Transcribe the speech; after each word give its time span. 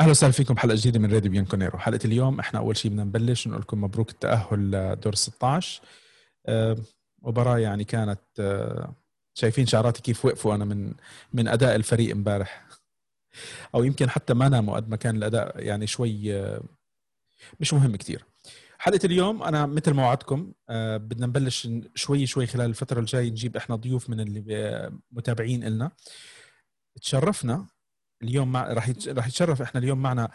أهلا 0.00 0.10
وسهلا 0.10 0.32
فيكم 0.32 0.56
حلقه 0.56 0.76
جديدة 0.76 0.98
من 0.98 1.12
راديو 1.12 1.30
بيانكونيرو. 1.30 1.78
حلقة 1.78 2.06
اليوم 2.06 2.40
إحنا 2.40 2.60
أول 2.60 2.76
شيء 2.76 2.90
بدنا 2.90 3.04
نبلش 3.04 3.48
نقول 3.48 3.60
لكم 3.60 3.80
مبروك 3.84 4.10
التأهل 4.10 4.70
لدور 4.70 5.14
16 5.14 5.82
أه 6.46 6.76
مباراة 7.22 7.58
يعني 7.58 7.84
كانت 7.84 8.20
شايفين 9.34 9.66
شعراتي 9.66 10.02
كيف 10.02 10.24
وقفوا 10.24 10.54
أنا 10.54 10.64
من 10.64 10.94
من 11.32 11.48
أداء 11.48 11.76
الفريق 11.76 12.10
امبارح. 12.10 12.66
أو 13.74 13.84
يمكن 13.84 14.10
حتى 14.10 14.34
ما 14.34 14.48
ناموا 14.48 14.76
قد 14.76 14.88
ما 14.88 14.96
كان 14.96 15.16
الأداء 15.16 15.62
يعني 15.64 15.86
شوي 15.86 16.32
مش 17.60 17.74
مهم 17.74 17.96
كثير 17.96 18.24
حلقة 18.78 19.06
اليوم 19.06 19.42
أنا 19.42 19.66
مثل 19.66 19.94
ما 19.94 20.02
وعدتكم 20.02 20.52
بدنا 20.98 21.26
نبلش 21.26 21.68
شوي 21.94 22.26
شوي 22.26 22.46
خلال 22.46 22.66
الفترة 22.66 23.00
الجاية 23.00 23.30
نجيب 23.30 23.56
إحنا 23.56 23.76
ضيوف 23.76 24.10
من 24.10 24.20
اللي 24.20 24.90
متابعين 25.12 25.64
إلنا. 25.64 25.90
تشرفنا 27.02 27.66
اليوم 28.22 28.52
مع 28.52 28.72
راح 28.72 28.92
راح 29.08 29.26
يتشرف 29.26 29.62
إحنا 29.62 29.80
اليوم 29.80 30.02
معنا 30.02 30.30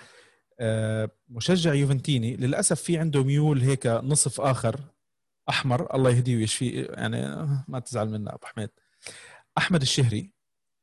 آه، 0.59 1.09
مشجع 1.29 1.73
يوفنتيني. 1.73 2.35
للأسف 2.35 2.81
في 2.81 2.97
عنده 2.97 3.23
ميول 3.23 3.61
هيك 3.61 3.87
نصف 3.87 4.41
آخر 4.41 4.79
أحمر. 5.49 5.95
الله 5.95 6.09
يهديه 6.09 6.35
ويشفيه 6.35 6.87
يعني 6.89 7.47
ما 7.67 7.79
تزعل 7.79 8.09
منا 8.09 8.35
أبو 8.35 8.45
حميد. 8.45 8.69
أحمد 9.57 9.81
الشهري 9.81 10.33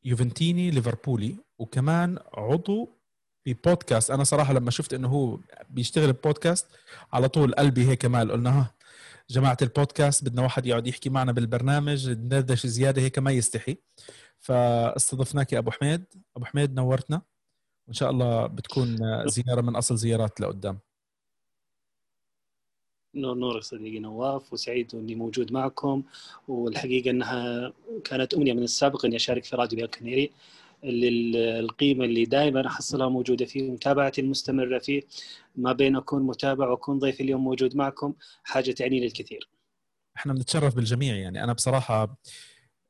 يوفنتيني 0.05 0.71
ليفربولي. 0.71 1.37
وكمان 1.59 2.19
عضو 2.35 2.99
في 3.45 3.55
بودكاست. 3.55 4.11
أنا 4.11 4.25
صراحة 4.25 4.53
لما 4.53 4.71
شفت 4.71 4.95
إنه 4.95 5.09
هو 5.09 5.39
بيشتغل 5.71 6.13
ببودكاست 6.13 6.67
على 7.13 7.29
طول 7.29 7.55
قلبي 7.55 7.89
هيك 7.89 8.05
مال. 8.05 8.33
قلنا 8.33 8.61
ها 8.61 8.75
جماعة 9.31 9.57
البودكاست 9.63 10.25
بدنا 10.25 10.43
واحد 10.43 10.67
يقعد 10.67 10.87
يحكي 10.87 11.11
معنا 11.11 11.33
بالبرنامج 11.33 12.11
ندردش 12.11 12.67
زيادة 12.67 13.03
هيك 13.03 13.19
ما 13.19 13.31
يستحي. 13.31 13.77
فاستضفناك 14.39 15.53
يا 15.53 15.59
أبو 15.59 15.71
حميد. 15.71 16.05
أبو 16.37 16.45
حميد 16.45 16.75
نورتنا. 16.75 17.23
وإن 17.87 17.95
شاء 17.95 18.11
الله 18.11 18.47
بتكون 18.47 18.97
زيارة 19.27 19.61
من 19.61 19.77
أصل 19.77 19.97
زيارات 19.97 20.41
لقدام. 20.41 20.79
نور 23.15 23.35
نور 23.35 23.61
صديقي 23.61 23.99
نواف 23.99 24.53
وسعيد 24.53 24.95
إني 24.95 25.15
موجود 25.15 25.53
معكم. 25.53 26.03
والحقيقة 26.49 27.11
إنها 27.11 27.73
كانت 28.05 28.35
أمنية 28.35 28.53
من 28.53 28.63
السابق 28.63 29.05
إني 29.05 29.17
أشارك 29.17 29.45
في 29.45 29.57
راديو 29.57 29.85
الكنيري 29.85 30.33
القيمه 30.85 32.05
اللي 32.05 32.25
دائما 32.25 32.67
احصلها 32.67 33.09
موجودة 33.09 33.45
فيه 33.45 33.71
متابعتي 33.71 34.21
المستمرة 34.21 34.79
فيه. 34.79 35.03
ما 35.57 35.73
بين 35.73 35.97
أكون 35.97 36.23
متابع 36.23 36.69
وأكون 36.69 36.99
ضيف 36.99 37.21
اليوم 37.21 37.45
موجود 37.45 37.77
معكم 37.77 38.15
حاجة 38.45 38.71
تعني 38.71 39.01
لي 39.01 39.07
الكثير. 39.07 39.49
إحنا 40.17 40.33
بنتشرف 40.33 40.75
بالجميع 40.75 41.17
يعني. 41.17 41.45
أنا 41.45 41.53
بصراحة 41.53 42.19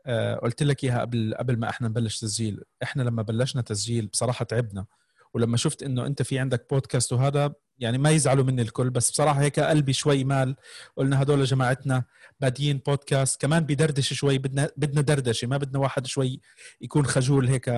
آه، 0.07 0.35
قلت 0.35 0.63
لك 0.63 0.85
إياها 0.85 1.01
قبل 1.01 1.35
قبل 1.39 1.57
ما 1.57 1.71
إحنا 1.71 1.89
نبلش 1.89 2.21
تسجيل. 2.21 2.61
إحنا 2.83 3.03
لما 3.03 3.23
بلشنا 3.23 3.63
تسجيل 3.63 4.07
بصراحة 4.07 4.45
تعبنا. 4.45 4.87
ولما 5.35 5.57
شفت 5.57 5.83
إنه 5.83 6.07
أنت 6.07 6.23
في 6.23 6.39
عندك 6.39 6.67
بودكاست 6.71 7.13
وهذا 7.13 7.55
يعني 7.79 7.99
ما 7.99 8.11
يزعلوا 8.11 8.45
مني 8.45 8.63
الكل 8.63 8.91
بس 8.91 9.11
بصراحة 9.11 9.41
هيك 9.41 9.61
قلبي 9.61 9.93
شوي 9.93 10.25
مال 10.25 10.57
قلنا 10.97 11.23
هدول 11.23 11.45
جماعتنا 11.45 12.05
بادين 12.41 12.79
بودكاست 12.87 13.41
كمان 13.41 13.65
بدردش 13.65 14.13
شوي 14.13 14.39
بدنا 14.39 14.71
بدنا 14.77 15.01
دردشة 15.01 15.47
ما 15.47 15.57
بدنا 15.57 15.79
واحد 15.79 16.07
شوي 16.07 16.41
يكون 16.81 17.07
خجول 17.07 17.49
هيك 17.49 17.71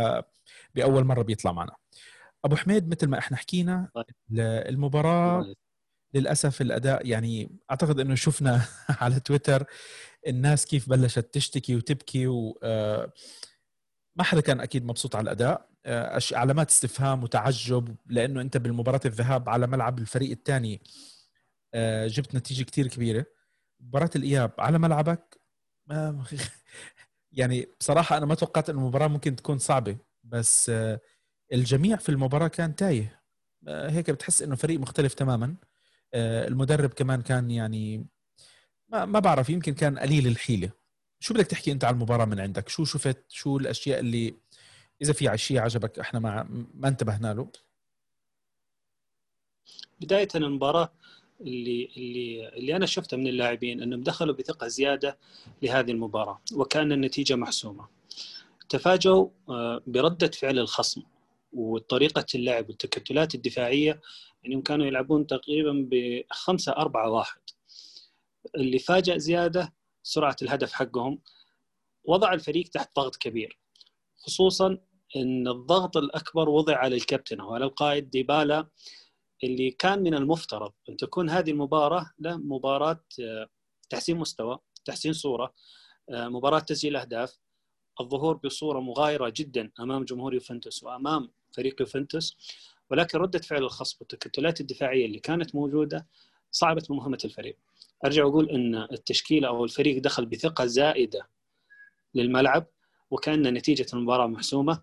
بأول 0.75 1.05
مرة 1.05 1.23
بيطلع 1.23 1.53
معنا 1.53 1.73
أبو 2.45 2.57
حميد 2.57 2.89
مثل 2.89 3.07
ما 3.07 3.19
إحنا 3.19 3.37
حكينا 3.37 3.89
طيب. 3.95 4.05
المباراة. 4.41 5.55
للأسف 6.15 6.61
الأداء 6.61 7.07
يعني 7.07 7.51
أعتقد 7.71 8.01
إنه 8.01 8.15
شفنا 8.15 8.63
على 9.01 9.21
تويتر 9.21 9.65
الناس 10.27 10.67
كيف 10.67 10.89
بلشت 10.89 11.35
تشتكي 11.35 11.77
وتبكي 11.77 12.27
و 12.27 12.59
آه، 12.63 13.13
ما 14.17 14.25
حدا 14.25 14.41
كان 14.41 14.61
أكيد 14.61 14.85
مبسوط 14.85 15.17
على 15.17 15.25
الأداء 15.25 15.70
علامات 16.33 16.71
استفهام 16.71 17.23
وتعجب 17.23 17.97
لأنه 18.07 18.41
أنت 18.41 18.57
بالمباراة 18.57 19.01
الذهاب 19.05 19.49
على 19.49 19.67
ملعب 19.67 19.99
الفريق 19.99 20.31
الثاني 20.31 20.81
آه، 21.75 22.07
جبت 22.07 22.35
نتيجة 22.35 22.63
كثير 22.65 22.87
كبيرة. 22.87 23.27
مباراة 23.81 24.11
الإياب 24.17 24.53
على 24.59 24.79
ملعبك 24.79 25.41
يعني 27.33 27.67
بصراحة 27.81 28.17
أنا 28.17 28.27
ما 28.27 28.35
توقعت 28.35 28.71
ان 28.71 28.77
المباراة 28.77 29.09
ممكن 29.09 29.37
تكون 29.37 29.59
صعبة 29.59 29.97
بس 30.25 30.73
الجميع 31.53 31.97
في 31.97 32.09
المباراة 32.09 32.49
كان 32.49 32.77
تايه. 32.77 33.23
هيك 33.69 34.11
بتحس 34.11 34.43
إنه 34.43 34.57
فريق 34.57 34.81
مختلف 34.81 35.15
تماما. 35.15 35.57
المدرب 36.15 36.91
كمان 36.91 37.23
كان 37.23 37.51
يعني 37.51 38.07
ما, 38.89 39.05
ما 39.05 39.19
بعرف 39.19 39.51
يمكن 39.51 39.75
كان 39.75 39.99
قليل 39.99 40.27
الحيلة. 40.27 40.71
شو 41.21 41.35
بدك 41.35 41.47
تحكي 41.47 41.73
أنت 41.73 41.85
عن 41.85 41.95
المباراة 41.95 42.25
من 42.25 42.41
عندك؟ 42.41 42.69
شو 42.69 42.85
شفت؟ 42.85 43.25
شو 43.29 43.57
الأشياء 43.57 44.01
اللي 44.01 44.35
إذا 45.03 45.13
في 45.13 45.39
شيء 45.39 45.59
عجبك 45.59 45.99
إحنا 45.99 46.21
ما 46.21 46.47
ما 46.75 46.89
انتبهنا 46.89 47.35
له. 47.35 47.49
بداية 50.01 50.29
المباراة 50.35 50.93
اللي 51.41 51.89
اللي 51.97 52.49
اللي 52.49 52.77
أنا 52.77 52.87
شفته 52.87 53.17
من 53.17 53.27
اللاعبين 53.27 53.83
أنهم 53.83 54.03
دخلوا 54.03 54.35
بثقة 54.35 54.69
زيادة 54.69 55.19
لهذه 55.63 55.91
المباراة 55.91 56.41
وكان 56.55 56.93
النتيجة 56.93 57.37
محسومة. 57.37 57.89
تفاجؤوا 58.69 59.29
آه، 59.49 59.83
بردة 59.87 60.29
فعل 60.29 60.59
الخصم 60.59 61.03
وطريقة 61.53 62.27
اللعب 62.35 62.69
والتكتلات 62.69 63.35
الدفاعية. 63.35 64.01
يعني 64.43 64.63
كانوا 64.63 64.87
يلعبون 64.87 65.27
تقريبا 65.27 65.89
بخمسة 65.91 66.73
أربعة 66.73 67.11
واحد. 67.11 67.41
اللي 68.57 68.79
فاجأ 68.79 69.19
زيادة 69.19 69.73
سرعة 70.03 70.37
الهدف 70.43 70.73
حقهم. 70.73 71.19
وضع 72.05 72.33
الفريق 72.33 72.69
تحت 72.69 72.97
ضغط 72.97 73.17
كبير 73.17 73.59
خصوصا 74.17 74.79
إن 75.17 75.49
الضغط 75.49 75.97
الأكبر 75.97 76.49
وضع 76.49 76.77
على 76.77 76.97
الكابتن 76.97 77.41
وعلى 77.41 77.65
القائد 77.65 78.11
ديبالا 78.11 78.67
اللي 79.45 79.71
كان 79.71 80.03
من 80.03 80.15
المفترض 80.15 80.73
أن 80.89 80.97
تكون 80.97 81.31
هذه 81.31 81.51
المباراة 81.51 82.11
له 82.19 82.37
مباراه 82.37 83.05
آه، 83.21 83.49
تحسين 83.91 84.17
مستوى 84.17 84.59
تحسين 84.85 85.13
صورة 85.13 85.55
آه، 86.11 86.29
مباراة 86.29 86.59
تسجيل 86.59 86.97
أهداف. 86.97 87.39
الظهور 88.01 88.37
بصورة 88.37 88.81
مغايرة 88.81 89.33
جدا 89.37 89.71
أمام 89.81 90.05
جمهور 90.05 90.35
يوفنتوس 90.35 90.83
وأمام 90.83 91.31
فريق 91.53 91.81
يوفنتوس. 91.81 92.37
ولكن 92.91 93.19
ردة 93.19 93.39
فعل 93.39 93.63
الخصم 93.63 93.97
والتكتلات 94.01 94.61
الدفاعية 94.61 95.07
اللي 95.07 95.19
كانت 95.19 95.55
موجودة 95.55 96.07
صعبت 96.51 96.91
مهمة 96.91 97.19
الفريق. 97.25 97.57
أرجع 98.05 98.23
أقول 98.23 98.51
إن 98.51 98.75
التشكيلة 98.75 99.49
أو 99.49 99.65
الفريق 99.65 100.03
دخل 100.03 100.27
بثقة 100.27 100.67
زائدة 100.67 101.29
للملعب. 102.15 102.67
وكأن 103.11 103.55
نتيجة 103.55 103.87
المباراة 103.95 104.27
محسومة 104.27 104.83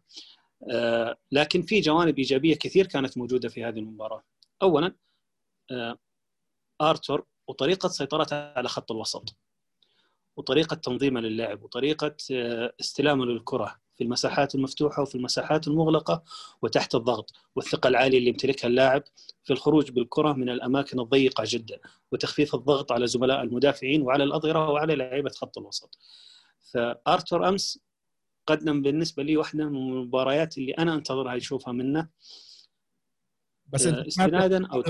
آه، 0.71 1.17
لكن 1.31 1.61
في 1.61 1.79
جوانب 1.79 2.17
إيجابية 2.17 2.55
كثير 2.55 2.88
كانت 2.88 3.17
موجودة 3.17 3.49
في 3.49 3.63
هذه 3.63 3.79
المباراة. 3.79 4.23
اولا 4.61 4.95
آه، 5.71 5.97
آرتور 6.81 7.25
وطريقة 7.47 7.89
سيطرته 7.89 8.35
على 8.35 8.69
خط 8.69 8.91
الوسط 8.91 9.35
وطريقة 10.38 10.75
تنظيمه 10.75 11.19
للعب 11.19 11.63
وطريقة 11.63 12.15
آه، 12.31 12.73
استلامه 12.79 13.25
للكرة 13.25 13.79
في 13.95 14.03
المساحات 14.03 14.55
المفتوحة 14.55 15.01
وفي 15.01 15.15
المساحات 15.15 15.67
المغلقة 15.67 16.23
وتحت 16.61 16.95
الضغط 16.95 17.31
والثقة 17.55 17.88
العالية 17.88 18.17
اللي 18.17 18.29
يمتلكها 18.29 18.67
اللاعب 18.67 19.03
في 19.44 19.53
الخروج 19.53 19.91
بالكرة 19.91 20.33
من 20.33 20.49
الأماكن 20.49 20.99
الضيقة 20.99 21.44
جدا 21.47 21.79
وتخفيف 22.11 22.55
الضغط 22.55 22.91
على 22.91 23.07
زملاء 23.07 23.41
المدافعين 23.41 24.01
وعلى 24.01 24.23
الاظهره 24.23 24.69
وعلى 24.69 24.95
لعيبة 24.95 25.29
خط 25.29 25.57
الوسط. 25.57 25.97
فآرتور 26.59 27.49
أمس 27.49 27.79
قدم 28.47 28.81
بالنسبة 28.81 29.23
لي 29.23 29.37
واحدة 29.37 29.65
من 29.65 29.75
المباريات 29.75 30.57
اللي 30.57 30.71
أنا 30.71 30.95
أنتظرها 30.95 31.37
اشوفها 31.37 31.73
منه. 31.73 32.07
بس 33.67 33.85
أنت 33.85 34.07
استنادا 34.07 34.67
أو 34.67 34.83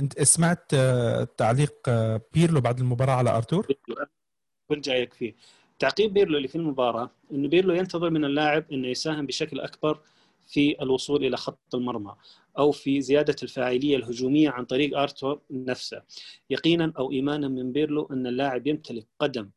أنت 0.00 0.22
سمعت 0.22 0.74
آه، 0.74 1.24
تعليق 1.24 1.74
آه، 1.88 2.20
بيرلو 2.32 2.60
بعد 2.60 2.80
المباراة 2.80 3.12
على 3.12 3.36
أرتور؟ 3.36 3.66
كنت 4.68 4.84
جايك 4.84 5.12
فيه. 5.12 5.34
تعقيب 5.78 6.12
بيرلو 6.12 6.36
اللي 6.36 6.48
في 6.48 6.56
المباراة 6.56 7.10
انه 7.32 7.48
بيرلو 7.48 7.74
ينتظر 7.74 8.10
من 8.10 8.24
اللاعب 8.24 8.64
إنه 8.72 8.88
يساهم 8.88 9.26
بشكل 9.26 9.60
أكبر 9.60 10.00
في 10.46 10.82
الوصول 10.82 11.24
إلى 11.24 11.36
خط 11.36 11.74
المرمى 11.74 12.14
أو 12.58 12.72
في 12.72 13.00
زيادة 13.00 13.36
الفاعلية 13.42 13.96
الهجومية 13.96 14.50
عن 14.50 14.64
طريق 14.64 14.98
أرتور 14.98 15.40
نفسه. 15.50 16.02
يقينا 16.50 16.92
أو 16.98 17.12
ايمانا 17.12 17.48
من 17.48 17.72
بيرلو 17.72 18.08
إن 18.12 18.26
اللاعب 18.26 18.66
يمتلك 18.66 19.06
قدم 19.18 19.50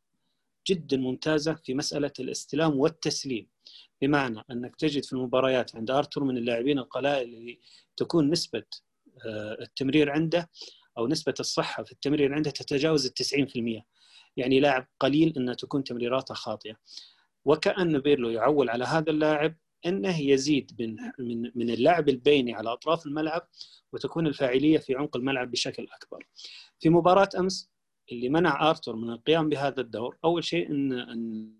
جدا 0.68 0.96
ممتازة 0.96 1.54
في 1.54 1.74
مسألة 1.74 2.12
الاستلام 2.20 2.78
والتسليم. 2.78 3.48
بمعنى 4.02 4.44
أنك 4.50 4.76
تجد 4.76 5.04
في 5.04 5.12
المباريات 5.12 5.76
عند 5.76 5.90
أرتور 5.90 6.24
من 6.24 6.36
اللاعبين 6.36 6.78
القلائل 6.78 7.34
اللي 7.34 7.60
تكون 7.96 8.30
نسبة 8.30 8.64
آه، 9.26 9.56
التمرير 9.60 10.10
عنده 10.10 10.50
أو 10.98 11.06
نسبة 11.06 11.34
الصحة 11.40 11.82
في 11.82 11.92
التمرير 11.92 12.34
عنده 12.34 12.50
تتجاوز 12.50 13.06
ال 13.06 13.14
90% 13.14 13.82
يعني 14.36 14.60
لاعب 14.60 14.86
قليل 15.00 15.34
انها 15.36 15.54
تكون 15.54 15.84
تمريراته 15.84 16.34
خاطئة. 16.34 16.76
وكأن 17.44 17.98
بيرلو 17.98 18.30
يعول 18.30 18.70
على 18.70 18.84
هذا 18.84 19.10
اللاعب 19.10 19.56
إنه 19.86 20.20
يزيد 20.20 20.76
من 20.80 20.96
من 21.18 21.50
من 21.54 21.70
اللعب 21.70 22.08
البيني 22.08 22.54
على 22.54 22.72
أطراف 22.72 23.06
الملعب 23.06 23.48
وتكون 23.92 24.26
الفاعلية 24.26 24.78
في 24.78 24.94
عمق 24.94 25.16
الملعب 25.16 25.50
بشكل 25.50 25.86
أكبر. 25.92 26.26
في 26.80 26.88
مباراة 26.88 27.28
أمس 27.38 27.71
اللي 28.12 28.28
منع 28.28 28.70
آرتور 28.70 28.96
من 28.96 29.10
القيام 29.10 29.48
بهذا 29.48 29.80
الدور 29.80 30.16
أول 30.24 30.44
شيء 30.44 30.70
ان 30.70 30.92
ان 30.92 31.52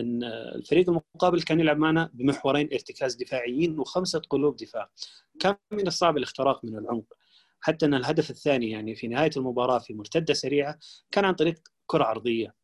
إن 0.00 0.24
الفريق 0.24 0.88
المقابل 0.88 1.42
كان 1.42 1.60
يلعب 1.60 1.78
معنا 1.78 2.10
بمحورين 2.14 2.68
ارتكاز 2.72 3.14
دفاعيين 3.14 3.78
وخمسة 3.78 4.22
قلوب 4.30 4.56
دفاع. 4.56 4.90
كان 5.40 5.56
من 5.72 5.86
الصعب 5.86 6.16
الاختراق 6.16 6.64
من 6.64 6.78
العمق. 6.78 7.04
حتى 7.60 7.86
إن 7.86 7.94
الهدف 7.94 8.30
الثاني 8.30 8.70
يعني 8.70 8.94
في 8.94 9.08
نهاية 9.08 9.30
المباراة 9.36 9.78
في 9.78 9.94
مرتدة 9.94 10.34
سريعة 10.34 10.78
كان 11.10 11.24
عن 11.24 11.34
طريق 11.34 11.54
كرة 11.86 12.04
عرضية. 12.04 12.54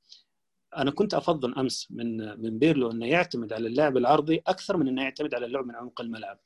أنا 0.77 0.91
كنت 0.91 1.15
أفضل 1.15 1.55
أمس 1.55 1.89
من 1.91 2.41
من 2.43 2.59
بيرلو 2.59 2.91
إنه 2.91 3.07
يعتمد 3.07 3.53
على 3.53 3.67
اللعب 3.67 3.97
العرضي 3.97 4.43
أكثر 4.47 4.77
من 4.77 4.89
إنه 4.89 5.03
يعتمد 5.03 5.35
على 5.35 5.47
اللعب 5.47 5.67
من 5.67 5.77
عمق 5.77 6.01
الملعب. 6.01 6.39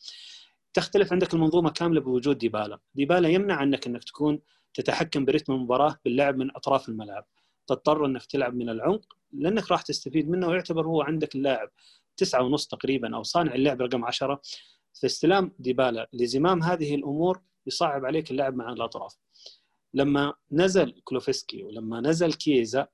تختلف 0.74 1.12
عندك 1.12 1.34
المنظومة 1.34 1.70
كاملة 1.70 2.00
بوجود 2.00 2.38
ديبالا. 2.38 2.78
ديبالا 2.94 3.28
يمنع 3.28 3.54
عنك 3.54 3.86
إنك 3.86 4.04
تكون 4.04 4.40
تتحكم 4.76 5.24
برتم 5.24 5.52
المباراة 5.52 5.96
باللعب 6.04 6.36
من 6.36 6.56
أطراف 6.56 6.88
الملعب. 6.88 7.26
تضطر 7.66 8.06
أنك 8.06 8.26
تلعب 8.26 8.54
من 8.54 8.68
العمق 8.68 9.16
لأنك 9.32 9.70
راح 9.70 9.82
تستفيد 9.82 10.28
منه. 10.28 10.48
ويعتبر 10.48 10.86
هو 10.86 11.02
عندك 11.02 11.34
اللاعب 11.34 11.70
تسعة 12.16 12.42
ونص 12.42 12.66
تقريبا 12.66 13.16
أو 13.16 13.22
صانع 13.22 13.54
اللعب 13.54 13.82
رقم 13.82 14.04
عشرة. 14.04 14.40
في 14.94 15.06
استلام 15.06 15.52
ديبالا 15.58 16.08
لزمام 16.12 16.62
هذه 16.62 16.94
الأمور 16.94 17.40
يصعب 17.66 18.04
عليك 18.04 18.30
اللعب 18.30 18.56
مع 18.56 18.72
الأطراف. 18.72 19.16
لما 19.94 20.34
نزل 20.52 21.00
كلوفسكي 21.04 21.62
ولما 21.62 22.00
نزل 22.00 22.32
كيزا 22.32 22.86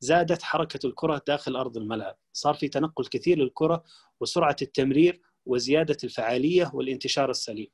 زادت 0.00 0.42
حركة 0.42 0.86
الكرة 0.86 1.22
داخل 1.26 1.56
أرض 1.56 1.76
الملعب. 1.76 2.16
صار 2.32 2.54
في 2.54 2.68
تنقل 2.68 3.06
كثير 3.06 3.38
للكرة 3.38 3.84
وسرعة 4.20 4.56
التمرير 4.62 5.20
وزيادة 5.46 5.96
الفعالية 6.04 6.70
والانتشار 6.74 7.30
السليم. 7.30 7.68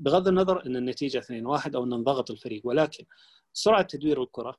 بغض 0.00 0.28
النظر 0.28 0.66
إن 0.66 0.76
النتيجة 0.76 1.18
2-1 1.20 1.74
أو 1.74 1.84
إن 1.84 1.92
انضغط 1.92 2.30
الفريق 2.30 2.62
ولكن 2.64 3.04
سرعة 3.52 3.82
تدوير 3.82 4.22
الكرة 4.22 4.58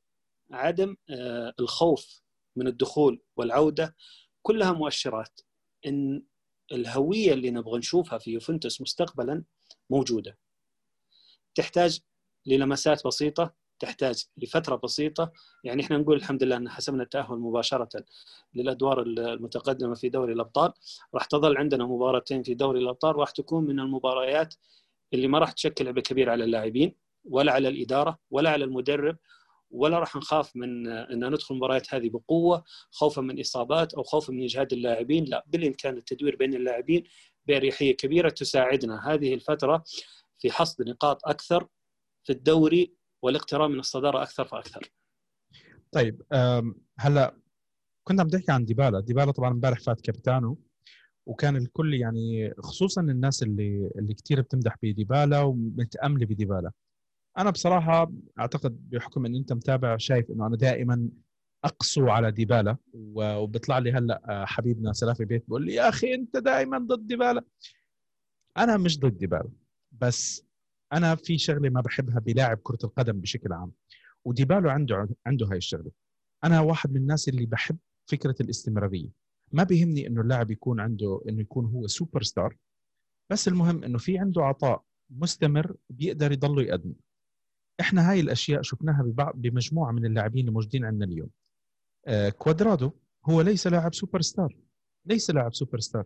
عدم 0.51 0.95
آه، 1.09 1.53
الخوف 1.59 2.21
من 2.55 2.67
الدخول 2.67 3.21
والعودة 3.35 3.95
كلها 4.41 4.71
مؤشرات 4.71 5.41
إن 5.85 6.23
الهوية 6.71 7.33
اللي 7.33 7.51
نبغى 7.51 7.79
نشوفها 7.79 8.17
في 8.17 8.31
يوفنتوس 8.31 8.81
مستقبلا 8.81 9.43
موجودة. 9.89 10.37
تحتاج 11.55 11.99
للمسات 12.45 13.07
بسيطة 13.07 13.53
تحتاج 13.79 14.25
لفترة 14.37 14.75
بسيطة. 14.75 15.31
يعني 15.63 15.83
إحنا 15.83 15.97
نقول 15.97 16.17
الحمد 16.17 16.43
لله 16.43 16.57
إن 16.57 16.69
حسمنا 16.69 17.03
التأهل 17.03 17.37
مباشرة 17.37 18.05
للأدوار 18.53 19.01
المتقدمة 19.01 19.93
في 19.95 20.09
دوري 20.09 20.33
الأبطال. 20.33 20.73
راح 21.13 21.25
تظل 21.25 21.57
عندنا 21.57 21.85
مباراتين 21.85 22.43
في 22.43 22.53
دوري 22.53 22.79
الأبطال 22.79 23.15
راح 23.15 23.31
تكون 23.31 23.63
من 23.63 23.79
المباريات 23.79 24.55
اللي 25.13 25.27
ما 25.27 25.39
راح 25.39 25.51
تشكل 25.51 25.87
عبء 25.87 26.01
كبير 26.01 26.29
على 26.29 26.43
اللاعبين 26.43 26.95
ولا 27.25 27.51
على 27.51 27.67
الإدارة 27.67 28.19
ولا 28.29 28.49
على 28.49 28.65
المدرب 28.65 29.17
ولا 29.69 29.99
راح 29.99 30.15
نخاف 30.15 30.55
من 30.55 30.87
إن 30.87 31.27
ندخل 31.29 31.55
المباريات 31.55 31.93
هذه 31.93 32.09
بقوة 32.09 32.63
خوفا 32.91 33.21
من 33.21 33.39
إصابات 33.39 33.93
أو 33.93 34.03
خوفا 34.03 34.33
من 34.33 34.43
اجهاد 34.43 34.73
اللاعبين. 34.73 35.25
لا 35.25 35.43
بالإمكان 35.47 35.97
التدوير 35.97 36.35
بين 36.35 36.53
اللاعبين 36.53 37.03
بأريحية 37.47 37.95
كبيرة 37.95 38.29
تساعدنا. 38.29 39.13
هذه 39.13 39.33
الفترة 39.33 39.83
في 40.39 40.51
حصد 40.51 40.89
نقاط 40.89 41.27
أكثر 41.27 41.67
في 42.23 42.33
الدوري 42.33 42.93
والاقتراب 43.21 43.69
من 43.69 43.79
الصدارة 43.79 44.23
أكثر 44.23 44.45
فأكثر. 44.45 44.91
طيب 45.91 46.21
هلا 46.99 47.37
كنت 48.03 48.19
عم 48.19 48.27
تحكي 48.27 48.51
عن 48.51 48.65
ديبالا، 48.65 48.99
ديبالا 48.99 49.31
طبعا 49.31 49.51
امبارح 49.51 49.79
فات 49.79 50.01
كابتنه 50.01 50.57
وكان 51.25 51.55
الكل 51.55 51.93
يعني 51.93 52.53
خصوصا 52.57 53.01
الناس 53.01 53.43
اللي 53.43 53.91
اللي 53.95 54.13
كثير 54.13 54.41
بتمدح 54.41 54.75
بديبالا 54.83 55.41
ومتأملة 55.41 56.25
بديبالا. 56.25 56.71
أنا 57.37 57.49
بصراحة 57.49 58.11
أعتقد 58.39 58.89
بحكم 58.89 59.25
إن 59.25 59.35
أنت 59.35 59.53
متابع 59.53 59.97
شايف 59.97 60.31
إنه 60.31 60.47
أنا 60.47 60.57
دائما 60.57 61.09
أقسو 61.63 62.09
على 62.09 62.31
ديبالا 62.31 62.77
وبيطلع 62.93 63.77
لي 63.77 63.91
هلأ 63.91 64.21
آه، 64.29 64.45
حبيبنا 64.45 64.93
سلافي 64.93 65.25
بيت 65.25 65.43
بقول 65.47 65.65
لي 65.65 65.73
يا 65.73 65.89
أخي 65.89 66.13
أنت 66.13 66.37
دائما 66.37 66.77
ضد 66.77 67.07
ديبالا. 67.07 67.43
أنا 68.57 68.77
مش 68.77 68.99
ضد 68.99 69.17
ديبالا 69.17 69.49
بس 69.91 70.45
أنا 70.93 71.15
في 71.15 71.37
شغلة 71.37 71.69
ما 71.69 71.81
بحبها 71.81 72.19
بلاعب 72.19 72.59
كرة 72.63 72.79
القدم 72.83 73.19
بشكل 73.19 73.53
عام 73.53 73.71
وديبالا 74.25 74.71
عنده 74.71 75.09
عنده 75.25 75.45
هاي 75.47 75.57
الشغلة. 75.57 75.91
أنا 76.43 76.61
واحد 76.61 76.91
من 76.91 76.97
الناس 76.97 77.29
اللي 77.29 77.45
بحب 77.45 77.77
فكرة 78.05 78.35
الاستمرارية. 78.41 79.20
ما 79.53 79.63
بيهمني 79.63 80.07
إنه 80.07 80.21
اللاعب 80.21 80.51
يكون 80.51 80.79
عنده 80.79 81.21
إنه 81.29 81.41
يكون 81.41 81.65
هو 81.65 81.87
super 81.87 82.23
star 82.23 82.57
بس 83.29 83.47
المهم 83.47 83.83
إنه 83.83 83.97
في 83.97 84.17
عنده 84.17 84.43
عطاء 84.43 84.83
مستمر 85.09 85.75
بيقدر 85.89 86.31
يضله 86.31 86.61
يقدم. 86.61 86.93
إحنا 87.79 88.11
هاي 88.11 88.19
الأشياء 88.19 88.61
شفناها 88.61 89.03
ببعض 89.03 89.33
بمجموعة 89.35 89.91
من 89.91 90.05
اللاعبين 90.05 90.47
الموجودين 90.47 90.85
عندنا 90.85 91.05
اليوم. 91.05 91.29
آه 92.05 92.29
كوادرادو 92.29 92.91
هو 93.25 93.41
ليس 93.41 93.67
لاعب 93.67 93.93
super 93.93 94.21
star 94.21 94.55
ليس 95.05 95.31
لاعب 95.31 95.53
super 95.53 95.79
star 95.79 96.05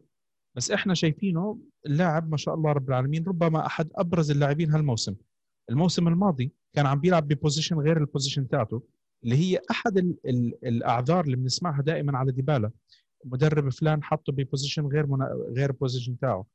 بس 0.55 0.71
إحنا 0.71 0.93
شايفينه 0.93 1.59
اللاعب 1.85 2.31
ما 2.31 2.37
شاء 2.37 2.55
الله 2.55 2.71
رب 2.71 2.89
العالمين 2.89 3.23
ربما 3.23 3.65
أحد 3.65 3.89
أبرز 3.95 4.31
اللاعبين 4.31 4.71
هالموسم. 4.71 5.15
الموسم 5.69 6.07
الماضي 6.07 6.51
كان 6.73 6.85
عم 6.85 6.99
بيلعب 6.99 7.27
ب 7.27 7.33
position 7.33 7.75
غير 7.79 7.97
ال 7.97 8.03
position 8.03 8.47
تاعته 8.47 8.83
اللي 9.23 9.35
هي 9.37 9.59
أحد 9.71 9.97
ال 9.97 10.15
ال 10.25 10.65
الأعذار 10.67 11.25
اللي 11.25 11.35
بنسمعها 11.35 11.81
دائما 11.81 12.17
على 12.17 12.31
ديبالا. 12.31 12.71
مدرب 13.25 13.69
فلان 13.69 14.03
حطه 14.03 14.33
ب 14.33 14.39
position 14.39 14.87
غير 14.87 15.07
منا... 15.07 15.29
غير 15.57 15.69
ال 15.69 15.75
position 15.75 16.19
تاعه. 16.19 16.45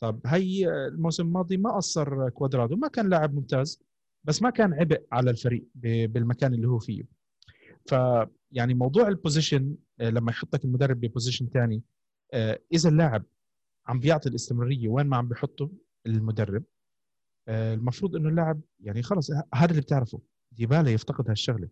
طب 0.00 0.20
هي 0.26 0.68
الموسم 0.86 1.26
الماضي 1.26 1.56
ما 1.56 1.76
قصر 1.76 2.28
كوادرادو 2.28 2.76
ما 2.76 2.88
كان 2.88 3.08
لاعب 3.08 3.34
ممتاز 3.34 3.82
بس 4.24 4.42
ما 4.42 4.50
كان 4.50 4.74
عبء 4.74 5.02
على 5.12 5.30
الفريق 5.30 5.68
بالمكان 5.74 6.54
اللي 6.54 6.68
هو 6.68 6.78
فيه. 6.78 7.04
ف 7.86 7.94
يعني 8.52 8.74
موضوع 8.74 9.08
ال 9.08 9.16
position 9.16 9.76
آه، 10.00 10.10
لما 10.10 10.30
يحطك 10.30 10.64
المدرب 10.64 11.00
ب 11.00 11.05
position 11.05 11.46
ثاني 11.46 11.82
آه، 12.34 12.60
إذا 12.72 12.88
اللاعب 12.88 13.24
عم 13.86 14.00
بيعطي 14.00 14.28
الاستمرارية 14.28 14.88
وين 14.88 15.06
ما 15.06 15.16
عم 15.16 15.28
بيحطه 15.28 15.70
المدرب 16.06 16.64
آه، 17.48 17.74
المفروض 17.74 18.16
إنه 18.16 18.28
اللاعب 18.28 18.60
يعني 18.80 19.02
خلص 19.02 19.30
هذا 19.54 19.70
اللي 19.70 19.82
بتعرفه 19.82 20.20
ديبالا 20.52 20.90
يفتقد 20.90 21.28
هالشغلة. 21.30 21.68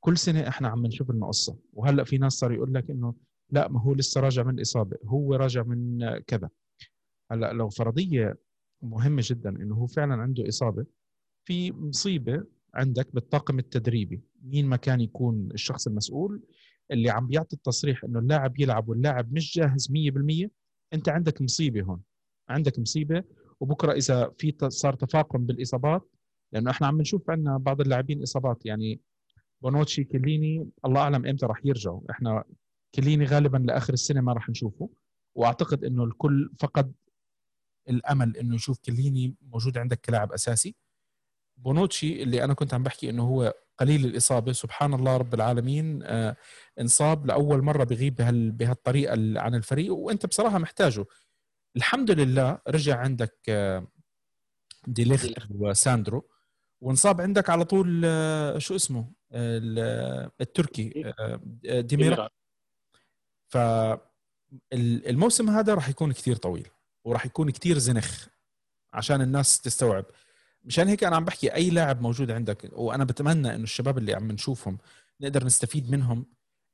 كل 0.00 0.18
سنة 0.18 0.48
إحنا 0.48 0.68
عم 0.68 0.86
نشوف 0.86 1.10
لنا 1.10 1.26
قصه 1.26 1.58
وهلأ 1.72 2.04
في 2.04 2.18
ناس 2.18 2.32
صار 2.32 2.52
يقول 2.52 2.74
لك 2.74 2.90
إنه 2.90 3.14
لا 3.52 3.68
ما 3.68 3.80
هو 3.82 3.94
لسه 3.94 4.20
راجع 4.20 4.42
من 4.42 4.60
إصابة 4.60 4.96
هو 5.04 5.34
راجع 5.34 5.62
من 5.62 5.98
كذا. 6.18 6.48
هلأ 7.30 7.52
لو 7.52 7.68
فرضية 7.68 8.38
مهمة 8.82 9.22
جدا 9.24 9.50
إنه 9.50 9.74
هو 9.74 9.86
فعلا 9.86 10.14
عنده 10.14 10.48
إصابة 10.48 10.86
في 11.44 11.72
مصيبة 11.72 12.44
عندك 12.74 13.14
بالطاقم 13.14 13.58
التدريبي. 13.58 14.20
مين 14.42 14.66
ما 14.66 14.76
كان 14.76 15.00
يكون 15.00 15.48
الشخص 15.54 15.86
المسؤول 15.86 16.42
اللي 16.90 17.10
عم 17.10 17.26
بيعطي 17.26 17.56
التصريح 17.56 18.04
إنه 18.04 18.18
اللاعب 18.18 18.60
يلعب 18.60 18.88
واللاعب 18.88 19.32
مش 19.32 19.54
جاهز 19.58 19.90
100% 19.90 20.50
أنت 20.92 21.08
عندك 21.08 21.42
مصيبة 21.42 21.82
هون. 21.82 22.00
عندك 22.48 22.78
مصيبة 22.78 23.24
وبكرة 23.60 23.92
إذا 23.92 24.32
في 24.38 24.54
صار 24.68 24.94
تفاقم 24.94 25.46
بالإصابات 25.46 26.10
لأنه 26.52 26.70
إحنا 26.70 26.86
عم 26.86 27.00
نشوف 27.00 27.30
عندنا 27.30 27.56
بعض 27.56 27.80
اللاعبين 27.80 28.22
إصابات. 28.22 28.66
يعني 28.66 29.00
بونوتشي 29.62 30.04
كيليني 30.04 30.68
الله 30.84 31.00
أعلم 31.00 31.26
إمتى 31.26 31.46
راح 31.46 31.60
يرجعوا. 31.64 32.00
إحنا 32.10 32.44
كيليني 32.94 33.24
غالبا 33.24 33.58
لآخر 33.58 33.92
السنة 33.92 34.20
ما 34.20 34.32
راح 34.32 34.48
نشوفه 34.48 34.90
وأعتقد 35.34 35.84
إنه 35.84 36.04
الكل 36.04 36.50
فقد 36.58 36.92
الأمل 37.88 38.36
إنه 38.36 38.54
يشوف 38.54 38.78
كيليني 38.78 39.34
موجود 39.42 39.78
عندك 39.78 40.00
كلاعب 40.00 40.32
أساسي. 40.32 40.74
بونوتشي 41.56 42.22
اللي 42.22 42.44
أنا 42.44 42.54
كنت 42.54 42.74
عم 42.74 42.82
بحكي 42.82 43.10
إنه 43.10 43.22
هو 43.22 43.54
قليل 43.78 44.04
الإصابة 44.06 44.52
سبحان 44.52 44.94
الله 44.94 45.16
رب 45.16 45.34
العالمين 45.34 46.02
آه 46.02 46.36
انصاب 46.80 47.26
لأول 47.26 47.62
مرة 47.62 47.84
بغيب 47.84 48.14
بهال 48.14 48.52
بهالطريقة 48.52 49.12
عن 49.40 49.54
الفريق 49.54 49.92
وأنت 49.94 50.26
بصراحة 50.26 50.58
محتاجه. 50.58 51.04
الحمد 51.76 52.10
لله 52.10 52.58
رجع 52.68 52.96
عندك 52.96 53.38
آه 53.48 53.86
وساندرو 55.50 56.28
وانصاب 56.80 57.20
عندك 57.20 57.50
على 57.50 57.64
طول 57.64 58.02
آه 58.04 58.58
شو 58.58 58.76
اسمه؟ 58.76 59.12
التركي 59.32 61.12
آه، 61.18 61.80
ديميرا. 61.80 62.28
فالموسم 64.72 65.50
هذا 65.50 65.74
راح 65.74 65.88
يكون 65.88 66.12
كثير 66.12 66.36
طويل 66.36 66.68
وراح 67.04 67.26
يكون 67.26 67.50
كثير 67.50 67.78
زنخ 67.78 68.26
عشان 68.92 69.20
الناس 69.20 69.60
تستوعب. 69.60 70.04
مشان 70.64 70.88
هيك 70.88 71.04
أنا 71.04 71.16
عم 71.16 71.24
بحكي 71.24 71.54
أي 71.54 71.70
لاعب 71.70 72.02
موجود 72.02 72.30
عندك 72.30 72.70
وأنا 72.72 73.04
بتمنى 73.04 73.54
إنه 73.54 73.64
الشباب 73.64 73.98
اللي 73.98 74.14
عم 74.14 74.32
نشوفهم 74.32 74.78
نقدر 75.20 75.44
نستفيد 75.44 75.90
منهم 75.90 76.26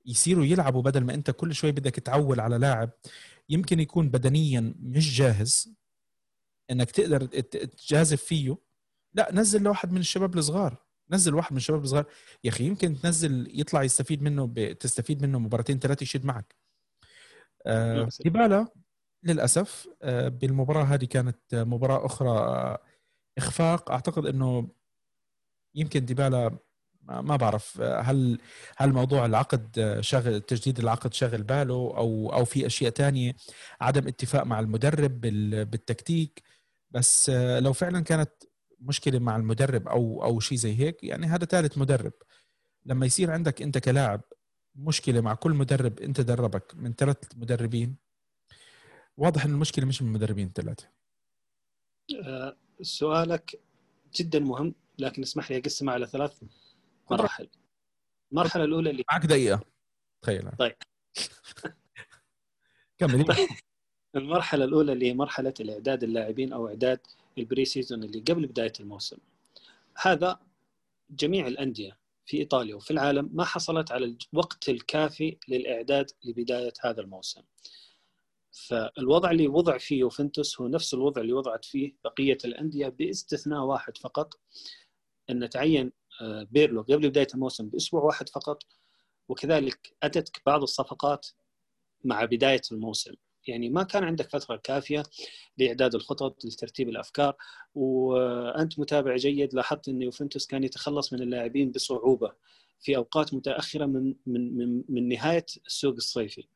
يصيروا 0.07 0.45
يلعبوا 0.45 0.83
بدل 0.83 1.05
ما 1.05 1.15
أنت 1.15 1.31
كل 1.31 1.55
شوي 1.55 1.73
بدك 1.73 1.95
تعول 1.95 2.41
على 2.41 2.59
لاعب. 2.59 2.91
يمكن 3.49 3.81
يكون 3.81 4.09
بدنيا 4.11 4.75
مش 4.81 5.17
جاهز 5.19 5.75
إنك 6.71 6.91
تقدر 6.91 7.27
تجازف 7.27 8.23
فيه. 8.23 8.57
لا 9.15 9.29
نزل 9.33 9.63
لواحد 9.63 9.93
من 9.93 10.01
الشباب 10.01 10.39
الصغار 10.39 10.87
نزل 11.11 11.35
واحد 11.35 11.53
من 11.53 11.57
الشباب 11.57 11.85
الصغار. 11.85 12.07
يا 12.45 12.51
أخي 12.51 12.65
يمكن 12.65 13.01
تنزل 13.01 13.61
يطلع 13.61 13.83
يستفيد 13.83 14.23
منه. 14.23 14.73
تستفيد 14.73 15.23
منه 15.23 15.39
مباراتين 15.39 15.79
ثلاثة 15.79 16.05
يشد 16.05 16.25
معك. 16.25 16.66
آه 17.67 18.09
ديبالا 18.25 18.67
للأسف 19.23 19.89
آه 20.03 20.29
بالمباراة 20.29 20.85
هذه 20.85 21.05
كانت 21.05 21.39
مباراة 21.53 22.07
أخرى 22.07 22.29
آه 22.29 22.79
إخفاق. 23.39 23.91
أعتقد 23.91 24.27
إنه 24.27 24.69
يمكن 25.75 26.05
ديبالا 26.05 26.59
ما 27.09 27.37
بعرف 27.37 27.81
هل 27.81 28.39
هل 28.77 28.93
موضوع 28.93 29.27
العقد 29.27 29.97
شغل 30.01 30.41
تجديد 30.41 30.79
العقد 30.79 31.15
شغل 31.15 31.43
باله 31.43 31.75
أو 31.75 32.33
أو 32.33 32.45
في 32.45 32.67
أشياء 32.67 32.91
تانية 32.91 33.33
عدم 33.81 34.09
اتفاق 34.09 34.43
مع 34.43 34.61
المدرب 34.61 35.21
بالتكتيك. 35.71 36.43
بس 36.91 37.31
لو 37.31 37.73
فعلا 37.73 38.01
كانت 38.01 38.31
مشكلة 38.81 39.19
مع 39.19 39.37
المدرب 39.37 39.89
أو 39.89 40.25
أو 40.25 40.41
شيء 40.41 40.59
زي 40.59 40.79
هيك 40.79 41.05
يعني 41.05 41.27
هذا 41.27 41.45
ثالث 41.45 41.79
مدرب. 41.79 42.13
لما 42.87 43.07
يصير 43.07 43.31
عندك 43.31 43.63
أنت 43.63 43.79
كلاعب 43.79 44.21
مشكلة 44.79 45.21
مع 45.21 45.35
كل 45.35 45.51
مدرب 45.51 46.01
انت 46.01 46.21
دربك 46.21 46.75
من 46.75 46.93
ثلاث 46.93 47.19
مدربين. 47.37 47.97
واضح 49.17 49.45
إن 49.45 49.51
المشكلة 49.51 49.85
مش 49.85 50.03
من 50.03 50.09
المدربين 50.09 50.47
الثلاثة. 50.47 50.89
أه 52.25 52.57
سؤالك 52.83 53.61
جدا 54.15 54.39
مهم 54.39 54.75
لكن 54.99 55.23
اسمح 55.23 55.51
لي 55.51 55.59
أقسمه 55.59 55.93
على 55.93 56.07
ثلاث 56.07 56.43
مراحل. 57.11 57.49
المرحلة 58.33 58.65
الأولى 58.65 58.91
اللي 58.91 59.05
معك 59.13 59.27
دقيقة. 59.27 59.61
تخيل 60.23 60.51
طيب. 60.59 60.77
كمل. 62.99 63.25
طيب. 63.25 63.49
المرحلة 64.17 64.65
الأولى 64.65 64.93
اللي 64.93 65.09
هي 65.09 65.15
مرحلة 65.15 65.55
الإعداد 65.61 66.03
اللاعبين 66.03 66.53
أو 66.53 66.69
إعداد 66.69 67.01
ال 67.39 67.45
pre 67.45 67.65
season 67.65 68.05
اللي 68.05 68.21
قبل 68.21 68.47
بداية 68.47 68.73
الموسم. 68.81 69.17
هذا 70.03 70.41
جميع 71.11 71.47
الأندية 71.47 71.97
في 72.27 72.37
إيطاليا 72.37 72.75
وفي 72.75 72.91
العالم 72.91 73.31
ما 73.33 73.45
حصلت 73.45 73.93
على 73.93 74.17
الوقت 74.33 74.69
الكافي 74.69 75.39
للإعداد 75.49 76.11
لبداية 76.25 76.73
هذا 76.85 77.01
الموسم. 77.01 77.43
فالوضع 78.69 79.31
اللي 79.31 79.49
وضع 79.49 79.79
فيه 79.79 79.99
يوفنتوس 79.99 80.61
هو 80.61 80.69
نفس 80.69 80.95
الوضع 80.95 81.23
اللي 81.23 81.33
وضعت 81.33 81.65
فيه 81.65 81.97
بقية 82.05 82.39
الأندية 82.45 82.89
باستثناء 82.89 83.61
واحد 83.61 83.99
فقط 83.99 84.35
إن 85.31 85.49
تعين 85.49 85.93
آه، 86.21 86.47
بيرلو 86.51 86.83
قبل 86.83 87.11
بداية 87.11 87.27
الموسم 87.35 87.69
بأسبوع 87.69 88.03
واحد 88.03 88.29
فقط 88.29 88.63
وكذلك 89.29 89.97
أتتك 90.03 90.43
بعض 90.47 90.63
الصفقات 90.63 91.27
مع 92.05 92.25
بداية 92.25 92.63
الموسم 92.73 93.15
يعني 93.49 93.69
ما 93.69 93.83
كان 93.83 94.05
عندك 94.05 94.31
فترة 94.31 94.57
كافية 94.57 95.03
لإعداد 95.59 95.95
الخطط 95.95 96.45
لترتيب 96.45 96.89
الأفكار 96.89 97.37
وأنت 97.75 98.79
متابع 98.79 99.17
جيد 99.17 99.55
لاحظت 99.55 99.89
إن 99.89 100.03
يوفنتوس 100.03 100.47
كان 100.47 100.65
يتخلص 100.65 101.13
من 101.13 101.23
اللاعبين 101.23 101.71
بصعوبة 101.71 102.33
في 102.81 102.97
أوقات 102.97 103.35
متأخرة 103.35 103.87
من 103.87 104.15
من 104.27 104.57
من, 104.57 104.83
من 104.89 105.09
نهاية 105.09 105.47
السوق 105.67 105.95
الصيفي. 105.95 106.49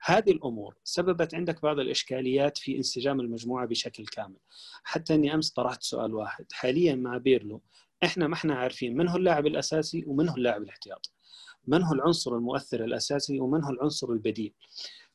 هذه 0.00 0.30
الأمور 0.30 0.76
سببت 0.84 1.34
عندك 1.34 1.62
بعض 1.62 1.78
الإشكاليات 1.78 2.58
في 2.58 2.76
انسجام 2.76 3.20
المجموعة 3.20 3.66
بشكل 3.66 4.06
كامل. 4.06 4.36
حتى 4.84 5.14
إني 5.14 5.34
أمس 5.34 5.50
طرحت 5.50 5.82
سؤال 5.82 6.14
واحد، 6.14 6.46
حاليا 6.52 6.94
مع 6.94 7.18
بيرلو 7.18 7.62
إحنا 8.04 8.28
ما 8.28 8.34
إحنا 8.34 8.54
عارفين 8.54 8.96
من 8.96 9.08
هو 9.08 9.16
اللاعب 9.16 9.46
الأساسي 9.46 10.04
ومن 10.06 10.28
هو 10.28 10.36
اللاعب 10.36 10.62
الاحتياطي. 10.62 11.10
من 11.66 11.82
هو 11.82 11.92
العنصر 11.92 12.36
المؤثر 12.36 12.84
الأساسي 12.84 13.40
ومن 13.40 13.64
هو 13.64 13.70
العنصر 13.70 14.12
البديل. 14.12 14.52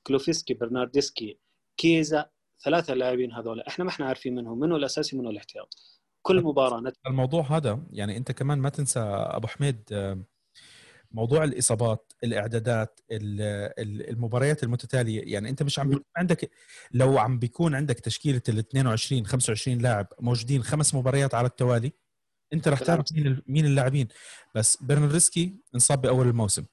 كولوسيفسكي 0.03 0.53
برنارديسكي 0.53 1.39
كيزا 1.77 2.25
ثلاثة 2.63 2.93
لاعبين 2.93 3.33
هذول. 3.33 3.61
إحنا 3.61 3.85
ما 3.85 3.91
إحنا 3.91 4.05
عارفين 4.05 4.35
منهم 4.35 4.59
منو 4.59 4.75
الأساسي 4.75 5.17
منو 5.17 5.29
الاحتياط. 5.29 5.75
كل 6.21 6.43
مباراة 6.43 6.81
نت... 6.81 6.95
الموضوع 7.07 7.57
هذا 7.57 7.83
يعني 7.91 8.17
أنت 8.17 8.31
كمان 8.31 8.57
ما 8.59 8.69
تنسى 8.69 8.99
أبو 8.99 9.47
حميد 9.47 9.83
موضوع 11.11 11.43
الإصابات 11.43 12.13
الإعدادات 12.23 12.99
المباريات 13.11 14.63
المتتالية. 14.63 15.33
يعني 15.33 15.49
أنت 15.49 15.63
مش 15.63 15.79
عم 15.79 16.03
عندك 16.17 16.51
لو 16.91 17.17
عم 17.17 17.39
بيكون 17.39 17.75
عندك 17.75 17.99
تشكيلة 17.99 18.41
ال 18.49 18.57
22 18.57 19.25
25 19.25 19.77
لاعب 19.77 20.07
موجودين 20.19 20.63
خمس 20.63 20.95
مباريات 20.95 21.35
على 21.35 21.47
التوالي 21.47 21.93
أنت 22.53 22.67
رح 22.67 22.79
تعرف 22.79 23.05
مين 23.13 23.41
مين 23.47 23.65
اللاعبين. 23.65 24.07
بس 24.55 24.83
برناردسكي 24.83 25.55
انصاب 25.75 26.01
بأول 26.01 26.27
الموسم. 26.27 26.65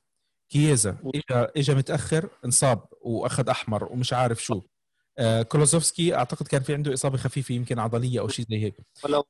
كييزا 0.50 0.97
اجى 1.15 1.49
اجى 1.57 1.75
متأخر 1.75 2.29
انصاب 2.45 2.85
وأخذ 3.00 3.49
أحمر 3.49 3.93
ومش 3.93 4.12
عارف 4.12 4.45
شو. 4.45 4.62
آه 5.19 5.43
كولوزوفسكي 5.43 6.15
أعتقد 6.15 6.49
كان 6.49 6.62
في 6.62 6.75
عنده 6.75 6.95
إصابة 6.95 7.17
خفيفة 7.17 7.55
يمكن 7.55 7.79
عضلية 7.79 8.21
أو 8.21 8.29
شيء 8.29 8.47
زي 8.50 8.65
هيك. 8.65 8.75
ولو 9.05 9.26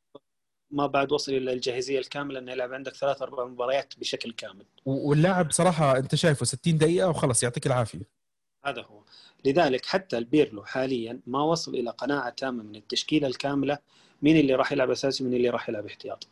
ما 0.71 0.87
بعد 0.87 1.13
وصل 1.13 1.33
إلى 1.33 1.53
الجاهزية 1.53 1.99
الكاملة 1.99 2.39
إنه 2.39 2.53
يلعب 2.53 2.73
عندك 2.73 2.95
ثلاث 2.95 3.23
أربع 3.23 3.45
مباريات 3.45 3.95
بشكل 3.99 4.33
كامل. 4.33 4.65
واللاعب 4.85 5.51
صراحة 5.51 5.99
أنت 5.99 6.15
شايفه 6.15 6.45
60 6.45 6.79
دقيقة 6.79 7.09
وخلص 7.09 7.43
يعطيك 7.43 7.67
العافية. 7.67 8.09
هذا 8.65 8.83
هو. 8.83 9.03
لذلك 9.45 9.87
حتى 9.87 10.19
البيرلو 10.19 10.65
حاليا 10.65 11.21
ما 11.27 11.43
وصل 11.43 11.75
إلى 11.75 11.91
قناعة 11.91 12.31
تامة 12.31 12.63
من 12.63 12.77
التشكيلة 12.77 13.27
الكاملة 13.27 13.79
مين 14.23 14.37
اللي 14.37 14.55
راح 14.55 14.73
يلعب 14.73 14.91
أساسي 14.91 15.25
ومين 15.25 15.37
اللي 15.37 15.51
راح 15.51 15.69
يلعب 15.69 15.87
احتياط 15.87 16.29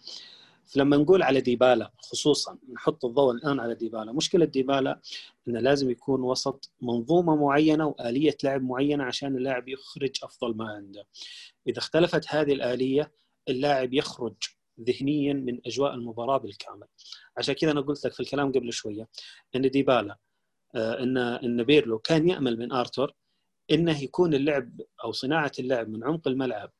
فلما 0.66 0.96
نقول 0.96 1.22
على 1.22 1.40
ديبالا 1.40 1.92
خصوصا 1.98 2.58
نحط 2.72 3.04
الضوء 3.04 3.32
الآن 3.32 3.60
على 3.60 3.74
ديبالا 3.74 4.12
مشكلة 4.12 4.44
ديبالا 4.44 5.00
إنه 5.48 5.60
لازم 5.60 5.90
يكون 5.90 6.22
وسط 6.22 6.70
منظومة 6.82 7.36
معينة 7.36 7.86
وآلية 7.86 8.36
لعب 8.44 8.62
معينة 8.62 9.04
عشان 9.04 9.36
اللاعب 9.36 9.68
يخرج 9.68 10.10
أفضل 10.22 10.56
ما 10.56 10.68
عنده. 10.68 11.06
إذا 11.68 11.78
اختلفت 11.78 12.24
هذه 12.28 12.52
الآلية 12.52 13.12
اللاعب 13.48 13.94
يخرج 13.94 14.34
ذهنيا 14.80 15.32
من 15.32 15.60
أجواء 15.66 15.94
المباراة 15.94 16.38
بالكامل. 16.38 16.86
عشان 17.36 17.54
كذا 17.54 17.70
أنا 17.70 17.80
قلت 17.80 18.06
لك 18.06 18.12
في 18.12 18.20
الكلام 18.20 18.52
قبل 18.52 18.72
شوية 18.72 19.08
إن 19.56 19.70
ديبالا 19.70 20.18
آه، 20.74 21.02
إن 21.02 21.18
إن 21.18 21.62
بيرلو 21.62 21.98
كان 21.98 22.28
يأمل 22.28 22.58
من 22.58 22.72
آرتور 22.72 23.12
إنه 23.70 24.02
يكون 24.02 24.34
اللعب 24.34 24.80
أو 25.04 25.12
صناعة 25.12 25.52
اللعب 25.58 25.88
من 25.88 26.04
عمق 26.04 26.28
الملعب 26.28 26.72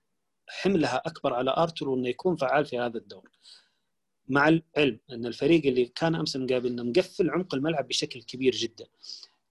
حملها 0.49 1.03
أكبر 1.07 1.35
على 1.35 1.55
آرتور 1.57 1.89
وإنه 1.89 2.09
يكون 2.09 2.37
فعال 2.37 2.67
في 2.67 2.79
هذا 2.79 2.99
الدور. 2.99 3.31
مع 4.29 4.49
العلم 4.49 4.99
أن 5.11 5.27
الفريق 5.27 5.67
اللي 5.67 5.85
كان 5.85 6.15
أمس 6.15 6.37
مقابلنا 6.37 6.83
مقفل 6.83 7.31
عمق 7.31 7.55
الملعب 7.55 7.89
بشكل 7.89 8.23
كبير 8.23 8.53
جدا. 8.55 8.87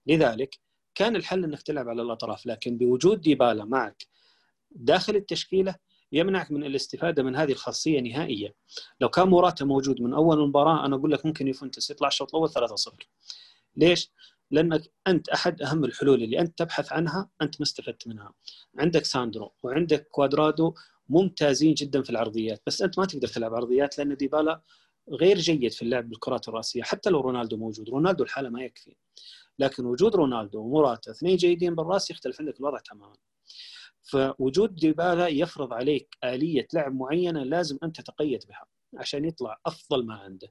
لذلك 0.06 0.58
كان 0.94 1.16
الحل 1.16 1.44
إنك 1.44 1.62
تلعب 1.62 1.88
على 1.88 2.02
الأطراف 2.02 2.46
لكن 2.46 2.78
بوجود 2.78 3.20
ديبالا 3.20 3.64
معك 3.64 4.06
داخل 4.70 5.16
التشكيلة 5.16 5.74
يمنعك 6.12 6.50
من 6.50 6.64
الاستفادة 6.64 7.22
من 7.22 7.36
هذه 7.36 7.52
الخاصية 7.52 8.00
نهائيا. 8.00 8.52
لو 9.00 9.08
كان 9.08 9.28
موراتا 9.28 9.64
موجود 9.64 10.00
من 10.00 10.14
أول 10.14 10.40
المباراة 10.40 10.86
أنا 10.86 10.96
أقول 10.96 11.12
لك 11.12 11.26
ممكن 11.26 11.48
يفنتس 11.48 11.90
يطلع 11.90 12.08
الشوط 12.08 12.34
الأول 12.34 12.48
3-0 12.50 12.92
ليش؟ 13.76 14.10
لأنك 14.50 14.82
أنت 15.06 15.28
أحد 15.28 15.62
أهم 15.62 15.84
الحلول 15.84 16.22
اللي 16.22 16.40
أنت 16.40 16.58
تبحث 16.58 16.92
عنها 16.92 17.30
أنت 17.42 17.60
ما 17.60 17.64
استفدت 17.64 18.08
منها. 18.08 18.32
عندك 18.78 19.04
ساندرو 19.04 19.52
وعندك 19.62 20.08
كوادرادو 20.08 20.74
ممتازين 21.08 21.74
جدا 21.74 22.02
في 22.02 22.10
العرضيات. 22.10 22.62
بس 22.66 22.82
أنت 22.82 22.98
ما 22.98 23.04
تقدر 23.04 23.28
تلعب 23.28 23.54
عرضيات 23.54 23.98
لأن 23.98 24.16
ديبالا 24.16 24.62
غير 25.10 25.38
جيد 25.38 25.72
في 25.72 25.82
اللعب 25.82 26.08
بالكرات 26.08 26.48
الرأسية 26.48 26.82
حتى 26.82 27.10
لو 27.10 27.20
رونالدو 27.20 27.56
موجود. 27.56 27.90
رونالدو 27.90 28.24
الحالة 28.24 28.48
ما 28.48 28.62
يكفي. 28.62 28.96
لكن 29.58 29.84
وجود 29.86 30.16
رونالدو 30.16 30.60
ومراتا 30.60 31.10
اثنين 31.10 31.36
جيدين 31.36 31.74
بالرأس 31.74 32.10
يختلف 32.10 32.40
عندك 32.40 32.60
الوضع 32.60 32.78
تماما. 32.78 33.16
فوجود 34.02 34.74
ديبالا 34.74 35.28
يفرض 35.28 35.72
عليك 35.72 36.16
آلية 36.24 36.66
لعب 36.74 36.94
معينة 36.94 37.42
لازم 37.42 37.78
أنت 37.82 38.00
تتقيد 38.00 38.44
بها 38.48 38.66
عشان 38.98 39.24
يطلع 39.24 39.60
أفضل 39.66 40.06
ما 40.06 40.14
عنده. 40.14 40.48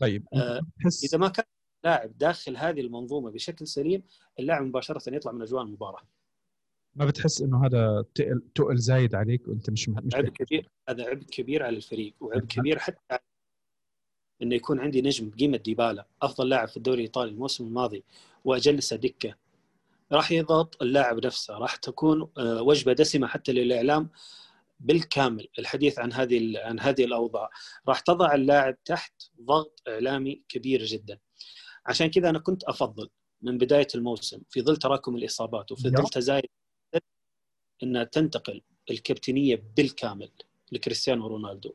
طيب. 0.00 0.26
آه 0.34 0.60
إذا 1.04 1.18
ما 1.18 1.28
كان 1.28 1.44
لاعب 1.84 2.18
داخل 2.18 2.56
هذه 2.56 2.80
المنظومة 2.80 3.30
بشكل 3.30 3.66
سليم 3.66 4.02
اللاعب 4.38 4.62
مباشرة 4.62 5.14
يطلع 5.14 5.32
من 5.32 5.42
أجواء 5.42 5.62
المباراة. 5.62 6.02
ما 6.98 7.04
بتحس 7.04 7.42
إنه 7.42 7.66
هذا 7.66 8.04
تقل 8.14 8.42
تقل 8.54 8.76
زايد 8.76 9.14
عليك 9.14 9.48
وأنت 9.48 9.70
مش 9.70 9.88
مش 9.88 10.14
عبء 10.14 10.28
كبير 10.28 10.68
هذا 10.88 11.04
عبء 11.04 11.22
كبير 11.22 11.62
على 11.62 11.76
الفريق 11.76 12.14
وعبء 12.20 12.44
كبير. 12.44 12.78
حتى 12.78 13.18
إنه 14.42 14.54
يكون 14.54 14.80
عندي 14.80 15.02
نجم 15.02 15.30
بقيمة 15.30 15.56
ديبالا 15.56 16.06
أفضل 16.22 16.48
لاعب 16.48 16.68
في 16.68 16.76
الدوري 16.76 16.96
الإيطالي 16.96 17.30
الموسم 17.30 17.66
الماضي 17.66 18.04
واجلسه 18.44 18.96
دكه 18.96 19.34
راح 20.12 20.32
يضغط 20.32 20.82
اللاعب 20.82 21.26
نفسه 21.26 21.58
راح 21.58 21.76
تكون 21.76 22.28
آه، 22.38 22.62
وجبة 22.62 22.92
دسمة 22.92 23.26
حتى 23.26 23.52
للإعلام 23.52 24.10
بالكامل 24.80 25.48
الحديث 25.58 25.98
عن 25.98 26.12
هذه 26.12 26.58
عن 26.58 26.80
هذه 26.80 27.04
الأوضاع. 27.04 27.50
راح 27.88 28.00
تضع 28.00 28.34
اللاعب 28.34 28.84
تحت 28.84 29.12
ضغط 29.42 29.82
إعلامي 29.88 30.42
كبير 30.48 30.84
جدا. 30.84 31.18
عشان 31.86 32.06
كذا 32.06 32.30
أنا 32.30 32.38
كنت 32.38 32.64
أفضل 32.64 33.08
من 33.42 33.58
بداية 33.58 33.86
الموسم 33.94 34.40
في 34.50 34.62
ظل 34.62 34.76
تراكم 34.76 35.16
الإصابات 35.16 35.72
وفي 35.72 35.90
ظل 35.90 36.08
تزايد 36.08 36.44
إنها 37.82 38.04
تنتقل 38.04 38.62
الكابتنية 38.90 39.62
بالكامل 39.76 40.30
لكريستيانو 40.72 41.26
رونالدو. 41.26 41.74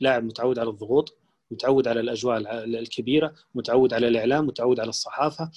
لاعب 0.00 0.24
متعود 0.24 0.58
على 0.58 0.70
الضغوط 0.70 1.16
متعود 1.50 1.88
على 1.88 2.00
الأجواء 2.00 2.64
الكبيرة 2.64 3.34
متعود 3.54 3.94
على 3.94 4.08
الإعلام 4.08 4.46
متعود 4.46 4.80
على 4.80 4.88
الصحافة. 4.88 5.50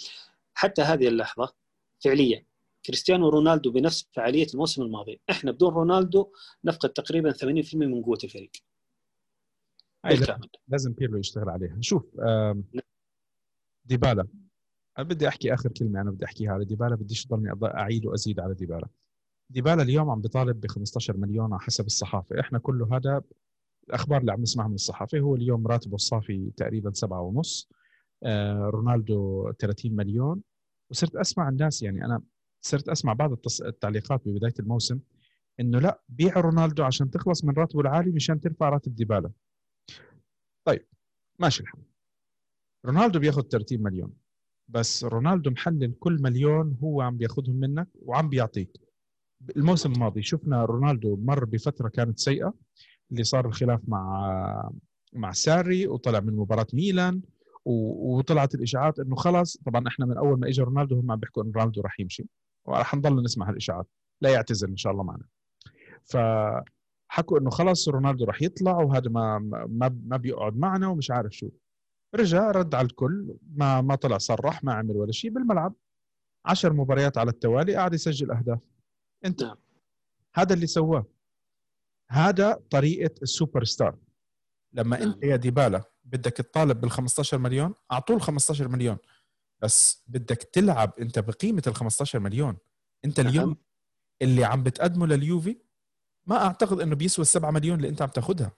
حتى 0.54 0.82
هذه 0.82 1.08
اللحظة 1.08 1.54
فعليا 2.00 2.46
كريستيانو 2.86 3.30
رونالدو 3.30 3.72
بنفس 3.72 4.08
فعالية 4.12 4.48
الموسم 4.54 4.82
الماضي. 4.82 5.20
إحنا 5.30 5.52
بدون 5.52 5.74
رونالدو 5.74 6.28
نفقد 6.66 6.90
تقريبا 6.90 7.32
80% 7.32 7.76
من 7.76 8.04
قوة 8.04 8.18
الفريق. 8.24 8.52
بالكامل. 10.04 10.50
لازم 10.68 10.94
بيرلو 10.94 11.18
يشتغل 11.18 11.50
عليها. 11.50 11.78
شوف 11.82 12.16
نعم. 12.16 12.64
ديبالا. 13.86 14.28
بدي 15.00 15.28
أحكي 15.28 15.54
آخر 15.54 15.72
كلمة 15.72 16.02
أنا 16.02 16.12
بدي 16.12 16.26
أحكيها 16.26 16.52
على 16.52 16.66
ديبالا. 16.66 16.96
بديش 16.96 17.28
ضلني 17.28 17.52
أعيد 17.64 18.06
وأزيد 18.06 18.40
على 18.40 18.54
ديبالا. 18.54 18.88
ديبالا 19.50 19.82
اليوم 19.84 20.10
عم 20.10 20.22
بيطالب 20.22 20.62
ب 20.62 20.68
15 20.68 21.18
مليون 21.18 21.54
على 21.54 21.62
حسب 21.62 21.86
الصحافة. 21.86 22.40
إحنا 22.40 22.60
كله 22.60 22.98
هذا 22.98 23.22
الأخبار 23.90 24.22
اللي 24.22 24.32
عم 24.32 24.42
نسمعها 24.42 24.68
من 24.68 24.76
الصحافة 24.76 25.20
هو 25.20 25.36
اليوم 25.36 25.68
راتبه 25.68 25.96
الصافي 25.96 26.52
تقريبا 26.58 26.92
سبعة 26.94 27.22
ونص. 27.22 27.70
آه 28.24 28.70
رونالدو 28.74 29.52
30 29.52 29.96
مليون. 29.96 30.42
وصرت 30.90 31.16
أسمع 31.16 31.50
الناس 31.50 31.84
يعني 31.84 32.06
أنا 32.06 32.22
صرت 32.62 32.90
أسمع 32.90 33.14
بعض 33.14 33.38
التعليقات 33.66 34.22
ببداية 34.26 34.54
الموسم 34.60 35.00
إنه 35.60 35.80
لا 35.80 36.02
بيع 36.10 36.40
رونالدو 36.40 36.84
عشان 36.84 37.12
تخلص 37.12 37.44
من 37.46 37.54
راتبه 37.54 37.82
العالي 37.82 38.12
مشان 38.12 38.42
ترفع 38.42 38.70
راتب 38.70 38.96
ديبالا. 38.96 39.32
طيب 40.66 40.86
ماشي 41.40 41.64
الحال. 41.64 41.82
رونالدو 42.86 43.20
بياخذ 43.20 43.42
30 43.42 43.84
مليون 43.84 44.14
بس 44.68 45.04
رونالدو 45.04 45.50
محلل 45.52 45.94
كل 46.00 46.22
مليون 46.22 46.78
هو 46.84 47.02
عم 47.02 47.18
بياخذهم 47.18 47.56
منك 47.56 47.88
وعم 48.02 48.30
بيعطيك. 48.30 48.78
الموسم 49.58 49.92
الماضي 49.92 50.22
شفنا 50.22 50.66
رونالدو 50.66 51.16
مر 51.16 51.46
بفترة 51.46 51.90
كانت 51.90 52.20
سيئة 52.20 52.54
اللي 53.12 53.24
صار 53.24 53.46
الخلاف 53.46 53.82
مع 53.88 54.70
مع 55.14 55.32
ساري 55.32 55.88
وطلع 55.88 56.20
من 56.20 56.36
مباراة 56.36 56.68
ميلان 56.74 57.22
وطلعت 57.66 58.56
الإشاعات 58.56 59.00
إنه 59.00 59.16
خلص 59.16 59.58
طبعا 59.66 59.88
إحنا 59.88 60.06
من 60.06 60.18
أول 60.18 60.40
ما 60.40 60.48
اجى 60.48 60.62
رونالدو 60.62 61.00
هم 61.00 61.12
عم 61.12 61.20
بيحكوا 61.20 61.44
إنه 61.44 61.52
رونالدو 61.56 61.82
راح 61.82 62.00
يمشي 62.00 62.26
وراح 62.66 62.96
نضل 62.96 63.24
نسمع 63.24 63.50
هالإشاعات 63.50 63.88
لا 64.22 64.30
يعتزل 64.30 64.70
إن 64.70 64.78
شاء 64.78 64.92
الله 64.94 65.04
معنا. 65.04 65.26
فحكوا 66.04 67.40
إنه 67.40 67.50
خلص 67.50 67.90
رونالدو 67.90 68.26
راح 68.26 68.42
يطلع 68.42 68.78
وهذا 68.78 69.10
ما 69.10 69.40
ما 69.70 70.00
ما 70.06 70.18
بيقعد 70.18 70.58
معنا 70.58 70.88
ومش 70.88 71.12
عارف 71.12 71.32
شو. 71.36 71.50
رجع 72.16 72.52
رد 72.52 72.76
على 72.76 72.86
الكل 72.86 73.36
ما 73.56 73.82
ما 73.82 73.96
طلع 73.96 74.18
صرح 74.18 74.64
ما 74.64 74.74
عمل 74.74 74.98
ولا 74.98 75.12
شيء 75.12 75.32
بالملعب. 75.32 75.74
عشر 76.46 76.74
مباريات 76.74 77.18
على 77.18 77.32
التوالي 77.32 77.76
قاعد 77.76 77.94
يسجل 77.94 78.32
أهداف. 78.32 78.60
أنت. 79.26 79.44
نعم. 79.44 79.58
هذا 80.36 80.54
اللي 80.54 80.68
سواه. 80.68 81.06
هذا 82.10 82.60
طريقة 82.70 83.16
السوبر 83.22 83.64
ستار 83.64 83.96
لما 84.74 84.98
نعم. 85.00 85.10
أنت 85.10 85.24
يا 85.24 85.36
ديبالا 85.36 85.84
بدك 86.04 86.32
تطالب 86.32 86.82
بال 86.82 86.92
15 86.92 87.38
مليون 87.38 87.74
أعطوه 87.92 88.16
ال 88.16 88.22
15 88.22 88.68
مليون. 88.68 88.98
بس 89.62 90.04
بدك 90.08 90.50
تلعب 90.54 90.94
أنت 91.00 91.20
بقيمة 91.20 91.64
ال 91.68 91.76
15 91.76 92.20
مليون. 92.20 92.58
أنت 93.06 93.20
نعم. 93.20 93.30
اليوم 93.30 93.58
اللي 94.22 94.44
عم 94.46 94.64
بتقدمه 94.64 95.08
لليوفي 95.08 95.58
ما 96.26 96.46
أعتقد 96.46 96.80
إنه 96.80 96.96
بيسوى 96.96 97.24
ال 97.24 97.28
7 97.28 97.52
مليون 97.52 97.78
اللي 97.78 97.90
أنت 97.90 98.02
عم 98.02 98.10
تاخذها 98.10 98.52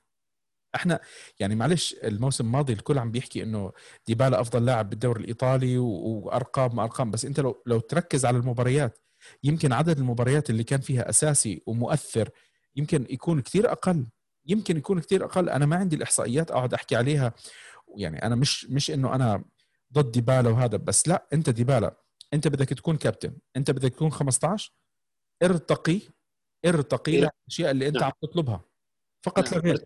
إحنا 0.76 1.00
يعني 1.40 1.56
معلش 1.56 1.96
الموسم 2.04 2.46
الماضي 2.46 2.74
الكل 2.74 2.98
عم 2.98 3.12
بيحكي 3.12 3.44
إنه 3.44 3.72
ديبالا 4.08 4.42
أفضل 4.42 4.66
لاعب 4.66 4.90
بالدوري 4.90 5.22
الإيطالي 5.22 5.78
وأرقام 5.78 6.76
ما 6.76 6.84
أرقام. 6.84 7.12
بس 7.12 7.26
أنت 7.26 7.40
لو 7.40 7.64
لو 7.66 7.80
تركز 7.80 8.26
على 8.26 8.38
المباريات 8.38 9.00
يمكن 9.44 9.74
عدد 9.74 9.98
المباريات 9.98 10.50
اللي 10.50 10.64
كان 10.64 10.82
فيها 10.82 11.10
أساسي 11.10 11.62
ومؤثر 11.66 12.30
يمكن 12.76 13.06
يكون 13.10 13.42
كثير 13.42 13.72
أقل. 13.72 14.08
يمكن 14.46 14.78
يكون 14.78 15.00
كثير 15.00 15.26
أقل. 15.26 15.50
أنا 15.50 15.66
ما 15.66 15.76
عندي 15.76 15.96
الإحصائيات 15.96 16.52
أقعد 16.52 16.74
أحكي 16.74 16.96
عليها. 16.96 17.34
يعني 17.98 18.24
أنا 18.24 18.36
مش 18.36 18.66
مش 18.66 18.92
إنه 18.92 19.16
أنا 19.16 19.44
ضد 19.94 20.12
ديبالا 20.12 20.50
وهذا 20.50 20.78
بس 20.78 21.08
لا 21.08 21.28
أنت 21.34 21.50
ديبالا. 21.50 21.98
أنت 22.34 22.48
بدك 22.48 22.70
تكون 22.70 22.98
كابتن. 22.98 23.38
أنت 23.56 23.72
بدك 23.72 23.94
تكون 23.94 24.12
15 24.12 24.74
ارتقي 25.44 26.02
ارتقي 26.66 27.12
إيه. 27.12 27.32
للأشياء 27.48 27.72
اللي 27.72 27.88
أنت 27.88 27.96
نعم. 27.96 28.06
عم 28.06 28.12
تطلبها. 28.22 28.62
فقط 29.24 29.52
لا 29.52 29.58
نعم. 29.58 29.62
غير. 29.62 29.86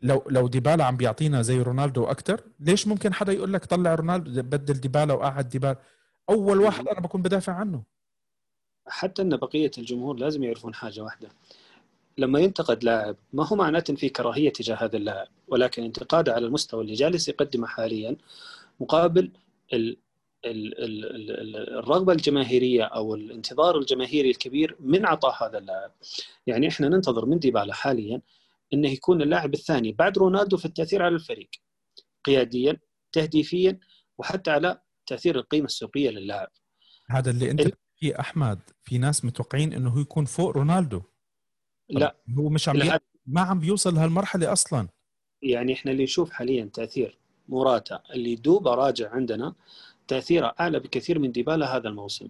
لو 0.00 0.22
لو 0.30 0.48
ديبالا 0.48 0.84
عم 0.84 0.96
بيعطينا 0.96 1.42
زي 1.42 1.62
رونالدو 1.62 2.04
أكثر 2.04 2.44
ليش 2.60 2.86
ممكن 2.86 3.14
حدا 3.14 3.32
يقول 3.32 3.52
لك 3.52 3.64
طلع 3.64 3.94
رونالدو 3.94 4.42
بدل 4.42 4.74
ديبالا 4.74 5.14
وقعد 5.14 5.48
ديبالا؟ 5.48 5.80
أول 6.30 6.60
واحد 6.60 6.88
أنا 6.88 7.00
بكون 7.00 7.22
بدافع 7.22 7.52
عنه. 7.52 7.84
حتى 8.88 9.22
أن 9.22 9.36
بقية 9.36 9.70
الجمهور 9.78 10.16
لازم 10.16 10.42
يعرفون 10.42 10.74
حاجة 10.74 11.00
واحدة. 11.00 11.28
لما 12.18 12.40
ينتقد 12.40 12.84
لاعب 12.84 13.16
ما 13.32 13.46
هو 13.46 13.56
معناته 13.56 13.94
في 13.94 14.08
كراهية 14.08 14.50
تجاه 14.50 14.76
هذا 14.76 14.96
اللاعب؟ 14.96 15.28
ولكن 15.48 15.84
انتقاده 15.84 16.32
على 16.32 16.46
المستوى 16.46 16.82
اللي 16.82 16.94
جالس 16.94 17.28
يقدمه 17.28 17.66
حاليا 17.66 18.16
مقابل 18.80 19.30
ال 19.72 19.96
ال 20.44 20.84
ال 20.84 21.56
الرغبة 21.78 22.12
الجماهيرية 22.12 22.84
أو 22.84 23.14
الانتظار 23.14 23.78
الجماهيري 23.78 24.30
الكبير 24.30 24.76
من 24.80 25.06
عطاء 25.06 25.48
هذا 25.48 25.58
اللاعب. 25.58 25.92
يعني 26.46 26.68
إحنا 26.68 26.88
ننتظر 26.88 27.26
من 27.26 27.38
ديبالا 27.38 27.74
حاليا 27.74 28.20
إنه 28.72 28.88
يكون 28.90 29.22
اللاعب 29.22 29.54
الثاني 29.54 29.92
بعد 29.92 30.18
رونالدو 30.18 30.56
في 30.56 30.64
التأثير 30.64 31.02
على 31.02 31.14
الفريق 31.14 31.50
قياديا 32.24 32.76
تهديفيا 33.12 33.78
وحتى 34.18 34.50
على 34.50 34.80
تأثير 35.06 35.36
القيمة 35.36 35.66
السوقية 35.66 36.10
للاعب. 36.10 36.48
هذا 37.10 37.30
اللي 37.30 37.50
أنت 37.50 37.74
في 37.96 38.20
أحمد 38.20 38.58
في 38.82 38.98
ناس 38.98 39.24
متوقعين 39.24 39.72
إنه 39.72 39.90
هو 39.90 40.00
يكون 40.00 40.24
فوق 40.24 40.50
رونالدو. 40.50 41.02
لا. 41.88 42.16
هو 42.38 42.48
مش 42.48 42.68
عم 42.68 43.00
ما 43.26 43.40
عم 43.40 43.60
بيوصل 43.60 43.94
لهالمرحلة 43.94 44.52
أصلا. 44.52 44.88
يعني 45.42 45.72
إحنا 45.72 45.92
اللي 45.92 46.02
نشوف 46.02 46.30
حاليا 46.30 46.64
تأثير 46.64 47.18
موراتا 47.48 48.02
اللي 48.10 48.34
دوبه 48.34 48.74
راجع 48.74 49.10
عندنا 49.10 49.54
تأثيره 50.08 50.54
أعلى 50.60 50.80
بكثير 50.80 51.18
من 51.18 51.32
ديبالا 51.32 51.76
هذا 51.76 51.88
الموسم. 51.88 52.28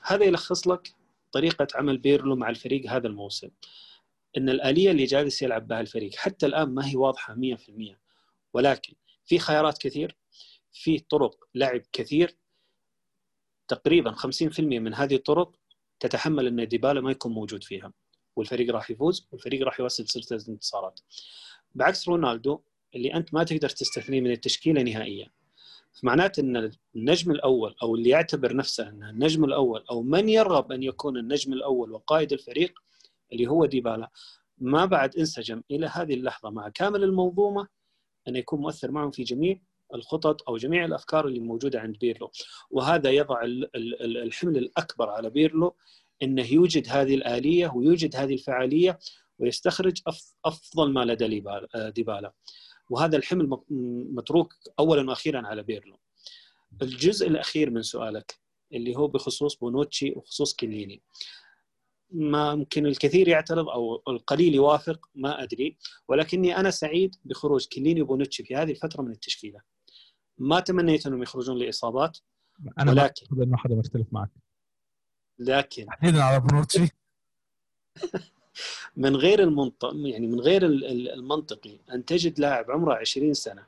هذا 0.00 0.24
يلخص 0.24 0.68
لك 0.68 0.94
طريقة 1.32 1.66
عمل 1.74 1.98
بيرلو 1.98 2.36
مع 2.36 2.50
الفريق 2.50 2.90
هذا 2.90 3.06
الموسم. 3.06 3.48
إن 4.36 4.48
الآلية 4.48 4.90
اللي 4.90 5.04
جالس 5.04 5.42
يلعب 5.42 5.68
بها 5.68 5.80
الفريق 5.80 6.14
حتى 6.16 6.46
الآن 6.46 6.68
ما 6.68 6.88
هي 6.88 6.96
واضحة 6.96 7.34
100% 7.34 7.96
ولكن 8.54 8.94
في 9.24 9.38
خيارات 9.38 9.78
كثير 9.78 10.16
في 10.72 10.98
طرق 10.98 11.48
لعب 11.54 11.82
كثير 11.92 12.36
تقريبا 13.68 14.12
50% 14.12 14.60
من 14.60 14.94
هذه 14.94 15.14
الطرق 15.14 15.56
تتحمل 16.00 16.46
أن 16.46 16.68
ديبالا 16.68 17.00
ما 17.00 17.10
يكون 17.10 17.32
موجود 17.32 17.64
فيها 17.64 17.92
والفريق 18.36 18.74
راح 18.74 18.90
يفوز 18.90 19.28
والفريق 19.32 19.62
راح 19.62 19.80
يوصل 19.80 20.08
سلسلة 20.08 20.38
الانتصارات. 20.38 21.00
بعكس 21.74 22.08
رونالدو 22.08 22.60
اللي 22.94 23.14
أنت 23.14 23.34
ما 23.34 23.44
تقدر 23.44 23.68
تستثنيه 23.68 24.20
من 24.20 24.30
التشكيلة 24.30 24.82
نهائيا. 24.82 25.30
فمعناته 25.92 26.40
أن 26.40 26.70
النجم 26.96 27.30
الأول 27.30 27.74
أو 27.82 27.94
اللي 27.94 28.10
يعتبر 28.10 28.56
نفسه 28.56 28.88
انه 28.88 29.10
النجم 29.10 29.44
الأول 29.44 29.84
أو 29.90 30.02
من 30.02 30.28
يرغب 30.28 30.72
أن 30.72 30.82
يكون 30.82 31.16
النجم 31.16 31.52
الأول 31.52 31.92
وقائد 31.92 32.32
الفريق 32.32 32.78
اللي 33.32 33.46
هو 33.46 33.66
ديبالا 33.66 34.10
ما 34.58 34.84
بعد 34.84 35.16
انسجم 35.16 35.62
إلى 35.70 35.86
هذه 35.86 36.14
اللحظة 36.14 36.50
مع 36.50 36.68
كامل 36.68 37.04
المنظومة 37.04 37.68
انه 38.28 38.38
يكون 38.38 38.60
مؤثر 38.60 38.90
معهم 38.90 39.10
في 39.10 39.22
جميع 39.22 39.58
الخطط 39.94 40.48
أو 40.48 40.56
جميع 40.56 40.84
الأفكار 40.84 41.26
اللي 41.26 41.40
موجودة 41.40 41.80
عند 41.80 41.98
بيرلو. 41.98 42.30
وهذا 42.70 43.10
يضع 43.10 43.40
الحمل 44.24 44.56
الأكبر 44.56 45.10
على 45.10 45.30
بيرلو 45.30 45.76
إنه 46.22 46.52
يوجد 46.52 46.88
هذه 46.88 47.14
الآلية 47.14 47.72
ويوجد 47.74 48.16
هذه 48.16 48.34
الفعالية 48.34 48.98
ويستخرج 49.38 50.00
أفضل 50.44 50.92
ما 50.92 51.04
لدى 51.04 51.42
ديبالا. 51.74 52.32
وهذا 52.90 53.16
الحمل 53.16 53.58
متروك 54.14 54.54
اولا 54.78 55.10
وأخيرا 55.10 55.46
على 55.46 55.62
بيرلو. 55.62 55.98
الجزء 56.82 57.28
الأخير 57.28 57.70
من 57.70 57.82
سؤالك 57.82 58.38
اللي 58.72 58.96
هو 58.96 59.06
بخصوص 59.08 59.56
بونوتشي 59.56 60.12
وخصوص 60.16 60.54
كيليني 60.54 61.02
ما 62.10 62.54
ممكن 62.54 62.86
الكثير 62.86 63.28
يعترض 63.28 63.68
أو 63.68 64.02
القليل 64.08 64.54
يوافق 64.54 65.08
ما 65.14 65.42
أدري. 65.42 65.76
ولكني 66.08 66.56
أنا 66.56 66.70
سعيد 66.70 67.14
بخروج 67.24 67.66
كيليني 67.66 68.02
وبونوتشي 68.02 68.44
في 68.44 68.56
هذه 68.56 68.70
الفترة 68.70 69.02
من 69.02 69.10
التشكيلة. 69.10 69.60
ما 70.38 70.60
تمنيت 70.60 71.06
أنهم 71.06 71.22
يخرجون 71.22 71.58
لإصابات 71.58 72.18
أنا 72.78 72.90
ولكن 72.90 73.26
ما 73.30 73.44
انه 73.44 73.56
حدا 73.56 73.74
مختلف 73.74 74.06
معك. 74.12 74.30
لكن 75.38 75.86
تحديدا 76.00 76.22
على 76.22 76.40
بونوتشي 76.40 76.88
من 78.96 79.16
غير 79.16 79.42
المنطق 79.42 79.92
يعني 79.94 80.26
من 80.26 80.40
غير 80.40 80.66
المنطقي 80.66 81.78
أن 81.92 82.04
تجد 82.04 82.38
لاعب 82.38 82.70
عمره 82.70 82.94
20 82.94 83.34
سنة 83.34 83.66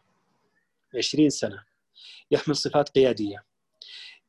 20 0.96 1.30
سنة 1.30 1.64
يحمل 2.30 2.56
صفات 2.56 2.88
قيادية 2.88 3.44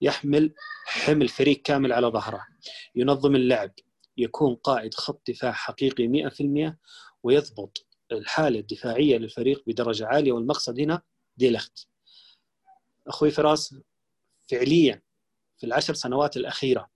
يحمل 0.01 0.53
حمل 0.85 1.27
فريق 1.27 1.61
كامل 1.61 1.93
على 1.93 2.07
ظهره 2.07 2.47
ينظم 2.95 3.35
اللعب 3.35 3.71
يكون 4.17 4.55
قائد 4.55 4.93
خط 4.93 5.21
دفاع 5.27 5.51
حقيقي 5.51 6.29
100% 6.29 6.75
ويضبط 7.23 7.85
الحالة 8.11 8.59
الدفاعية 8.59 9.17
للفريق 9.17 9.63
بدرجة 9.67 10.07
عالية. 10.07 10.31
والمقصد 10.31 10.79
هنا 10.79 11.01
ديلخت. 11.37 11.87
أخوي 13.09 13.31
فراس 13.31 13.75
فعليا 14.47 15.01
في 15.57 15.65
العشر 15.65 15.93
سنوات 15.93 16.37
الأخيرة 16.37 16.89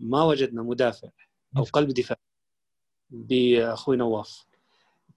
ما 0.00 0.24
وجدنا 0.24 0.62
مدافع 0.62 1.08
أو 1.56 1.62
قلب 1.62 1.88
دفاع 1.88 2.16
بأخوي 3.10 3.96
نواف. 3.96 4.46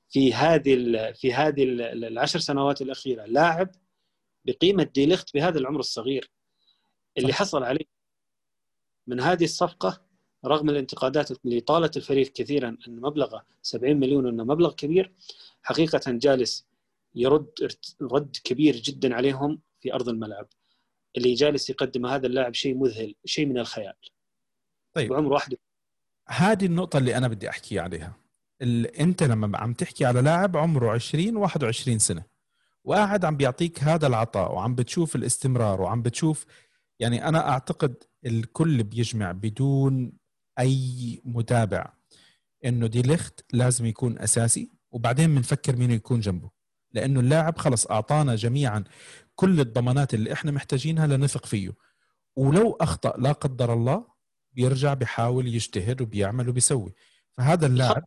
في 0.10 0.34
هذه 0.34 1.12
في 1.12 1.34
هذه 1.34 1.64
العشر 1.94 2.40
سنوات 2.40 2.82
الأخيرة 2.82 3.26
لاعب 3.26 3.70
بقيمة 4.46 4.84
ديليخت 4.84 5.34
بهذا 5.34 5.60
العمر 5.60 5.80
الصغير. 5.80 6.32
اللي 7.18 7.34
حصل 7.34 7.64
عليه 7.64 7.86
من 9.08 9.20
هذه 9.20 9.44
الصفقة 9.44 10.06
رغم 10.46 10.70
الانتقادات 10.70 11.46
اللي 11.46 11.62
طالت 11.62 11.98
الفريق 11.98 12.32
كثيرا 12.32 12.78
أن 12.88 13.02
مبلغه 13.02 13.46
70 13.62 13.98
مليون 13.98 14.28
أنه 14.28 14.44
مبلغ 14.44 14.74
كبير 14.74 15.14
حقيقة 15.64 16.12
جالس 16.12 16.66
يرد 17.16 17.50
رد 18.02 18.38
كبير 18.44 18.76
جدا 18.76 19.16
عليهم 19.16 19.62
في 19.86 19.94
أرض 19.94 20.10
الملعب 20.10 20.48
اللي 21.18 21.34
جالس 21.34 21.70
يقدم 21.70 22.06
هذا 22.06 22.28
اللاعب 22.28 22.54
شيء 22.54 22.78
مذهل 22.78 23.16
شيء 23.26 23.46
من 23.46 23.58
الخيال. 23.58 23.94
طيب. 24.94 25.12
وعمر 25.12 25.34
واحد 25.34 25.56
هذه 26.28 26.66
النقطة 26.66 26.98
اللي 26.98 27.18
أنا 27.18 27.28
بدي 27.28 27.50
أحكي 27.50 27.80
عليها. 27.80 28.18
أنت 29.00 29.24
لما 29.24 29.58
عم 29.58 29.74
تحكي 29.74 30.06
على 30.06 30.22
لاعب 30.22 30.58
عمره 30.58 30.92
20 30.92 31.36
21 31.36 32.00
سنة 32.00 32.24
وقاعد 32.84 33.26
عم 33.26 33.38
بيعطيك 33.38 33.84
هذا 33.84 34.08
العطاء 34.08 34.54
وعم 34.54 34.76
بتشوف 34.76 35.16
الاستمرار 35.16 35.82
وعم 35.82 36.02
بتشوف 36.02 36.46
يعني 37.00 37.28
أنا 37.28 37.50
أعتقد 37.50 38.04
الكل 38.26 38.84
بيجمع 38.84 39.32
بدون 39.32 40.14
أي 40.60 41.22
متابع 41.26 41.94
إنه 42.66 42.88
دي 42.88 43.02
ليخت 43.02 43.46
لازم 43.54 43.86
يكون 43.86 44.20
أساسي 44.20 44.72
وبعدين 44.92 45.36
بنفكر 45.36 45.76
مين 45.76 45.92
يكون 45.92 46.20
جنبه. 46.20 46.50
لأنه 46.92 47.20
اللاعب 47.20 47.58
خلص 47.58 47.88
أعطانا 47.88 48.36
جميعا 48.36 48.84
كل 49.36 49.60
الضمانات 49.60 50.14
اللي 50.14 50.34
إحنا 50.34 50.52
محتاجينها 50.52 51.08
لنثق 51.08 51.46
فيه. 51.46 51.72
ولو 52.36 52.72
أخطأ 52.82 53.14
لا 53.18 53.32
قدر 53.32 53.74
الله 53.74 54.06
بيرجع 54.54 54.94
بيحاول 54.94 55.48
يجتهد 55.48 56.02
وبيعمل 56.02 56.50
وبيسوي. 56.50 56.94
فهذا 57.32 57.66
اللاعب 57.66 58.04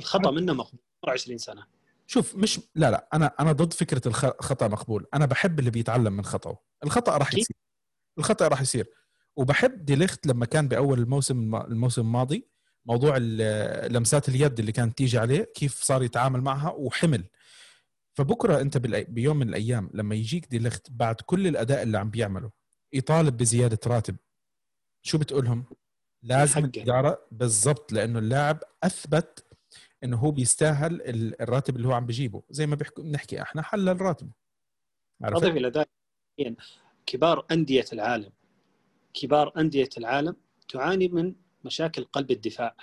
الخطا 0.00 0.30
منه 0.30 0.52
مقبول 0.52 0.80
20 1.08 1.38
سنة. 1.38 1.66
شوف 2.06 2.34
مش 2.34 2.60
لا 2.74 2.90
لا 2.90 3.08
أنا 3.14 3.34
أنا 3.40 3.52
ضد 3.52 3.72
فكرة 3.72 4.08
الخطا 4.08 4.68
مقبول. 4.68 5.06
أنا 5.14 5.26
بحب 5.26 5.58
اللي 5.58 5.70
بيتعلم 5.70 6.12
من 6.12 6.24
خطأه. 6.24 6.58
الخطأ 6.84 7.16
راح 7.16 7.34
يصير. 7.34 7.56
الخطأ 8.18 8.48
راح 8.48 8.60
يصير. 8.60 8.90
وبحب 9.36 9.84
ديليخت 9.84 10.26
لما 10.26 10.46
كان 10.46 10.68
بأول 10.68 10.98
الموسم 10.98 11.56
الموسم 11.56 12.02
الماضي 12.02 12.48
موضوع 12.86 13.16
لمسات 13.16 14.28
اليد 14.28 14.58
اللي 14.58 14.72
كانت 14.72 14.98
تيجي 14.98 15.18
عليه 15.18 15.52
كيف 15.54 15.82
صار 15.82 16.02
يتعامل 16.02 16.40
معها 16.40 16.70
وحمل. 16.70 17.24
فبكرة 18.16 18.60
أنت 18.60 18.78
بيوم 19.08 19.36
من 19.36 19.48
الأيام 19.48 19.90
لما 19.94 20.14
يجيك 20.14 20.46
ديليخت 20.46 20.90
بعد 20.90 21.20
كل 21.20 21.46
الأداء 21.46 21.82
اللي 21.82 21.98
عم 21.98 22.10
بيعمله 22.10 22.50
يطالب 22.92 23.36
بزيادة 23.36 23.78
راتب. 23.86 24.16
شو 25.02 25.18
بتقولهم؟ 25.18 25.64
لازم 26.22 26.64
الإدارة 26.64 27.26
بالضبط 27.30 27.92
لأنه 27.92 28.18
اللاعب 28.18 28.62
أثبت 28.84 29.44
إنه 30.04 30.16
هو 30.16 30.30
بيستاهل 30.30 31.02
الراتب 31.40 31.76
اللي 31.76 31.88
هو 31.88 31.92
عم 31.92 32.06
بيجيبه. 32.06 32.42
زي 32.50 32.66
ما 32.66 32.78
بنحكي 32.98 33.42
إحنا 33.42 33.62
حلل 33.62 34.00
راتبه 34.00 34.30
اضيف 35.22 35.56
إلى 35.56 35.68
ذلك. 35.68 35.88
كبار 37.06 37.46
أندية 37.50 37.84
العالم 37.92 38.32
كبار 39.14 39.52
أندية 39.56 39.88
العالم 39.98 40.36
تعاني 40.68 41.08
من 41.08 41.34
مشاكل 41.64 42.04
قلب 42.04 42.30
الدفاع. 42.30 42.76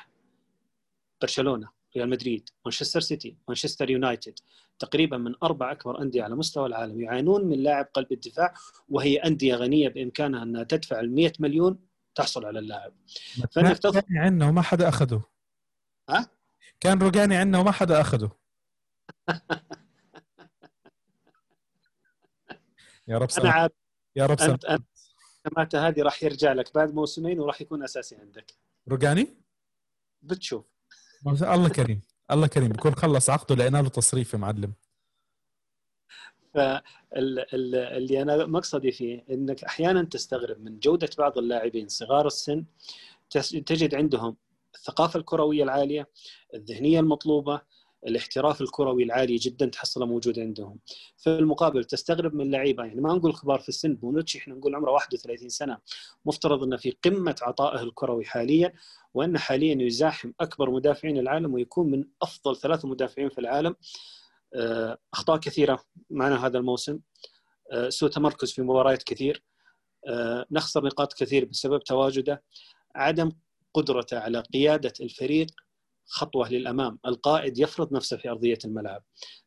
برشلونة 1.22 1.69
ريال 1.98 2.10
مدريد 2.10 2.50
مانشستر 2.65 3.00
سيتي 3.00 3.38
مانشستر 3.48 3.89
يونايتد. 3.89 4.39
تقريبا 4.80 5.18
من 5.18 5.36
أربع 5.44 5.72
أكبر 5.72 6.02
أندية 6.02 6.24
على 6.24 6.36
مستوى 6.36 6.66
العالم 6.66 7.02
يعانون 7.02 7.46
من 7.46 7.64
لاعب 7.64 7.86
قلب 7.94 8.12
الدفاع 8.12 8.54
وهي 8.90 9.18
أندية 9.18 9.56
غنية 9.56 9.90
بإمكانها 9.90 10.44
أنها 10.44 10.64
تدفع 10.64 11.00
ال 11.00 11.16
100 11.16 11.34
مليون 11.40 11.80
تحصل 12.16 12.46
على 12.46 12.60
اللاعب. 12.60 12.94
فانك 13.52 13.78
تض... 13.78 14.04
عندنا 14.16 14.50
وما 14.50 14.62
حدا 14.62 14.90
اخذه 14.90 15.24
ها؟ 16.10 16.28
كان 16.80 17.00
روجاني 17.00 17.36
عندنا 17.36 17.60
وما 17.60 17.72
حدا 17.72 18.02
اخذه 18.02 18.32
يا 23.08 23.18
رب 23.18 23.32
سلام. 23.32 23.48
أنا 23.48 23.56
عارف 23.56 23.72
يا 24.16 24.26
رب 24.26 24.40
سلام. 24.40 24.52
أنت 24.52 24.82
انت 25.58 25.76
هذه 25.76 26.02
راح 26.02 26.24
يرجع 26.24 26.54
لك 26.54 26.74
بعد 26.76 26.94
موسمين 26.94 27.40
وراح 27.40 27.62
يكون 27.62 27.84
أساسي 27.84 28.16
عندك. 28.16 28.54
روجاني 28.88 29.38
بتشوف. 30.22 30.66
الله 31.28 31.70
كريم. 31.70 32.02
الله 32.32 32.48
كريم 32.48 32.70
بكون 32.70 32.96
خلص 32.96 33.30
عقده 33.30 33.56
لقينا 33.56 33.78
له 33.82 33.90
تصريف 33.90 34.34
يا 34.34 34.40
معلم. 34.40 34.74
فاللي 36.54 38.22
أنا 38.22 38.46
مقصدي 38.46 38.92
فيه 38.92 39.26
إنك 39.30 39.64
أحيانا 39.64 40.04
تستغرب 40.04 40.60
من 40.62 40.80
جودة 40.80 41.10
بعض 41.18 41.38
اللاعبين 41.38 41.88
صغار 41.88 42.28
السن 42.28 42.66
تجد 43.66 43.96
عندهم 43.96 44.38
الثقافة 44.76 45.20
الكروية 45.20 45.64
العالية، 45.64 46.10
الذهنية 46.54 47.00
المطلوبة، 47.00 47.62
الاحتراف 48.08 48.62
الكروي 48.62 49.04
العالي 49.04 49.36
جدا 49.36 49.66
تحصله 49.66 50.06
موجود 50.06 50.39
عندهم. 50.39 50.80
في 51.18 51.30
المقابل 51.30 51.84
تستغرب 51.84 52.36
من 52.36 52.52
لعيبة 52.52 52.84
يعني 52.86 53.02
ما 53.02 53.13
نقول 53.13 53.34
كبار 53.34 53.60
في 53.60 53.70
السن 53.70 53.96
بونوتشي 53.96 54.38
إحنا 54.38 54.56
نقول 54.56 54.76
عمره 54.76 54.92
31 54.92 55.50
سنة 55.50 55.78
مفترض 56.26 56.63
إنه 56.63 56.78
في 56.78 56.98
قمة 57.04 57.36
عطائه 57.42 57.84
الكروي 57.84 58.26
حاليا 58.26 58.74
وإنه 59.13 59.39
حاليا 59.39 59.82
يزاحم 59.82 60.32
أكبر 60.39 60.72
مدافعين 60.72 61.18
العالم 61.18 61.54
ويكون 61.54 61.92
من 61.92 62.04
أفضل 62.22 62.56
ثلاث 62.56 62.86
مدافعين 62.86 63.30
في 63.30 63.42
العالم. 63.42 63.76
آه، 64.56 64.98
أخطاء 65.13 65.38
كثيرة 65.38 65.84
معنا 66.10 66.46
هذا 66.46 66.58
الموسم 66.58 67.00
آه، 67.72 67.89
سوء 67.89 68.10
تمركز 68.10 68.52
في 68.52 68.62
مباريات 68.62 69.04
كثير 69.04 69.44
آه، 70.08 70.46
نخسر 70.52 70.86
نقاط 70.86 71.13
كثير 71.13 71.46
بسبب 71.46 71.84
تواجده 71.84 72.44
عدم 72.96 73.32
قدرته 73.74 74.20
على 74.20 74.39
قيادة 74.39 74.94
الفريق 75.02 75.48
خطوة 76.06 76.50
للأمام، 76.50 77.00
القائد 77.06 77.58
يفرض 77.58 77.94
نفسه 77.94 78.18
في 78.18 78.30
أرضية 78.30 78.58
الملعب. 78.66 79.04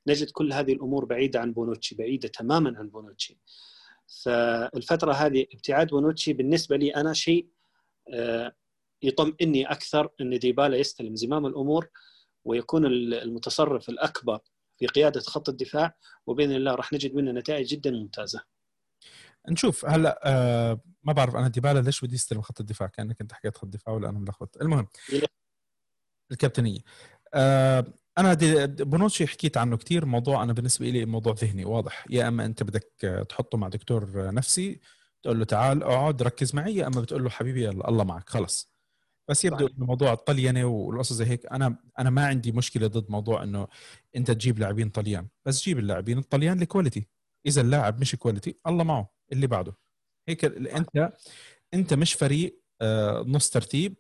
نجد 0.07 0.31
كل 0.31 0.53
هذه 0.53 0.73
الأمور 0.73 1.05
بعيدة 1.05 1.41
عن 1.41 1.53
بونوتشي، 1.53 1.95
بعيدة 1.95 2.29
تماما 2.29 2.79
عن 2.79 2.89
بونوتشي. 2.89 3.39
فالفترة 4.25 5.13
هذه 5.13 5.47
ابتعاد 5.55 5.89
بونوتشي 5.89 6.33
بالنسبة 6.33 6.77
لي 6.77 6.91
أنا 6.91 7.13
شيء 7.13 7.49
يطمئني 9.03 9.71
أكثر 9.71 10.09
إن 10.21 10.39
ديليخت 10.39 10.77
يستلم 10.77 11.17
زمام 11.17 11.47
الأمور 11.47 11.89
ويكون 12.45 12.87
المتصرف 12.87 13.89
الأكبر 13.89 14.39
في 14.79 14.87
قيادة 14.87 15.21
خط 15.21 15.49
الدفاع 15.49 15.97
وبإذن 16.27 16.53
الله 16.53 16.75
راح 16.75 16.93
نجد 16.93 17.15
منه 17.15 17.33
نتائج 17.33 17.67
جدا 17.67 17.91
ممتازة. 17.91 18.43
نشوف 19.49 19.87
هلا 19.87 20.21
آه 20.25 20.81
ما 21.03 21.13
بعرف 21.13 21.37
أنا 21.37 21.49
ديبالا 21.49 21.81
ليش 21.81 22.05
بدي 22.05 22.15
يستلم 22.15 22.43
خط 22.43 22.61
الدفاع 22.61 22.89
كأنك 22.89 23.21
أنت 23.21 23.33
حكيت 23.33 23.57
خط 23.57 23.65
الدفاع 23.65 23.95
ولا 23.95 24.09
أنا 24.09 24.19
ملخبط 24.19 24.57
المهم 24.63 24.89
الكابتنية. 26.33 26.81
آه 27.35 27.85
أنا 28.19 28.35
بونوتشي 28.67 29.27
حكيت 29.27 29.57
عنه 29.57 29.77
كثير 29.77 30.05
موضوع 30.07 30.43
أنا 30.43 30.53
بالنسبة 30.53 30.87
لي 30.91 31.05
موضوع 31.05 31.35
ذهني 31.35 31.65
واضح. 31.65 32.07
يا 32.11 32.29
إما 32.29 32.45
أنت 32.45 32.63
بدك 32.63 33.27
تحطه 33.29 33.59
مع 33.59 33.69
دكتور 33.69 34.35
نفسي 34.35 34.81
تقول 35.23 35.39
له 35.39 35.45
تعال 35.45 35.83
أقعد 35.83 36.23
ركز 36.23 36.55
معي 36.55 36.77
يا 36.77 36.87
إما 36.87 37.01
بتقول 37.01 37.25
له 37.25 37.31
حبيبي 37.31 37.65
يلا 37.65 37.89
الله 37.89 38.05
معك 38.05 38.29
خلص. 38.29 38.73
بس 39.29 39.45
يبدو 39.45 39.67
إنه 39.67 39.87
موضوع 39.87 40.13
الطليانه 40.13 40.65
والقصص 40.65 41.13
زي 41.13 41.25
هيك. 41.25 41.47
أنا 41.47 41.77
أنا 41.99 42.11
ما 42.11 42.27
عندي 42.27 42.53
مشكلة 42.53 42.87
ضد 42.87 43.11
موضوع 43.11 43.43
إنه 43.43 43.69
أنت 44.17 44.31
تجيب 44.31 44.59
لاعبين 44.59 44.91
طليان. 44.91 45.29
بس 45.47 45.65
جيب 45.65 45.79
اللاعبين 45.79 46.19
الطليان 46.19 46.61
ل 46.61 46.67
quality 46.67 47.09
إذا 47.47 47.61
اللاعب 47.61 48.01
مش 48.01 48.17
quality 48.17 48.59
الله 48.67 48.85
معه 48.85 49.11
اللي 49.33 49.47
بعده. 49.47 49.77
هيك 50.29 50.45
انت 50.45 51.13
أنت 51.75 51.95
مش 51.95 52.15
فريق 52.15 52.63
نص 53.27 53.51
ترتيب 53.51 53.95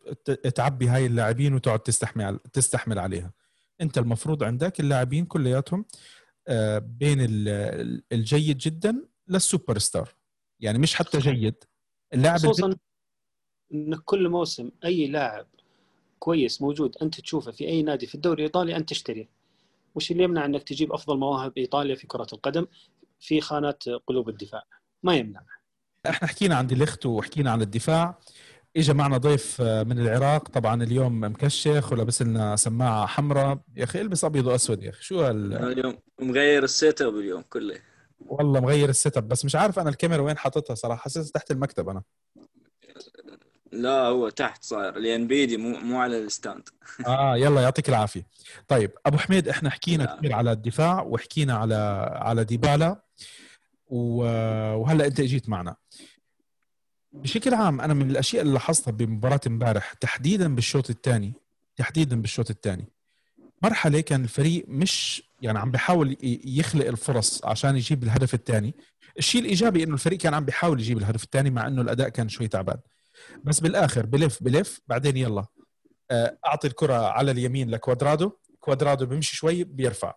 تعبي 0.55 0.89
هاي 0.89 1.07
اللاعبين 1.07 1.55
وتقعد 1.55 1.81
تستحمل 1.81 2.39
تستحمل 2.53 2.99
عليها. 2.99 3.33
انت 3.81 3.99
المفروض 3.99 4.45
عندك 4.45 4.81
اللاعبين 4.81 5.25
كلياتهم 5.25 5.85
آه، 6.49 6.79
بين 6.79 7.19
الجيد 8.12 8.59
جدا 8.59 9.05
للسوبر 9.29 9.79
ستار. 9.79 10.15
يعني 10.61 10.79
مش 10.79 10.95
حتى 10.95 11.19
جيد 11.19 11.55
اللاعب 12.15 12.39
خصوصا 12.39 12.77
إنك 13.75 13.99
كل 14.05 14.29
موسم 14.29 14.71
أي 14.85 15.07
لاعب 15.07 15.47
كويس 16.19 16.62
موجود 16.62 16.97
أنت 17.03 17.21
تشوفه 17.21 17.51
في 17.53 17.69
أي 17.69 17.83
نادي 17.83 18.07
في 18.07 18.15
الدوري 18.15 18.43
الإيطالي 18.43 18.77
أنت 18.77 18.89
تشتريه. 18.89 19.29
وش 19.95 20.11
اللي 20.11 20.23
يمنع 20.23 20.45
إنك 20.45 20.62
تجيب 20.62 20.93
أفضل 20.93 21.19
مواهب 21.19 21.53
إيطاليا 21.59 21.95
في 21.95 22.07
كرة 22.07 22.27
القدم 22.33 22.67
في 23.21 23.41
خانات 23.41 23.89
قلوب 23.89 24.29
الدفاع. 24.29 24.62
ما 25.03 25.17
يمنع. 25.17 25.43
إحنا 26.09 26.29
حكينا 26.29 26.55
عن 26.55 26.67
ديليخت 26.67 27.07
وحكينا 27.07 27.51
عن 27.51 27.62
الدفاع. 27.62 28.19
اجى 28.77 28.93
معنا 28.93 29.17
ضيف 29.17 29.61
من 29.61 29.99
العراق 29.99 30.49
طبعا 30.49 30.83
اليوم 30.83 31.25
مكشخ 31.25 31.93
ولابس 31.93 32.23
لنا 32.23 32.57
سماعة 32.57 33.07
حمراء. 33.07 33.59
يا 33.77 33.85
أخي 33.85 34.01
إلبس 34.01 34.25
أبيض 34.25 34.47
وأسود 34.47 34.83
يا 34.83 34.91
أخي 34.91 35.03
شو 35.03 35.21
هال؟ 35.21 35.55
اليوم 35.55 35.99
مغير 36.21 36.65
ال 36.64 37.03
setup 37.03 37.16
اليوم 37.17 37.43
كله. 37.43 37.79
والله 38.21 38.61
مغير 38.61 38.89
ال 38.88 39.16
setup 39.16 39.29
بس 39.29 39.45
مش 39.45 39.57
عارف 39.57 39.79
أنا 39.79 39.91
الكاميرا 39.91 40.23
وين 40.23 40.39
حاططها 40.39 40.75
صراحة 40.75 41.01
حسيت 41.03 41.27
تحت 41.27 41.51
المكتب 41.51 41.89
أنا. 41.89 42.03
لا 43.73 44.01
هو 44.01 44.29
تحت 44.29 44.65
صاير 44.65 44.99
لأن 44.99 45.27
بيدي 45.27 45.57
مو 45.57 45.79
مو 45.79 46.01
على 46.01 46.19
الستاند. 46.19 46.69
آه 47.07 47.37
يلا 47.37 47.61
يعطيك 47.61 47.89
العافية. 47.89 48.27
طيب 48.69 48.91
أبو 49.07 49.19
حميد 49.19 49.49
إحنا 49.49 49.71
حكينا 49.71 50.17
كثير 50.17 50.33
على 50.33 50.53
الدفاع 50.53 51.03
وحكينا 51.03 51.55
على 51.57 51.75
على 52.12 52.45
ديبالا 52.45 53.03
وهلأ 53.87 55.07
أنت 55.07 55.21
إجيت 55.21 55.49
معنا. 55.49 55.77
بشكل 57.22 57.55
عام 57.55 57.81
أنا 57.81 57.94
من 57.94 58.11
الأشياء 58.11 58.42
اللي 58.42 58.55
لاحظتها 58.55 58.90
بمباراة 58.90 59.40
امبارح 59.46 59.92
تحديدا 59.92 60.55
بالشوط 60.55 60.90
الثاني 60.90 61.33
تحديدا 61.76 62.20
بالشوط 62.20 62.50
الثاني 62.50 62.88
مرحلة 63.62 64.00
كان 64.00 64.24
الفريق 64.24 64.64
مش 64.68 65.22
يعني 65.42 65.59
عم 65.59 65.70
بيحاول 65.70 66.16
يخلق 66.44 66.87
الفرص 66.87 67.44
عشان 67.44 67.76
يجيب 67.76 68.02
الهدف 68.02 68.35
الثاني. 68.35 68.74
الشيء 69.18 69.40
الإيجابي 69.40 69.85
إنه 69.85 69.94
الفريق 69.94 70.18
كان 70.18 70.35
عم 70.35 70.44
بيحاول 70.44 70.81
يجيب 70.81 70.98
الهدف 70.98 71.24
الثاني 71.24 71.50
مع 71.50 71.66
إنه 71.66 71.83
الأداء 71.83 72.09
كان 72.09 72.29
شوي 72.29 72.48
تعبان. 72.48 72.79
بس 73.44 73.61
بالآخر 73.61 74.07
بلف 74.07 74.42
بلف 74.42 74.81
بعدين 74.87 75.16
يلا 75.16 75.44
آه، 76.11 76.38
أعطي 76.46 76.68
الكرة 76.68 76.94
على 76.94 77.31
اليمين 77.31 77.70
لكوادرادو. 77.70 78.33
كوادرادو 78.61 79.07
بيمشي 79.07 79.37
شوي 79.37 79.64
بيرفع. 79.64 80.14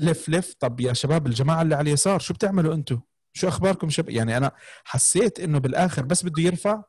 لف 0.00 0.28
لف. 0.28 0.54
طب 0.60 0.80
يا 0.80 0.92
شباب 0.92 1.26
الجماعة 1.26 1.62
اللي 1.62 1.74
على 1.74 1.88
اليسار 1.88 2.18
شو 2.18 2.34
بتعملوا 2.34 2.74
أنتم 2.74 3.00
شو 3.32 3.48
أخباركم 3.48 3.90
شب؟ 3.90 4.10
يعني 4.10 4.36
أنا 4.36 4.52
حسيت 4.84 5.40
إنه 5.40 5.58
بالآخر 5.58 6.02
بس 6.02 6.24
بده 6.24 6.42
يرفع 6.42 6.82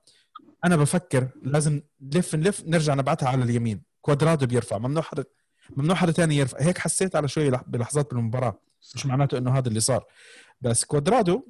أنا 0.65 0.75
بفكر 0.75 1.29
لازم 1.41 1.81
نلف 2.01 2.35
نلف 2.35 2.63
نرجع 2.65 2.93
نبعتها 2.93 3.29
على 3.29 3.43
اليمين. 3.43 3.81
كوادرادو 4.01 4.45
بيرفع. 4.45 4.77
ممنوع 4.77 5.03
حدا 5.03 5.23
ممنوع 5.69 5.95
حدا 5.95 6.11
ثاني 6.11 6.37
يرفع. 6.37 6.57
هيك 6.61 6.77
حسيت 6.77 7.15
على 7.15 7.27
شوي 7.27 7.51
بلحظات 7.67 8.13
بالمباراة. 8.13 8.59
مش 8.95 9.05
معناته 9.05 9.37
إنه 9.37 9.57
هذا 9.57 9.67
اللي 9.67 9.79
صار. 9.79 10.05
بس 10.61 10.85
كوادرادو 10.85 11.47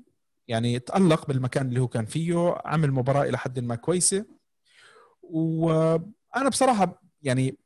يعني 0.47 0.79
تألق 0.79 1.27
بالمكان 1.27 1.67
اللي 1.67 1.79
هو 1.79 1.87
كان 1.87 2.05
فيه 2.05 2.55
عمل 2.65 2.91
مباراة 2.91 3.23
إلى 3.23 3.37
حد 3.37 3.59
ما 3.59 3.75
كويسة. 3.75 4.25
وأنا 5.21 6.49
بصراحة 6.49 7.01
يعني 7.21 7.57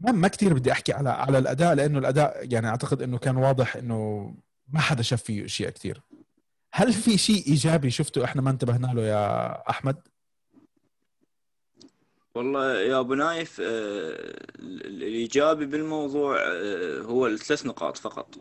ما 0.00 0.12
ما 0.12 0.28
كثير 0.28 0.54
بدي 0.54 0.72
أحكي 0.72 0.92
على 0.92 1.10
على 1.10 1.38
الأداء 1.38 1.74
لأنه 1.74 1.98
الأداء 1.98 2.52
يعني 2.52 2.68
أعتقد 2.68 3.02
إنه 3.02 3.18
كان 3.18 3.36
واضح 3.36 3.76
إنه 3.76 4.34
ما 4.68 4.80
حدا 4.80 5.02
شاف 5.02 5.22
فيه 5.22 5.44
أشياء 5.44 5.70
كثير 5.70 6.02
هل 6.72 6.92
في 6.92 7.18
شيء 7.18 7.46
إيجابي 7.46 7.90
شفته 7.90 8.24
إحنا 8.24 8.42
ما 8.42 8.50
انتبهنا 8.50 8.86
له 8.86 9.02
يا 9.02 9.70
أحمد؟ 9.70 9.96
والله 12.34 12.80
يا 12.80 13.00
أبو 13.00 13.14
نايف 13.14 13.60
آه، 13.60 14.46
الإيجابي 14.58 15.66
بالموضوع 15.66 16.36
آه، 16.40 17.00
هو 17.00 17.26
الثلاث 17.26 17.66
نقاط 17.66 17.96
فقط. 17.96 18.38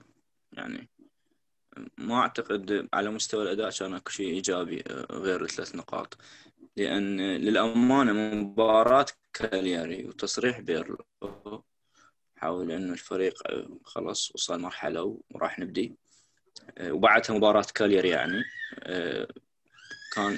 يعني 0.53 0.89
ما 1.97 2.15
أعتقد 2.15 2.87
على 2.93 3.09
مستوى 3.09 3.43
الأداء 3.43 3.69
كان 3.69 3.93
أكو 3.93 4.09
شيء 4.09 4.27
إيجابي 4.27 4.83
آه، 4.87 5.05
غير 5.11 5.43
الثلاث 5.43 5.75
نقاط. 5.75 6.17
لأن 6.77 7.21
للأمانة 7.21 8.13
مباراة 8.13 9.05
كالياري 9.33 10.05
وتصريح 10.05 10.59
بيرلو 10.59 11.05
حاول 12.35 12.71
إنه 12.71 12.93
الفريق 12.93 13.33
خلاص 13.83 14.31
وصل 14.35 14.61
مرحلة 14.61 15.19
وراح 15.31 15.59
نبدي. 15.59 15.95
وبعدها 16.81 17.35
مباراة 17.35 17.65
كالياري 17.75 18.09
يعني 18.09 18.43
كان 20.11 20.37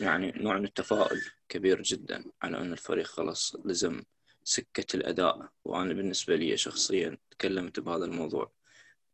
يعني 0.00 0.32
نوع 0.36 0.58
من 0.58 0.64
التفاؤل 0.64 1.20
كبير 1.48 1.82
جدا 1.82 2.24
على 2.42 2.58
أن 2.58 2.72
الفريق 2.72 3.06
خلاص 3.06 3.56
لزم 3.64 4.02
سكة 4.44 4.96
الأداء. 4.96 5.48
وأنا 5.64 5.94
بالنسبة 5.94 6.36
لي 6.36 6.56
شخصيا 6.56 7.18
تكلمت 7.30 7.80
بهذا 7.80 8.04
الموضوع. 8.04 8.50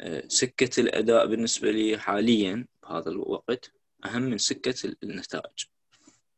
آه، 0.00 0.24
سكة 0.28 0.80
الأداء 0.80 1.26
بالنسبة 1.26 1.70
لي 1.70 1.98
حاليا 1.98 2.66
بهذا 2.82 3.10
الوقت 3.10 3.72
أهم 4.04 4.22
من 4.22 4.38
سكة 4.38 4.94
النتائج. 5.02 5.64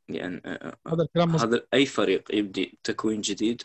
لأن 0.09 0.41
آه، 0.45 0.77
هذا 0.89 1.03
الكلام 1.03 1.37
هذا 1.37 1.67
أي 1.75 1.87
فريق 1.87 2.35
يبدي 2.35 2.79
تكوين 2.85 3.21
جديد 3.21 3.63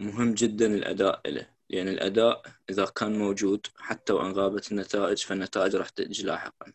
مهم 0.00 0.34
جدا 0.34 0.66
الأداء 0.66 1.30
له 1.30 1.46
لأن 1.72 1.88
الأداء 1.88 2.42
إذا 2.70 2.84
كان 2.84 3.18
موجود 3.18 3.66
حتى 3.78 4.12
وإن 4.12 4.32
غابت 4.32 4.72
النتائج 4.72 5.24
فالنتائج 5.24 5.76
راح 5.76 5.88
تجي 5.88 6.22
لاحقا. 6.22 6.72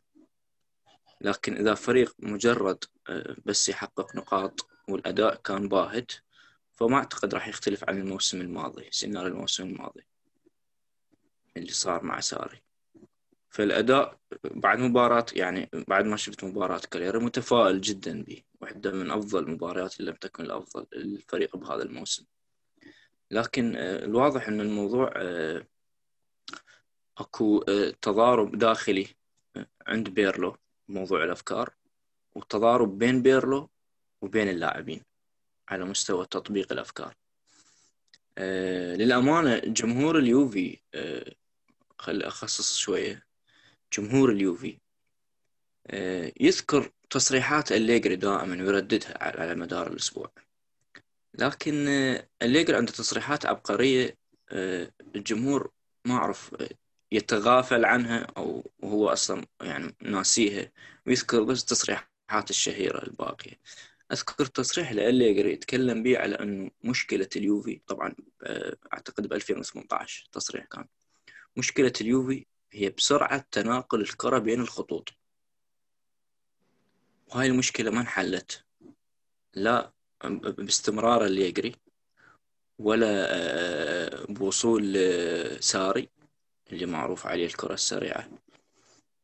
لكن 1.21 1.57
إذا 1.57 1.73
فريق 1.73 2.15
مجرد 2.19 2.83
آه، 3.09 3.35
بس 3.45 3.69
يحقق 3.69 4.15
نقاط 4.15 4.67
والأداء 4.89 5.35
كان 5.35 5.67
باهت 5.67 6.11
فما 6.73 6.97
أعتقد 6.97 7.33
راح 7.33 7.47
يختلف 7.47 7.83
عن 7.89 7.97
الموسم 7.97 8.41
الماضي 8.41 8.87
سيناريو 8.91 9.33
الموسم 9.33 9.63
الماضي 9.63 10.07
اللي 11.57 11.71
صار 11.71 12.03
مع 12.03 12.19
ساري. 12.19 12.61
فالأداء 13.49 14.19
بعد 14.43 14.79
مباراة 14.79 15.25
يعني 15.33 15.69
بعد 15.87 16.05
ما 16.05 16.17
شفت 16.17 16.43
مباراة 16.43 16.81
كاليرا 16.91 17.19
متفائل 17.19 17.81
جدا 17.81 18.23
به 18.23 18.43
واحدة 18.61 18.91
من 18.91 19.11
أفضل 19.11 19.43
المباريات 19.43 19.99
اللي 19.99 20.11
لم 20.11 20.17
تكن 20.17 20.45
الأفضل 20.45 20.85
للفريق 20.93 21.57
بهذا 21.57 21.83
الموسم. 21.83 22.25
لكن 23.31 23.75
آه، 23.75 24.05
الواضح 24.05 24.47
أن 24.47 24.61
الموضوع 24.61 25.13
آه، 25.15 25.67
أكو 27.17 27.59
تضارب 28.01 28.57
داخلي 28.57 29.07
عند 29.87 30.09
بيرلو 30.09 30.57
موضوع 30.87 31.23
الأفكار 31.23 31.73
والتضارب 32.35 32.97
بين 32.97 33.21
بيرلو 33.21 33.69
وبين 34.21 34.49
اللاعبين 34.49 35.01
على 35.69 35.85
مستوى 35.85 36.25
تطبيق 36.25 36.71
الأفكار. 36.71 37.15
آه 38.37 38.95
للأمانة 38.95 39.57
جمهور 39.57 40.17
اليوفي 40.19 40.79
آه 40.93 41.33
خل 41.99 42.21
أخصص 42.23 42.77
شوية. 42.77 43.25
جمهور 43.93 44.31
اليوفي 44.31 44.77
آه 45.87 46.31
يذكر 46.39 46.91
تصريحات 47.09 47.71
أليجري 47.71 48.15
دائما 48.15 48.63
ويرددها 48.63 49.23
على 49.23 49.55
مدار 49.55 49.87
الأسبوع. 49.87 50.31
لكن 51.37 51.87
آه 51.87 52.29
أليجري 52.41 52.77
عنده 52.77 52.91
تصريحات 52.91 53.45
عبقرية 53.45 54.17
آه 54.49 54.91
الجمهور 55.15 55.71
ما 56.05 56.15
أعرف 56.15 56.55
يتغافل 57.11 57.85
عنها 57.85 58.27
أو 58.37 58.71
هو 58.83 59.09
أصلا 59.09 59.45
يعني 59.61 59.95
ناسيها 60.01 60.71
ويذكر 61.07 61.43
بس 61.43 61.65
تصريحات 61.65 62.49
الشهيرة 62.49 63.03
الباقية. 63.03 63.59
أذكر 64.11 64.45
تصريح 64.45 64.91
لأليجري 64.91 65.53
يتكلم 65.53 66.03
به 66.03 66.17
على 66.19 66.35
أنه 66.35 66.71
مشكلة 66.83 67.29
اليوفي 67.35 67.81
طبعا 67.87 68.15
آه، 68.43 68.77
أعتقد 68.93 69.27
ب 69.27 69.33
2018 69.33 70.29
تصريح 70.31 70.65
كان. 70.65 70.87
مشكلة 71.57 71.93
اليوفي 72.01 72.45
هي 72.71 72.89
بسرعة 72.89 73.47
تناقل 73.51 74.01
الكرة 74.01 74.39
بين 74.39 74.61
الخطوط. 74.61 75.09
وهاي 77.27 77.47
المشكلة 77.47 77.91
ما 77.91 78.01
انحلت. 78.01 78.65
لا 79.53 79.93
باستمرار 80.23 81.25
الليجري 81.25 81.75
ولا 82.79 83.27
آه، 83.29 84.25
بوصول 84.29 84.97
ساري 85.63 86.09
اللي 86.71 86.85
معروف 86.85 87.27
عليه 87.27 87.45
الكرة 87.45 87.73
السريعة 87.73 88.29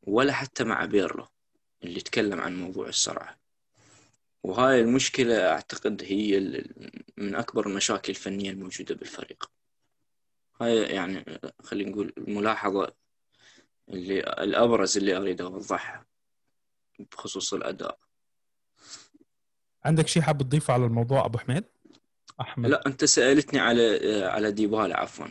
ولا 0.04 0.34
حتى 0.34 0.64
مع 0.64 0.86
بيرلو 0.86 1.28
اللي 1.84 2.02
تكلم 2.02 2.42
عن 2.42 2.60
موضوع 2.60 2.88
السرعة 2.88 3.38
وهاي 4.44 4.82
المشكلة 4.82 5.52
أعتقد 5.52 6.04
هي 6.04 6.40
من 7.18 7.36
أكبر 7.36 7.68
المشاكل 7.68 8.10
الفنية 8.10 8.52
الموجودة 8.52 8.96
بالفريق. 8.96 9.52
هاي 10.62 10.78
يعني 10.78 11.40
خلينا 11.64 11.92
نقول 11.92 12.14
الملاحظة 12.18 12.94
اللي 13.90 14.20
الأبرز 14.20 14.98
اللي 14.98 15.18
أريد 15.18 15.42
أوضحها 15.42 16.06
بخصوص 17.00 17.54
الأداء. 17.54 18.00
عندك 19.86 20.08
شيء 20.08 20.22
حاب 20.22 20.42
تضيفه 20.42 20.74
على 20.74 20.86
الموضوع 20.86 21.26
أبو 21.26 21.38
حميد؟ 21.38 21.64
أحمد. 22.42 22.70
لا 22.70 22.88
أنت 22.88 23.06
سألتني 23.06 23.60
على 23.60 24.00
على 24.26 24.52
ديبالا 24.52 25.00
عفوا. 25.00 25.26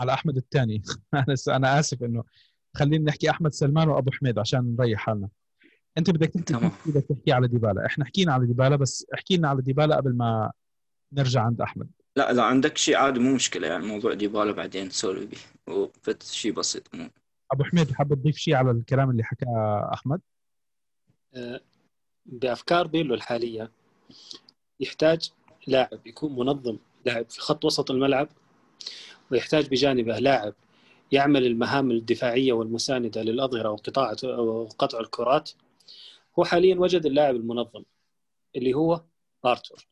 على 0.00 0.12
أحمد 0.12 0.36
الثاني. 0.36 0.82
أنا 1.14 1.34
أنا 1.48 1.80
آسف 1.80 2.02
إنه 2.02 2.24
خلينا 2.74 3.04
نحكي 3.04 3.30
أحمد 3.30 3.52
سلمان 3.52 3.88
وأبو 3.88 4.10
حميد 4.10 4.38
عشان 4.38 4.76
نريح 4.78 5.00
حالنا. 5.00 5.28
أنت 5.98 6.10
بدك 6.10 6.28
تحكي 6.28 6.70
بدك 6.86 7.06
تحكي 7.08 7.32
على 7.32 7.48
ديبالا. 7.48 7.86
إحنا 7.86 8.04
حكينا 8.04 8.32
على 8.32 8.46
ديبالا 8.46 8.76
بس 8.76 9.06
احكي 9.14 9.36
لنا 9.36 9.48
على 9.48 9.62
ديبالا 9.62 9.96
قبل 9.96 10.16
ما 10.16 10.52
نرجع 11.12 11.42
عند 11.42 11.60
أحمد. 11.60 11.88
لا 12.16 12.32
لا 12.32 12.42
عندك 12.42 12.78
شيء 12.78 12.96
عادي 12.96 13.20
مو 13.20 13.34
مشكلة. 13.34 13.68
يعني 13.68 13.86
موضوع 13.86 14.14
ديبالا 14.14 14.52
بعدين 14.52 14.86
نسولف 14.86 15.30
به 15.30 15.74
وفت 15.74 16.22
شيء 16.22 16.52
بسيط 16.52 16.94
مو. 16.94 17.10
أبو 17.52 17.64
حميد 17.64 17.92
حاب 17.92 18.14
تضيف 18.14 18.36
شيء 18.36 18.54
على 18.54 18.70
الكلام 18.70 19.10
اللي 19.10 19.24
حكاه 19.24 19.90
أحمد؟ 19.94 20.20
أه، 21.34 21.60
بأفكار 22.26 22.86
بيلو 22.86 23.14
الحالية. 23.14 23.70
يحتاج 24.80 25.30
لاعب 25.66 26.06
يكون 26.06 26.36
منظم 26.36 26.78
لاعب 27.06 27.30
في 27.30 27.40
خط 27.40 27.64
وسط 27.64 27.90
الملعب 27.90 28.28
ويحتاج 29.30 29.68
بجانبه 29.68 30.18
لاعب 30.18 30.54
يعمل 31.12 31.46
المهام 31.46 31.90
الدفاعية 31.90 32.52
والمساندة 32.52 33.22
للأظهرة 33.22 33.70
وقطاع 33.70 34.14
وقطع 34.38 35.00
الكرات 35.00 35.50
هو 36.38 36.44
حاليا 36.44 36.76
وجد 36.76 37.06
اللاعب 37.06 37.36
المنظم 37.36 37.82
اللي 38.56 38.74
هو 38.74 39.02
آرتور 39.44 39.86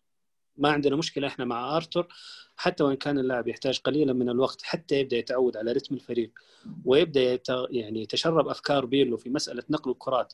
ما 0.57 0.71
عندنا 0.71 0.97
مشكلة 0.97 1.27
إحنا 1.27 1.45
مع 1.45 1.77
آرتور 1.77 2.09
حتى 2.57 2.85
وإن 2.85 2.97
كان 2.97 3.19
اللاعب 3.19 3.49
يحتاج 3.49 3.79
قليلا 3.79 4.13
من 4.13 4.29
الوقت 4.29 4.63
حتى 4.63 5.01
يبدأ 5.01 5.17
يتعود 5.17 5.57
على 5.57 5.73
رتم 5.73 5.95
الفريق 5.95 6.31
ويبدأ. 6.85 7.39
يعني 7.71 8.03
يتشرب 8.03 8.49
أفكار 8.49 8.85
بيرلو 8.85 9.17
في 9.17 9.31
مسألة 9.31 9.63
نقل 9.71 9.91
الكرات 9.91 10.33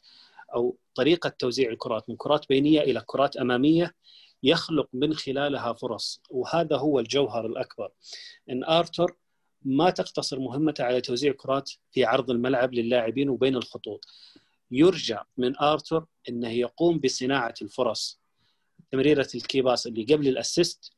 أو 0.54 0.76
طريقة 0.94 1.28
توزيع 1.28 1.70
الكرات 1.70 2.10
من 2.10 2.16
كرات 2.16 2.48
بينية 2.48 2.80
إلى 2.80 3.02
كرات 3.06 3.36
أمامية 3.36 3.94
يخلق 4.42 4.88
من 4.92 5.14
خلالها 5.14 5.72
فرص. 5.72 6.20
وهذا 6.30 6.76
هو 6.76 7.00
الجوهر 7.00 7.46
الأكبر. 7.46 7.90
إن 8.50 8.64
آرتور 8.64 9.16
ما 9.62 9.90
تقتصر 9.90 10.38
مهمته 10.38 10.84
على 10.84 11.00
توزيع 11.00 11.32
كرات 11.32 11.70
في 11.92 12.04
عرض 12.04 12.30
الملعب 12.30 12.74
للاعبين 12.74 13.28
وبين 13.28 13.56
الخطوط. 13.56 14.04
يرجى 14.70 15.18
من 15.36 15.58
آرتور 15.58 16.06
إنه 16.28 16.50
يقوم 16.50 16.98
بصناعة 16.98 17.54
الفرص. 17.62 18.20
تمريرة 18.92 19.28
ال 19.34 19.41
key 19.41 19.60
pass 19.60 19.86
اللي 19.86 20.04
قبل 20.04 20.28
ال 20.28 20.37
assist 20.37 20.92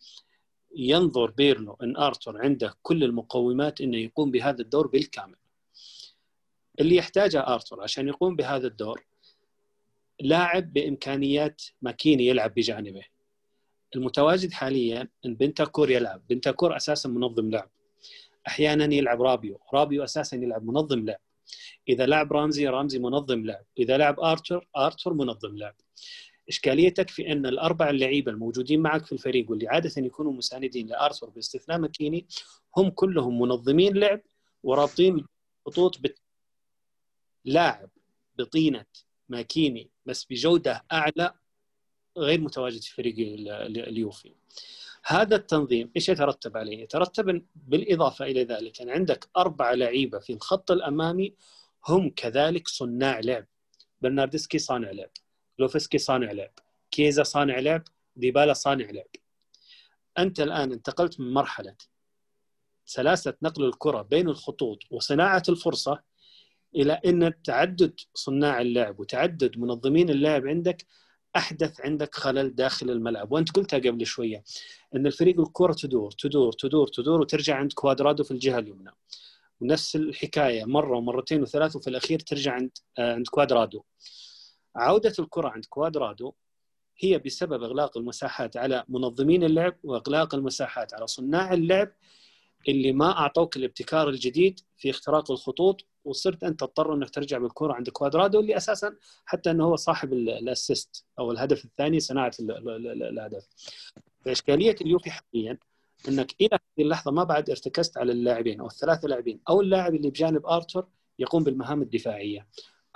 ينظر 0.77 1.31
بيرلو 1.31 1.77
إن 1.83 1.97
آرتور 1.97 2.43
عنده 2.43 2.75
كل 2.83 3.05
المقومات 3.05 3.81
إنه 3.81 3.97
يقوم 3.97 4.31
بهذا 4.31 4.61
الدور 4.63 4.87
بالكامل. 4.87 5.37
اللي 6.81 6.97
يحتاجه 6.97 7.41
آرتور 7.41 7.83
عشان 7.83 8.09
يقوم 8.09 8.37
بهذا 8.37 8.67
الدور 8.67 9.05
لاعب 10.21 10.73
بإمكانيات 10.73 11.63
مكيني 11.83 12.27
يلعب 12.27 12.55
بجانبه. 12.55 13.03
المتواجد 13.97 14.53
حاليا 14.53 15.09
إن 15.27 15.35
بنتانكور 15.35 15.90
يلعب. 15.91 16.27
بنتانكور 16.29 16.77
أساسا 16.77 17.09
منظم 17.09 17.51
لعب. 17.51 17.71
أحيانا 18.47 18.95
يلعب 18.95 19.23
رابيو. 19.23 19.61
رابيو 19.75 20.05
أساسا 20.05 20.37
يلعب 20.37 20.65
منظم 20.65 21.05
لعب. 21.05 21.21
إذا 21.89 22.07
لعب 22.07 22.33
رامزي 22.33 22.67
رامزي 22.69 22.99
منظم 22.99 23.47
لعب. 23.47 23.65
إذا 23.79 23.97
لعب 23.97 24.21
آرتور 24.21 24.69
آرتور 24.77 25.12
منظم 25.13 25.57
لعب. 25.57 25.75
إشكاليتك 26.49 27.11
في 27.11 27.33
إن 27.33 27.47
الأربع 27.47 27.91
اللعيبة 27.91 28.33
الموجودين 28.33 28.81
معك 28.81 29.07
في 29.07 29.13
الفريق 29.13 29.51
واللي 29.51 29.69
عادة 29.69 29.93
يكونوا 29.97 30.33
مساندين 30.33 30.87
لآرتور 30.87 31.31
باستثناء 31.31 31.79
مكيني 31.79 32.27
هم 32.77 32.91
كلهم 32.91 33.41
منظمين 33.41 33.97
لعب 33.97 34.21
ورابطين 34.63 35.27
خطوط 35.67 36.01
بت... 36.01 36.19
لاعب 37.45 37.91
بطينة 38.39 38.85
ماكيني 39.31 39.90
بس 40.07 40.25
بجودة 40.25 40.85
أعلى 40.93 41.35
غير 42.19 42.40
متواجد 42.40 42.83
في 42.83 42.95
فريق 42.95 43.14
اليوفي. 43.88 44.35
هذا 45.05 45.37
التنظيم 45.37 45.90
إيش 45.97 46.09
يترتب 46.09 46.57
عليه؟ 46.57 46.83
يترتب 46.83 47.47
بالإضافة 47.55 48.25
إلى 48.25 48.45
ذلك 48.45 48.81
ان 48.81 48.90
عندك 48.90 49.29
أربع 49.37 49.75
لعيبة 49.75 50.19
في 50.19 50.33
الخط 50.33 50.71
الأمامي 50.71 51.35
هم 51.88 52.11
كذلك 52.11 52.69
صناع 52.69 53.21
لعب. 53.21 53.47
برناردسكي 54.01 54.59
صانع 54.59 54.90
لعب 54.90 55.11
لوفسكي 55.59 55.99
صانع 55.99 56.33
لعب 56.33 56.53
كيزا 56.90 57.23
صانع 57.23 57.59
لعب 57.59 57.83
ديبالا 58.16 58.53
صانع 58.53 58.90
لعب. 58.90 59.11
أنت 60.19 60.40
الآن 60.40 60.73
انتقلت 60.73 61.21
من 61.21 61.33
مرحلة 61.33 61.77
سلاسة 62.85 63.35
نقل 63.43 63.64
الكرة 63.64 64.03
بين 64.03 64.29
الخطوط 64.29 64.79
وصناعة 64.90 65.43
الفرصة 65.49 66.03
إلى 66.77 66.93
أن 66.93 67.43
تعدد 67.45 68.01
صناع 68.15 68.61
اللعب 68.61 69.01
وتعدد 69.01 69.59
منظمين 69.59 70.11
اللعب 70.11 70.47
عندك 70.47 70.87
أحدث 71.37 71.81
عندك 71.81 72.15
خلل 72.15 72.55
داخل 72.55 72.91
الملعب. 72.91 73.33
وأنت 73.33 73.51
قلتها 73.51 73.79
قبل 73.79 74.07
شوية 74.07 74.45
أن 74.95 75.07
الفريق 75.07 75.41
الكره 75.41 75.73
تدور 75.73 76.11
تدور 76.11 76.53
تدور 76.53 76.87
تدور 76.87 77.21
وترجع 77.21 77.57
عند 77.57 77.73
كوادرادو 77.73 78.25
في 78.25 78.31
الجهة 78.31 78.59
اليمنى. 78.59 78.91
ونفس 79.61 79.97
الحكاية 79.97 80.65
مرة 80.65 80.97
ومرتين 80.97 81.43
وثلاث 81.43 81.77
وفي 81.77 81.91
الأخير 81.91 82.21
ترجع 82.21 82.53
عند 82.53 82.71
آه، 82.99 83.15
عند 83.15 83.27
كوادرادو. 83.27 83.83
عودة 84.77 85.15
الكرة 85.19 85.49
عند 85.49 85.65
كوادرادو 85.65 86.33
هي 86.99 87.19
بسبب 87.19 87.63
إغلاق 87.63 87.97
المساحات 87.97 88.57
على 88.57 88.85
منظمين 88.89 89.45
اللعب 89.45 89.77
وإغلاق 89.83 90.35
المساحات 90.35 90.95
على 90.95 91.07
صناع 91.07 91.53
اللعب 91.55 91.93
اللي 92.69 92.93
ما 92.93 93.19
أعطوك 93.19 93.57
الابتكار 93.57 94.09
الجديد 94.09 94.61
في 94.77 94.91
اختراق 94.91 95.31
الخطوط 95.31 95.87
وصرت 96.05 96.45
أنت 96.45 96.61
تضطر 96.61 96.95
إنك 96.95 97.11
ترجع 97.11 97.39
بالكره 97.39 97.73
عند 97.73 97.89
كوادرادو 97.89 98.41
اللي 98.41 98.57
أساسا 98.57 98.97
حتى 99.27 99.51
إنه 99.51 99.65
هو 99.65 99.77
صاحب 99.77 100.13
الأسيست 100.13 101.05
أو 101.19 101.31
الهدف 101.31 101.65
الثاني 101.65 102.01
صناعة 102.01 102.33
الهدف. 102.41 103.47
فإشكالية 104.25 104.77
اليوفي 104.81 105.11
حاليا 105.11 105.59
إنك 106.09 106.35
إلى 106.41 106.49
هذه 106.53 106.85
اللحظة 106.85 107.11
ما 107.11 107.25
بعد 107.25 107.51
ارتكزت 107.51 107.99
على 107.99 108.13
اللاعبين 108.13 108.61
أو 108.61 108.67
الثلاثة 108.67 109.09
لاعبين 109.09 109.41
أو 109.49 109.61
اللاعب 109.61 109.95
اللي 109.95 110.11
بجانب 110.11 110.47
ارثر 110.47 110.87
يقوم 111.19 111.45
بالمهام 111.45 111.83
الدفاعية. 111.83 112.47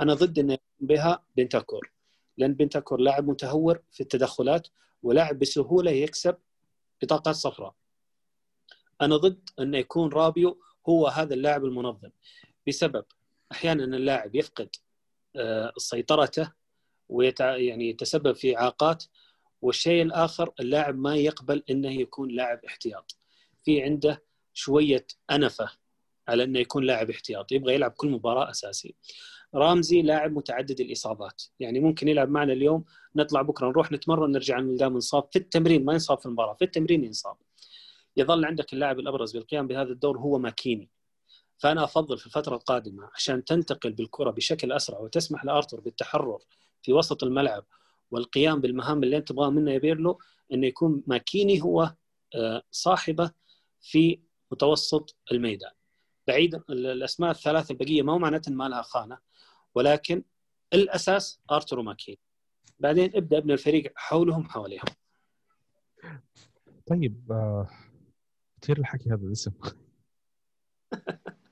أنا 0.01 0.15
ضد 0.15 0.39
إنه 0.39 0.53
يقوم 0.53 0.89
بها 0.89 1.25
بنتاكور 1.37 1.93
لأن 2.39 2.55
بنتاكور 2.55 3.01
لاعب 3.01 3.29
متهور 3.29 3.83
في 3.91 4.01
التدخلات 4.01 4.69
ولاعب 5.03 5.39
بسهولة 5.39 5.91
يكسب 5.91 6.37
بطاقات 7.03 7.35
صفراء. 7.35 7.75
أنا 9.01 9.17
ضد 9.17 9.51
إنه 9.59 9.79
يكون 9.79 10.13
رابيو 10.13 10.61
هو 10.89 11.07
هذا 11.07 11.35
اللاعب 11.35 11.65
المنظم 11.65 12.11
بسبب 12.69 13.05
أحيانا 13.53 13.85
اللاعب 13.85 14.35
يفقد 14.35 14.69
آه، 15.37 15.73
سيطرته 15.77 16.53
ويتع... 17.09 17.57
يعني 17.57 17.89
يتسبب 17.89 18.33
في 18.33 18.59
إعاقات 18.59 19.05
والشيء 19.63 20.03
الآخر 20.03 20.53
اللاعب 20.61 20.99
ما 20.99 21.17
يقبل 21.17 21.63
إنه 21.71 21.91
يكون 21.91 22.31
لاعب 22.31 22.65
احتياط. 22.65 23.17
في 23.65 23.83
عنده 23.83 24.23
شوية 24.53 25.07
أنفة 25.31 25.71
على 26.29 26.45
إنه 26.45 26.59
يكون 26.59 26.85
لاعب 26.85 27.11
احتياط 27.11 27.53
يبغى 27.53 27.75
يلعب 27.75 27.91
كل 27.91 28.09
مباراة 28.09 28.51
أساسي. 28.51 28.95
رامزي 29.55 30.03
لاعب 30.03 30.33
متعدد 30.33 30.81
الإصابات 30.81 31.43
يعني 31.61 31.81
ممكن 31.81 32.09
يلعب 32.09 32.29
معنا 32.29 32.53
اليوم 32.53 32.85
نطلع 33.17 33.43
بكرة 33.43 33.69
نروح 33.69 33.93
نتمرن 33.93 34.33
نرجع 34.33 34.61
نلقاه 34.61 34.89
منصاب 34.89 35.29
في 35.33 35.39
التمرين 35.39 35.85
ما 35.85 35.93
ينصاب 35.93 36.19
في 36.19 36.27
المباراة 36.27 36.55
في 36.55 36.65
التمرين 36.65 37.05
ينصاب. 37.05 37.37
يظل 38.17 38.45
عندك 38.45 38.73
اللاعب 38.73 38.99
الأبرز 38.99 39.37
بالقيام 39.37 39.67
بهذا 39.67 39.93
الدور 39.93 40.19
هو 40.19 40.39
ماكيني. 40.39 40.91
فأنا 41.59 41.85
أفضل 41.85 42.19
في 42.19 42.27
الفترة 42.27 42.55
القادمة 42.57 43.11
عشان 43.15 43.45
تنتقل 43.45 43.93
بالكرة 43.93 44.31
بشكل 44.31 44.73
أسرع 44.73 44.99
وتسمح 44.99 45.45
لارثر 45.45 45.81
بالتحرر 45.81 46.39
في 46.83 46.93
وسط 46.93 47.25
الملعب 47.25 47.65
والقيام 48.11 48.61
بالمهام 48.61 49.03
اللي 49.03 49.17
أنت 49.17 49.29
تبغاها 49.29 49.51
منه 49.51 49.73
يا 49.73 49.79
بيرلو 49.79 50.21
إنه 50.53 50.67
يكون 50.67 51.03
ماكيني 51.07 51.63
هو 51.63 51.95
آه، 52.35 52.63
صاحبه 52.71 53.31
في 53.81 54.21
متوسط 54.53 55.17
الميدان. 55.33 55.71
بعيد 56.27 56.55
الأسماء 56.71 57.31
الثلاثة 57.31 57.73
البقية 57.73 58.03
ما 58.03 58.19
معناته 58.19 58.53
ما 58.53 58.69
لها 58.69 58.83
خانة 58.83 59.19
ولكن 59.75 60.25
الأساس 60.75 61.41
ارتر 61.51 61.79
وماكيني. 61.79 62.19
بعدين 62.79 63.11
ابدأ 63.15 63.39
ابن 63.39 63.51
الفريق 63.51 63.93
حولهم 63.97 64.49
حواليهم. 64.49 64.85
طيب 66.87 67.33
آه 67.33 67.69
كثير 68.63 68.79
الحكي 68.79 69.11
هذا 69.11 69.23
الاسم 69.27 69.53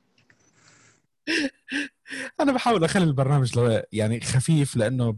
أنا 2.40 2.52
بحاول 2.52 2.84
أخلي 2.84 3.04
البرنامج 3.04 3.58
يعني 3.92 4.20
خفيف 4.20 4.76
لأنه 4.76 5.16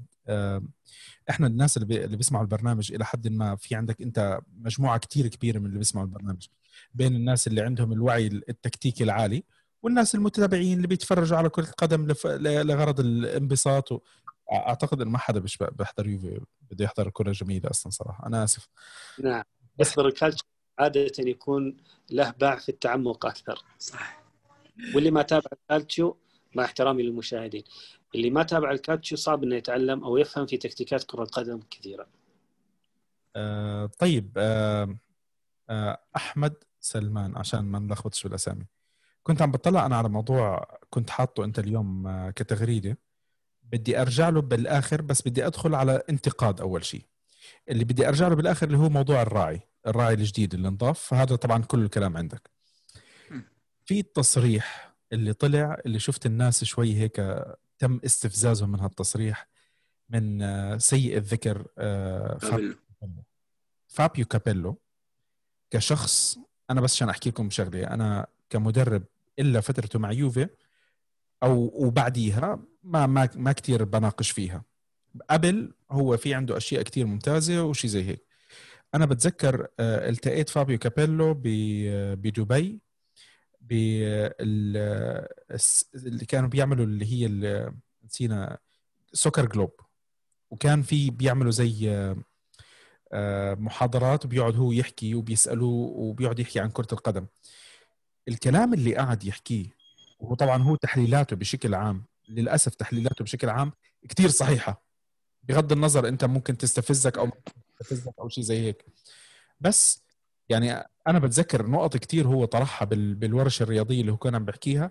إحنا 1.31 1.47
الناس 1.47 1.77
اللي, 1.77 1.89
بي... 1.89 2.05
اللي 2.05 2.17
بيسمعوا 2.17 2.45
البرنامج 2.45 2.93
إلى 2.93 3.05
حد 3.05 3.29
ما 3.29 3.57
في 3.57 3.75
عندك 3.75 4.03
أنت 4.03 4.41
مجموعة 4.57 4.99
كتير 4.99 5.27
كبيرة 5.27 5.59
من 5.59 5.67
اللي 5.67 5.79
بيسمعوا 5.79 6.07
البرنامج. 6.07 6.47
بين 6.95 7.17
الناس 7.17 7.47
اللي 7.47 7.61
عندهم 7.61 7.93
الوعي 7.93 8.27
التكتيكي 8.27 9.05
العالي 9.05 9.45
والناس 9.83 10.15
المتابعين 10.15 10.77
اللي 10.77 10.87
بيتفرجوا 10.87 11.39
على 11.39 11.49
كرة 11.49 11.69
القدم 11.69 12.07
لف... 12.07 12.27
لغرض 12.27 13.01
الانبساط 13.01 13.93
و... 13.93 14.01
أعتقد 14.53 15.01
إنه 15.01 15.11
ما 15.11 15.19
حدا 15.19 15.41
بيش 15.41 15.59
بيحضر 15.73 16.07
يوفي 16.07 16.41
بده 16.71 16.85
يحضر 16.85 17.11
كرة 17.11 17.33
جميلة 17.33 17.71
أصلا 17.71 17.91
صراحة. 17.91 18.27
أنا 18.27 18.45
آسف. 18.45 18.69
نعم. 19.23 19.43
يحضر 19.79 20.07
الكالتشيو 20.07 20.45
عادة 20.79 21.11
يكون 21.19 21.77
له 22.11 22.31
باع 22.31 22.59
في 22.59 22.69
التعمق 22.69 23.27
أكثر. 23.27 23.65
صح 23.79 24.24
واللي 24.95 25.11
ما 25.11 25.23
تابع 25.23 25.51
الكالتشيو 25.53 26.17
مع 26.55 26.65
احترامي 26.65 27.03
للمشاهدين 27.03 27.65
اللي 28.15 28.31
ما 28.31 28.43
تابع 28.43 28.71
الكالتشيو 28.71 29.19
صعب 29.19 29.43
إنه 29.43 29.57
يتعلم 29.57 30.05
أو 30.05 30.17
يفهم 30.17 30.47
في 30.47 30.57
تكتيكات 30.57 31.05
كرة 31.05 31.23
القدم 31.23 31.61
كثيرة. 31.71 32.07
آه 33.37 33.87
طيب 33.87 34.33
آه 34.37 34.99
آه 35.71 36.01
أحمد 36.17 36.55
سلمان 36.81 37.37
عشان 37.37 37.61
ما 37.61 37.79
نلخبطش 37.79 38.23
بالاسامي 38.23 38.67
كنت 39.23 39.43
عم 39.43 39.51
بطلع 39.53 39.87
أنا 39.87 39.97
على 39.97 40.09
موضوع 40.09 40.79
كنت 40.91 41.11
حاطه 41.11 41.45
أنت 41.45 41.59
اليوم 41.59 42.07
آه 42.07 42.31
كتغريدة. 42.31 42.99
بدي 43.63 44.01
أرجع 44.01 44.29
له 44.29 44.41
بالآخر 44.43 45.03
بس 45.03 45.29
بدي 45.29 45.47
أدخل 45.47 45.75
على 45.75 46.03
انتقاد 46.11 46.61
أول 46.61 46.85
شيء 46.85 47.03
اللي 47.69 47.85
بدي 47.85 48.09
أرجع 48.09 48.29
له 48.29 48.35
بالآخر 48.35 48.67
اللي 48.67 48.79
هو 48.79 48.89
موضوع 48.89 49.23
الراعي 49.23 49.61
الراعي 49.87 50.15
الجديد 50.15 50.55
اللي 50.55 50.69
انضاف. 50.69 50.99
فهذا 51.01 51.37
طبعا 51.37 51.63
كل 51.63 51.85
الكلام 51.85 52.17
عندك. 52.17 52.54
في 53.85 54.01
التصريح 54.01 54.95
اللي 55.13 55.33
طلع 55.33 55.79
اللي 55.87 55.99
شفت 55.99 56.27
الناس 56.27 56.65
شوي 56.65 56.95
هيك 56.95 57.17
تم 57.79 58.01
استفزازهم 58.05 58.73
من 58.73 58.81
هالتصريح 58.81 59.49
من 60.11 60.43
آه، 60.43 60.77
سيء 60.77 61.17
الذكر 61.17 61.67
آه، 61.79 62.39
فابيو 62.39 62.75
فابيو 63.89 64.25
كابيلو 64.25 64.79
كشخص 65.71 66.39
أنا 66.71 66.81
بس 66.81 66.93
عشان 66.95 67.09
أحكي 67.09 67.31
لكم 67.31 67.51
شغلة 67.51 67.85
أنا 67.85 68.27
كمدرب 68.51 69.03
إلا 69.39 69.61
فترته 69.61 69.99
مع 69.99 70.13
يوفي 70.13 70.49
أو 71.43 71.71
وبعديها 71.75 72.59
ما 72.83 73.07
ما 73.07 73.29
ما 73.35 73.53
كثير 73.53 73.85
بناقش 73.85 74.31
فيها. 74.31 74.63
قبل 75.31 75.73
هو 75.91 76.17
في 76.17 76.35
عنده 76.35 76.57
أشياء 76.57 76.83
كثير 76.83 77.07
ممتازة 77.07 77.65
وشي 77.65 77.89
زي 77.89 78.05
هيك. 78.05 78.25
أنا 78.95 79.07
بتذكر 79.07 79.69
آه، 79.81 80.09
التقيت 80.09 80.49
فابيو 80.49 80.79
كابيلو 80.79 81.35
بدبي. 82.15 82.81
اللي 83.71 85.27
كانوا 86.29 86.49
بيعملوا 86.49 86.85
اللي 86.85 87.13
هي 87.13 87.29
نسينا 88.05 88.59
سوكر 89.13 89.47
جلوب 89.47 89.81
وكان 90.51 90.83
في 90.83 91.11
بيعملوا 91.11 91.51
زي 91.51 91.91
آه، 93.13 93.55
محاضرات 93.55 94.25
وبيقعد 94.25 94.57
هو 94.57 94.73
يحكي 94.73 95.15
وبيسالوه 95.15 95.91
وبيقعد 95.97 96.39
يحكي 96.39 96.61
عن 96.61 96.71
كرة 96.71 96.89
القدم. 96.93 97.27
الكلام 98.29 98.75
اللي 98.75 98.95
قاعد 98.95 99.25
يحكيه 99.25 99.71
وهو 100.19 100.35
طبعا 100.35 100.63
هو 100.63 100.77
تحليلاته 100.77 101.37
بشكل 101.37 101.75
عام 101.75 102.05
للأسف 102.29 102.75
تحليلاته 102.75 103.25
بشكل 103.25 103.49
عام 103.49 103.73
كثير 104.09 104.29
صحيحة. 104.29 104.85
بغض 105.43 105.73
النظر 105.73 106.09
أنت 106.09 106.25
ممكن 106.25 106.57
تستفزك 106.57 107.19
أو 107.19 107.31
تستفزك 107.79 108.15
أو 108.21 108.29
شيء 108.29 108.45
زي 108.45 108.61
هيك. 108.61 108.85
بس 109.61 110.04
يعني 110.49 110.73
أنا 111.07 111.19
بتذكر 111.19 111.67
نقط 111.67 111.97
كتير 111.97 112.27
هو 112.27 112.45
طرحها 112.45 112.87
بالورشه 112.91 113.63
الرياضيه 113.63 114.01
اللي 114.01 114.13
هو 114.13 114.17
كان 114.17 114.35
عم 114.35 114.45
بحكيها 114.45 114.91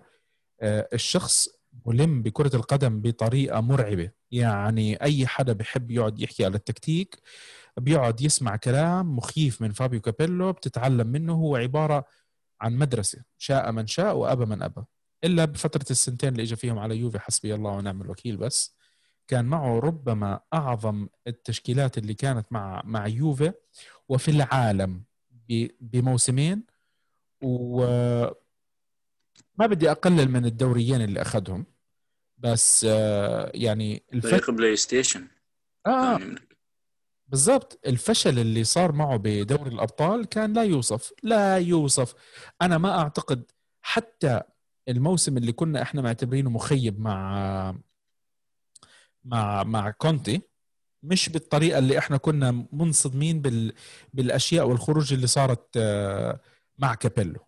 آه، 0.60 0.88
الشخص 0.92 1.48
ملم 1.86 2.22
بكرة 2.22 2.56
القدم 2.56 3.00
بطريقة 3.00 3.60
مرعبة. 3.60 4.10
يعني 4.30 5.02
أي 5.02 5.26
حدا 5.26 5.52
بحب 5.52 5.90
يقعد 5.90 6.20
يحكي 6.20 6.44
على 6.44 6.56
التكتيك 6.56 7.20
بيقعد 7.76 8.20
يسمع 8.20 8.56
كلام 8.56 9.16
مخيف 9.16 9.62
من 9.62 9.72
فابيو 9.72 10.00
كابيلو 10.00 10.52
بتتعلم 10.52 11.06
منه. 11.06 11.32
هو 11.34 11.56
عبارة 11.56 12.04
عن 12.60 12.76
مدرسة 12.76 13.24
شاء 13.38 13.72
من 13.72 13.86
شاء 13.86 14.16
وأبى 14.16 14.44
من 14.46 14.62
أبى. 14.62 14.84
إلا 15.24 15.44
بفترة 15.44 15.84
السنتين 15.90 16.28
اللي 16.28 16.42
اجى 16.42 16.56
فيهم 16.56 16.78
على 16.78 16.96
يوفي 16.96 17.18
حسبي 17.18 17.54
الله 17.54 17.70
ونعم 17.70 18.02
الوكيل 18.02 18.36
بس 18.36 18.76
كان 19.28 19.44
معه 19.44 19.78
ربما 19.78 20.40
أعظم 20.54 21.08
التشكيلات 21.26 21.98
اللي 21.98 22.14
كانت 22.14 22.46
مع 22.52 22.82
مع 22.84 23.06
يوفي 23.06 23.52
وفي 24.08 24.30
العالم. 24.30 25.04
بموسمين 25.80 26.62
و 27.42 27.80
ما 29.58 29.66
بدي 29.66 29.90
أقلل 29.90 30.30
من 30.30 30.44
الدوريين 30.44 31.00
اللي 31.00 31.22
أخذهم 31.22 31.66
بس 32.38 32.86
آه، 32.88 33.50
يعني 33.54 34.02
فريق 34.22 34.50
PlayStation. 34.50 35.28
آه. 35.86 36.20
بالضبط. 37.28 37.80
الفشل 37.86 38.38
اللي 38.38 38.64
صار 38.64 38.92
معه 38.92 39.16
بدوري 39.16 39.70
الأبطال 39.70 40.24
كان 40.24 40.52
لا 40.52 40.62
يوصف 40.62 41.12
لا 41.22 41.58
يوصف. 41.58 42.14
أنا 42.62 42.78
ما 42.78 42.98
أعتقد 42.98 43.50
حتى 43.82 44.40
الموسم 44.88 45.36
اللي 45.36 45.52
كنا 45.52 45.82
إحنا 45.82 46.02
معتبرينه 46.02 46.50
مخيب 46.50 47.00
مع 47.00 47.76
مع 49.24 49.64
مع 49.64 49.90
كونتي 49.90 50.42
مش 51.04 51.28
بالطريقة 51.28 51.78
اللي 51.78 51.98
إحنا 51.98 52.16
كنا 52.16 52.66
منصدمين 52.72 53.42
بال 53.42 53.72
بالأشياء 54.14 54.66
والخروج 54.66 55.12
اللي 55.12 55.26
صارت 55.26 55.68
آه، 55.76 56.40
مع 56.78 56.94
كابيلو. 56.94 57.40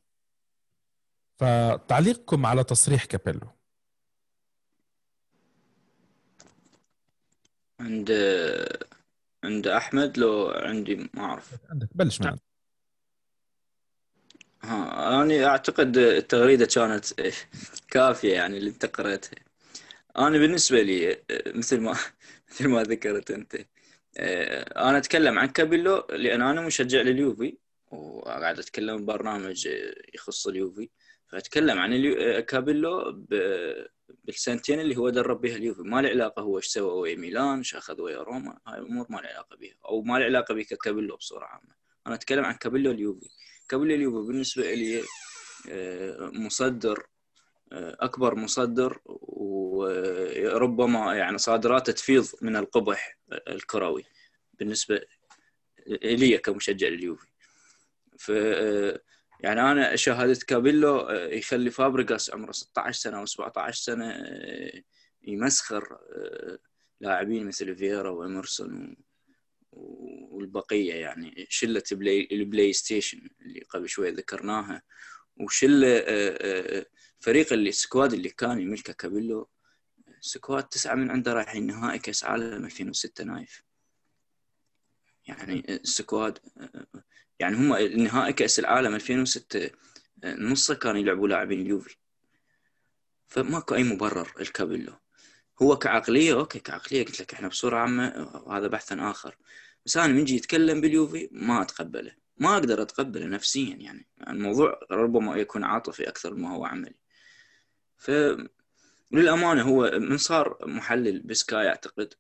فتعليقكم 1.37 2.47
على 2.47 2.65
تصريح 2.65 3.05
كابيلو. 3.05 3.49
عند 7.81 8.11
عند 9.45 9.67
أحمد 9.67 10.19
لو 10.19 10.49
عندي 10.51 10.97
ما 10.97 11.23
أعرف. 11.23 11.51
عندك 11.71 11.89
بلش 11.95 12.21
معنا. 12.21 12.39
ها 14.63 15.23
أنا 15.23 15.47
أعتقد 15.47 15.97
التغريدة 15.97 16.67
كانت 16.67 17.07
كافية 17.91 18.35
يعني 18.35 18.59
اللي 18.59 18.71
انت 18.71 18.87
قريتها. 18.87 19.39
أنا 20.19 20.39
بالنسبة 20.39 20.83
لي 20.83 21.19
مثل 21.47 21.81
ما 21.81 21.97
مثل 22.51 22.69
ما 22.69 22.83
ذكرت 22.83 23.31
أنت. 23.31 23.57
أنا 24.77 24.99
أتكلم 24.99 25.39
عن 25.39 25.49
كابيلو 25.49 26.07
لأن 26.11 26.43
أنا 26.43 26.61
مشجع 26.61 27.01
لليوفي 27.01 27.59
وقاعد 27.91 28.59
أتكلم 28.59 29.05
برنامج 29.05 29.69
يخص 30.15 30.47
اليوفي. 30.47 30.91
فأتكلم 31.29 31.79
عن 31.79 32.15
كابيلو 32.41 33.25
بالسنتين 34.25 34.81
اللي 34.81 34.97
هو 34.97 35.11
درب 35.11 35.41
بها 35.41 35.57
اليوفي. 35.57 35.83
ما 35.83 36.03
له 36.03 36.09
علاقة 36.09 36.43
هو 36.43 36.57
إيش 36.57 36.67
سوى 36.67 36.93
ويا 36.93 37.17
ميلان 37.17 37.59
إيش 37.59 37.75
أخذ 37.75 38.01
ويا 38.01 38.23
روما. 38.23 38.59
هاي 38.67 38.79
الأمور 38.79 39.07
ما 39.11 39.17
له 39.17 39.29
علاقة 39.29 39.57
بها 39.57 39.75
أو 39.85 40.03
ما 40.03 40.19
له 40.19 40.25
علاقة 40.25 40.55
بكابيلو 40.55 41.17
بصورة 41.17 41.45
عامة. 41.45 41.75
أنا 42.07 42.15
أتكلم 42.15 42.45
عن 42.45 42.55
كابيلو 42.55 42.91
اليوفي. 42.91 43.29
كابيلو 43.69 43.95
اليوفي 43.95 44.27
بالنسبة 44.27 44.75
لي 44.75 45.03
آه، 45.71 46.31
مصدر 46.35 46.99
آه، 46.99 47.16
أكبر 47.73 48.35
مصدر 48.35 49.01
وربما 49.07 51.15
يعني 51.15 51.39
صادراته 51.39 51.93
تفيض 51.93 52.27
من 52.43 52.57
القبح 52.57 53.19
الكروي 53.49 54.05
بالنسبة 54.55 55.01
لي 55.87 56.39
كمشجع 56.39 56.89
لليوفي. 56.89 57.27
ف 58.19 58.33
آه، 58.35 59.01
يعني 59.41 59.61
أنا 59.61 59.97
شاهدت 59.97 60.43
كابيلو 60.43 61.01
آه، 61.01 61.27
يخلي 61.27 61.71
فابريغاس 61.71 62.35
عمره 62.35 62.53
16 62.53 63.01
سنة 63.01 63.19
أو 63.19 63.27
17 63.27 63.83
سنة 63.83 64.11
آه، 64.11 64.83
يمسخر 65.23 65.85
آه، 65.93 66.59
لاعبين 67.01 67.47
مثل 67.47 67.77
فييرا 67.77 68.11
واميرسون 68.11 68.97
والبقية 69.73 70.95
يعني 70.95 71.47
شلة 71.49 71.83
بلاي 71.93 72.29
البلاي 72.33 72.73
ستيشن 72.73 73.29
اللي 73.41 73.61
قبل 73.61 73.89
شوي 73.89 74.11
ذكرناها 74.11 74.83
وشلة 75.37 76.05
فريق 77.21 77.53
ال 77.53 77.63
squad 77.63 78.13
اللي 78.13 78.29
كان 78.29 78.61
يملكه 78.61 78.93
كابيلو 78.93 79.49
squad 80.21 80.65
تسعة 80.65 80.95
من 80.95 81.11
عنده 81.11 81.33
رايحين 81.33 81.67
نهائي 81.67 81.99
كأس 81.99 82.25
عالم 82.25 82.65
2006 82.65 83.25
نايف. 83.25 83.63
يعني 85.27 85.65
ال 85.69 85.81
squad 85.81 86.39
يعني 87.39 87.57
هم 87.57 87.77
نهائي 88.03 88.33
كأس 88.33 88.59
العالم 88.59 88.95
2006 88.95 89.71
نصه 90.25 90.75
كانوا 90.75 91.01
يلعبوا 91.01 91.29
لاعبين 91.29 91.61
اليوفي. 91.61 91.97
فماكو 93.27 93.75
أي 93.75 93.83
مبرر 93.83 94.33
الكابيلو. 94.41 94.93
هو 95.63 95.79
كعقلية 95.79 96.35
أوكي 96.35 96.59
كعقلية 96.59 97.05
قلت 97.05 97.21
لك 97.21 97.33
إحنا 97.33 97.49
بصورة 97.49 97.77
عامة 97.77 98.31
وهذا 98.47 98.67
بحث 98.67 98.93
آخر. 98.93 99.37
بس 99.87 99.97
أنا 99.97 100.13
من 100.13 100.29
يتكلم 100.29 100.81
باليوفي 100.81 101.29
ما 101.33 101.63
أتقبله. 101.63 102.13
ما 102.37 102.55
أقدر 102.55 102.83
أتقبله 102.83 103.27
نفسيا 103.27 103.77
يعني. 103.77 104.07
الموضوع 104.29 104.81
ربما 104.91 105.37
يكون 105.37 105.65
عاطفي 105.65 106.09
أكثر 106.09 106.35
ما 106.35 106.55
هو 106.55 106.65
عملي. 106.65 107.06
ف 107.99 108.11
للأمانة 109.13 109.63
هو 109.63 109.91
من 109.99 110.17
صار 110.17 110.59
محلل 110.63 111.21
بسكاي 111.21 111.69
أعتقد. 111.69 112.15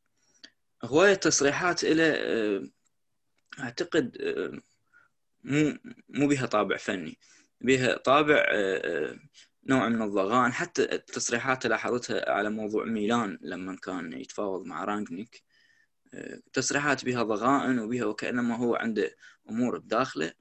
هواية 0.85 1.15
تصريحات 1.15 1.85
له 1.85 2.71
أعتقد 3.61 4.17
مو 5.45 5.79
مو 6.09 6.29
بها 6.29 6.47
طابع 6.47 6.77
فني 6.77 7.19
بها 7.61 7.97
طابع 7.97 8.35
آه، 8.35 9.11
آه، 9.11 9.19
نوع 9.67 9.89
من 9.89 10.03
الضغان. 10.03 10.53
حتى 10.53 10.83
التصريحات 10.95 11.67
لاحظتها 11.67 12.31
على 12.31 12.51
موضوع 12.51 12.85
ميلان 12.85 13.39
لما 13.43 13.77
كان 13.77 14.13
يتفاوض 14.13 14.67
مع 14.67 14.85
رانجنيك 14.85 15.43
آه، 16.15 16.41
تصريحات 16.53 17.05
بها 17.05 17.23
ضغائن 17.23 17.79
وبها 17.79 18.05
وكأنما 18.05 18.57
هو 18.57 18.75
عنده 18.77 19.17
أمور 19.51 19.79
بداخله 19.79 20.33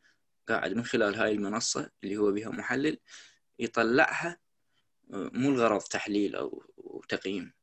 قاعد 0.50 0.74
من 0.74 0.86
خلال 0.86 1.16
هاي 1.16 1.32
المنصة 1.32 1.90
اللي 2.04 2.18
هو 2.18 2.32
بها 2.32 2.50
محلل 2.50 3.00
يطلعها 3.60 4.38
مو 5.10 5.50
الغرض 5.50 5.82
تحليل 5.82 6.36
أو 6.36 6.64
تقييم 7.10 7.54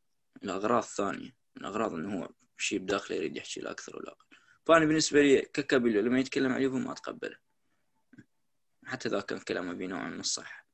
الأغراض 0.45 0.82
ثانية. 0.82 1.36
الأغراض 1.57 1.95
أنه 1.95 2.18
هو 2.18 2.28
شيء 2.59 2.78
بداخله 2.78 3.16
يريد 3.16 3.36
يحكي 3.36 3.61
لا 3.61 3.70
أكثر 3.70 3.97
ولا 3.97 4.09
أقل. 4.09 4.36
فأنا 4.66 4.84
بالنسبة 4.84 5.22
لي 5.22 5.43
ككابيلو 5.43 6.01
لما 6.01 6.20
يتكلم 6.20 6.53
عن 6.53 6.57
اليوفي 6.57 6.76
ما 6.76 6.93
أتقبله. 6.93 7.36
حتى 8.84 9.09
ذا 9.09 9.20
كان 9.20 9.38
كلامه 9.38 9.72
بنوع 9.72 10.09
من 10.09 10.20
الصح. 10.20 10.66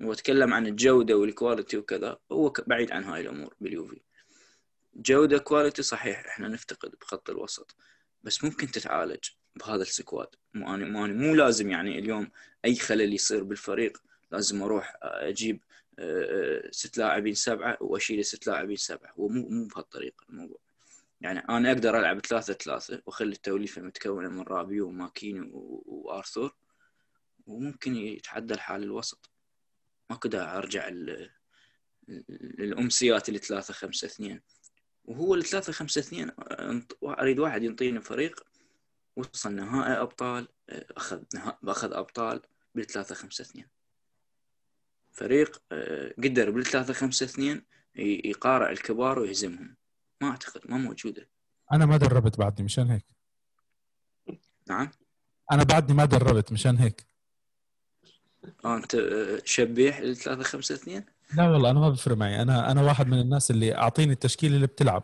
وتكلم 0.00 0.54
عن 0.54 0.66
الجودة 0.66 1.16
وال 1.16 1.29
quality 1.29 1.76
وكذا 1.76 2.18
هو 2.32 2.52
بعيد 2.66 2.92
عن 2.92 3.04
هاي 3.04 3.20
الأمور 3.20 3.54
باليوفي 3.60 4.00
جودة 4.94 5.38
quality 5.38 5.82
صحيح 5.82 6.26
إحنا 6.26 6.48
نفتقد 6.48 6.94
بخط 7.00 7.30
الوسط. 7.30 7.76
بس 8.22 8.44
ممكن 8.44 8.66
تتعالج 8.66 9.24
بهذا 9.56 9.82
ال 9.82 9.89
squad. 9.89 10.28
مو 10.54 10.76
مو, 10.76 11.34
لازم 11.34 11.70
يعني 11.70 11.98
اليوم 11.98 12.30
أي 12.64 12.74
خلل 12.74 13.14
يصير 13.14 13.44
بالفريق 13.44 13.98
لازم 14.30 14.62
آه، 14.62 14.82
آه، 15.02 15.30
ست 16.70 16.98
لاعبين 16.98 17.34
سبعة 17.34 17.78
وأشيل 17.80 18.24
ست 18.24 18.46
لاعبين 18.46 18.76
سبعة. 18.76 19.12
هو 19.12 19.28
مو 19.28 19.66
بهالطريقه 19.66 20.24
الموضوع. 20.30 20.58
يعني 21.20 21.38
أنا 21.38 21.72
أقدر 21.72 21.98
ألعب 21.98 22.26
ثلاثة 22.26 22.52
ثلاثة 22.52 23.02
وأخلي 23.06 23.32
التوليفة 23.32 23.82
متكونة 23.82 24.28
من 24.28 24.42
رابيو 24.42 24.86
و 24.88 24.98
ماكيني 24.98 25.50
وأرثور 25.52 26.54
وممكن 27.46 27.96
يتعدل 27.96 28.60
حال 28.60 28.82
الوسط. 28.82 29.30
ما 30.10 30.16
كده 30.16 30.58
أرجع 30.58 30.90
للأمسيات 32.58 33.28
اللي 33.28 33.38
ثلاثة 33.38 33.74
خمسة 33.74 34.06
اثنين. 34.06 34.40
وهو 35.04 35.34
الثلاثة 35.34 35.72
خمسة 35.72 35.98
اثنين 35.98 36.30
أريد 37.02 37.38
واحد 37.38 37.62
ينطيني 37.62 38.00
فريق 38.00 38.44
وصل 39.16 39.54
نهائي 39.54 39.92
أبطال 39.92 40.48
أخذ 40.70 41.22
نهائي 41.34 41.58
اخذ 41.64 41.92
أبطال 41.92 42.42
بالثلاثة 42.74 43.14
خمسة 43.14 43.42
اثنين. 43.42 43.66
فريق 45.12 45.62
آه، 45.72 46.14
قدر 46.18 46.50
بالثلاثة 46.50 46.92
خمسة 46.92 47.24
اثنين 47.24 47.62
يقارع 47.96 48.70
الكبار 48.70 49.18
ويهزمهم. 49.18 49.76
ما 50.20 50.28
أعتقد 50.30 50.60
ما 50.64 50.76
موجودة. 50.76 51.28
أنا 51.72 51.86
ما 51.86 51.96
دربت 51.96 52.38
بعدني 52.38 52.64
مشان 52.64 52.90
هيك. 52.90 53.04
نعم. 54.68 54.90
أنا 55.52 55.62
بعدني 55.62 55.96
ما 55.96 56.04
دربت 56.04 56.52
مشان 56.52 56.76
هيك. 56.76 57.06
آه 58.64 58.76
أنت 58.76 58.94
آه، 58.94 59.42
شبيح 59.44 60.00
3 60.00 60.42
5 60.42 60.74
2 60.74 61.04
لا 61.36 61.50
والله 61.50 61.70
أنا 61.70 61.80
ما 61.80 61.88
بفرق 61.88 62.16
معي. 62.16 62.42
أنا 62.42 62.70
أنا 62.72 62.82
واحد 62.82 63.06
من 63.06 63.20
الناس 63.20 63.50
اللي 63.50 63.74
أعطيني 63.74 64.12
التشكيله 64.12 64.56
اللي 64.56 64.66
بتلعب. 64.66 65.02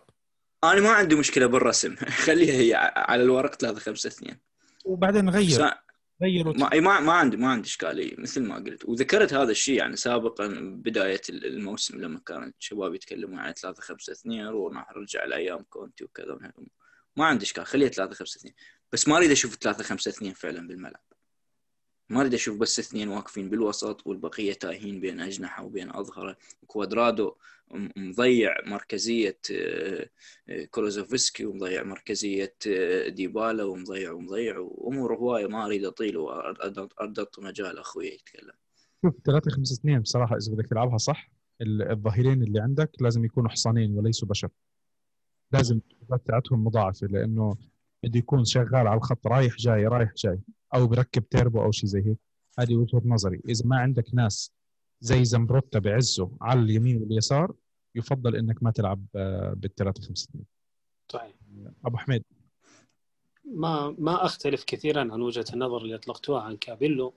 أنا 0.64 0.80
ما 0.80 0.90
عندي 0.90 1.14
مشكلة 1.14 1.46
بالرسم. 1.46 1.96
خليها 2.26 2.54
هي 2.54 2.74
على 2.96 3.22
الورق 3.22 3.54
3 3.54 3.80
5 3.80 4.08
2 4.08 4.36
وبعدين 4.84 5.24
نغير 5.24 5.74
غيروا 6.22 6.54
ما 6.54 6.80
ما 6.80 7.00
ما 7.00 7.12
عندي 7.12 7.36
ما 7.36 7.48
عندي 7.48 7.68
إشكالية 7.68 8.14
مثل 8.18 8.42
ما 8.42 8.54
قلت. 8.56 8.84
وذكرت 8.84 9.34
هذا 9.34 9.50
الشيء 9.50 9.78
يعني 9.78 9.96
سابقا 9.96 10.48
بداية 10.60 11.20
الموسم 11.30 12.00
لما 12.00 12.20
كان 12.26 12.52
الشباب 12.60 12.94
يتكلمون 12.94 13.38
عن 13.38 13.52
3 13.52 13.82
5 13.82 14.12
2 14.12 14.46
ونرجع 14.46 15.24
لأيام 15.24 15.62
كونتي 15.62 16.04
وكذا. 16.04 16.38
ما 17.16 17.26
عندي 17.26 17.44
إشكال 17.44 17.66
خليها 17.66 17.88
3 17.88 18.14
5 18.14 18.38
2 18.38 18.54
بس 18.92 19.08
ما 19.08 19.16
أريد 19.16 19.30
أشوف 19.30 19.56
3 19.56 19.84
5 19.84 20.08
2 20.08 20.34
فعلا 20.34 20.68
بالملعب. 20.68 21.02
ما 22.10 22.20
أريد 22.20 22.34
أشوف 22.34 22.56
بس 22.58 22.78
اثنين 22.78 23.08
واقفين 23.08 23.50
بالوسط 23.50 24.06
والبقية 24.06 24.52
تايهين 24.52 25.00
بين 25.00 25.20
أجنحة 25.20 25.64
وبين 25.64 25.90
أظهرة. 25.90 26.36
كوادرادو 26.66 27.34
مضيع 27.96 28.54
مركزية 28.66 29.38
آه، 29.52 30.08
آه، 30.48 30.64
كولوزوفسكي 30.64 31.46
ومضيع 31.46 31.82
مركزية 31.82 32.54
آه، 32.68 33.08
ديبالا 33.08 33.64
ومضيع 33.64 34.12
ومضيع 34.12 34.58
وأمور 34.58 35.14
هواية 35.14 35.46
ما 35.46 35.66
أريد 35.66 35.84
أطيل 35.84 36.16
وارد 36.16 36.88
مجال 37.38 37.78
أخوي 37.78 38.06
يتكلم. 38.06 38.52
شوف 39.04 39.14
3 39.24 39.50
5 39.50 39.74
2 39.74 40.00
بصراحة 40.00 40.36
إذا 40.36 40.52
بدك 40.52 40.66
تلعبها 40.66 40.98
صح 40.98 41.30
الظهيرين 41.62 42.42
اللي 42.42 42.60
عندك 42.60 42.90
لازم 43.00 43.24
يكونوا 43.24 43.50
حصانين 43.50 43.98
وليسوا 43.98 44.28
بشر. 44.28 44.48
لازم 45.52 45.76
التدريبات 45.76 46.26
تاعتهم 46.26 46.64
مضاعفة 46.64 47.06
لأنه 47.06 47.56
بده 48.02 48.18
يكون 48.18 48.44
شغال 48.44 48.86
على 48.86 48.94
الخط 48.94 49.26
رايح 49.26 49.56
جاي 49.56 49.86
رايح 49.86 50.12
جاي. 50.16 50.40
أو 50.74 50.86
بركب 50.86 51.28
تيربو 51.28 51.62
أو 51.62 51.70
شيء 51.72 51.88
زي 51.88 52.06
هيك. 52.06 52.18
هذه 52.58 52.76
وجهة 52.76 53.02
نظري. 53.04 53.40
إذا 53.48 53.66
ما 53.66 53.76
عندك 53.76 54.14
ناس 54.14 54.52
زي 55.00 55.24
زمبروتا 55.24 55.78
بعزه 55.78 56.30
على 56.40 56.60
اليمين 56.60 57.02
واليسار 57.02 57.54
يفضل 57.94 58.36
إنك 58.36 58.62
ما 58.62 58.70
تلعب 58.70 59.06
بال 59.54 59.74
3 59.74 60.02
5 60.02 60.28
2 60.30 60.44
صحيح. 61.12 61.34
أبو 61.84 61.96
حميد. 61.96 62.24
ما 63.44 63.94
ما 63.98 64.24
أختلف 64.24 64.64
كثيرا 64.64 65.00
عن 65.00 65.20
وجهة 65.20 65.44
النظر 65.52 65.82
اللي 65.82 65.94
أطلقتوها 65.94 66.42
عن 66.42 66.56
كابيلو 66.56 67.12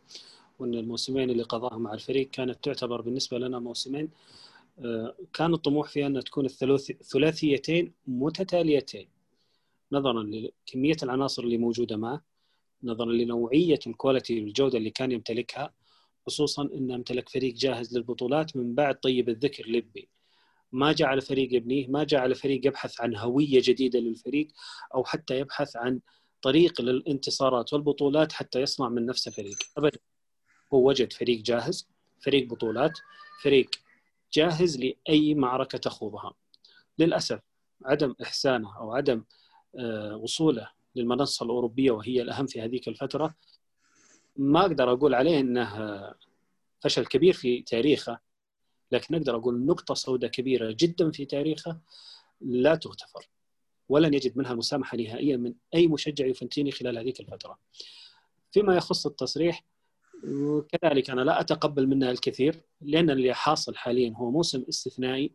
وأن 0.59 0.73
الموسمين 0.73 1.29
اللي 1.29 1.43
قضاها 1.43 1.77
مع 1.77 1.93
الفريق 1.93 2.29
كانت 2.29 2.63
تعتبر 2.63 3.01
بالنسبة 3.01 3.37
لنا 3.37 3.59
موسمين 3.59 4.09
آه، 4.79 5.15
كان 5.33 5.53
الطموح 5.53 5.89
فيها 5.89 6.07
أن 6.07 6.23
تكون 6.23 6.45
الثلاثيتين 6.45 7.91
متتاليتين. 8.07 9.07
نظرا 9.91 10.23
لكمية 10.23 10.97
العناصر 11.03 11.43
اللي 11.43 11.57
موجودة 11.57 11.97
معه 11.97 12.21
نظرا 12.83 13.11
لنوعية 13.11 13.79
الكواليتي 13.87 14.41
والجوده 14.41 14.77
اللي 14.77 14.89
كان 14.89 15.11
يمتلكها 15.11 15.73
خصوصا 16.25 16.63
انه 16.63 16.95
امتلك 16.95 17.29
فريق 17.29 17.53
جاهز 17.53 17.97
للبطولات 17.97 18.57
من 18.57 18.75
بعد 18.75 18.95
طيب 18.95 19.29
الذكر 19.29 19.67
لبي 19.67 20.09
ما 20.71 20.91
جعل 20.91 21.21
فريق 21.21 21.53
يبنيه 21.53 21.87
ما 21.87 22.03
جعل 22.03 22.35
فريق 22.35 22.67
يبحث 22.67 23.01
عن 23.01 23.15
هوية 23.15 23.61
جديدة 23.63 23.99
للفريق 23.99 24.47
أو 24.95 25.03
حتى 25.03 25.39
يبحث 25.39 25.75
عن 25.75 25.99
طريق 26.41 26.81
للانتصارات 26.81 27.73
والبطولات 27.73 28.31
حتى 28.31 28.61
يصنع 28.61 28.89
من 28.89 29.05
نفسه 29.05 29.31
فريق. 29.31 29.57
ابدا 29.77 29.99
هو 30.73 30.89
وجد 30.89 31.13
فريق 31.13 31.41
جاهز 31.41 31.89
فريق 32.19 32.47
بطولات 32.47 32.91
فريق 33.43 33.69
جاهز 34.33 34.79
لأي 34.79 35.35
معركة 35.35 35.77
تخوضها. 35.77 36.33
للأسف 36.99 37.39
عدم 37.85 38.15
إحسانه 38.21 38.77
أو 38.77 38.93
عدم 38.93 39.23
وصوله 40.13 40.69
للمنصة 40.95 41.43
الأوروبية 41.43 41.91
وهي 41.91 42.21
الأهم 42.21 42.45
في 42.45 42.61
هذيك 42.61 42.87
الفترة 42.87 43.35
ما 44.37 44.61
أقدر 44.61 44.91
أقول 44.91 45.15
عليه 45.15 45.39
إنه 45.39 46.13
فشل 46.79 47.05
كبير 47.05 47.33
في 47.33 47.61
تاريخه 47.61 48.19
لكن 48.91 49.15
أقدر 49.15 49.35
أقول 49.35 49.65
نقطة 49.65 49.93
سوداء 49.93 50.29
كبيرة 50.29 50.75
جدا 50.79 51.11
في 51.11 51.25
تاريخه 51.25 51.79
لا 52.41 52.75
تغتفر 52.75 53.29
ولن 53.89 54.13
يجد 54.13 54.37
منها 54.37 54.53
مسامحة 54.53 54.97
نهائيا 54.97 55.37
من 55.37 55.53
أي 55.75 55.87
مشجع 55.87 56.25
يوفنتيني 56.25 56.71
خلال 56.71 56.97
هذيك 56.97 57.19
الفترة. 57.19 57.59
فيما 58.51 58.75
يخص 58.75 59.05
التصريح 59.05 59.65
كذلك 60.69 61.09
أنا 61.09 61.21
لا 61.21 61.39
أتقبل 61.41 61.87
منها 61.87 62.11
الكثير 62.11 62.61
لأن 62.81 63.09
اللي 63.09 63.33
حاصل 63.33 63.75
حاليا 63.75 64.13
هو 64.15 64.31
موسم 64.31 64.65
استثنائي 64.69 65.31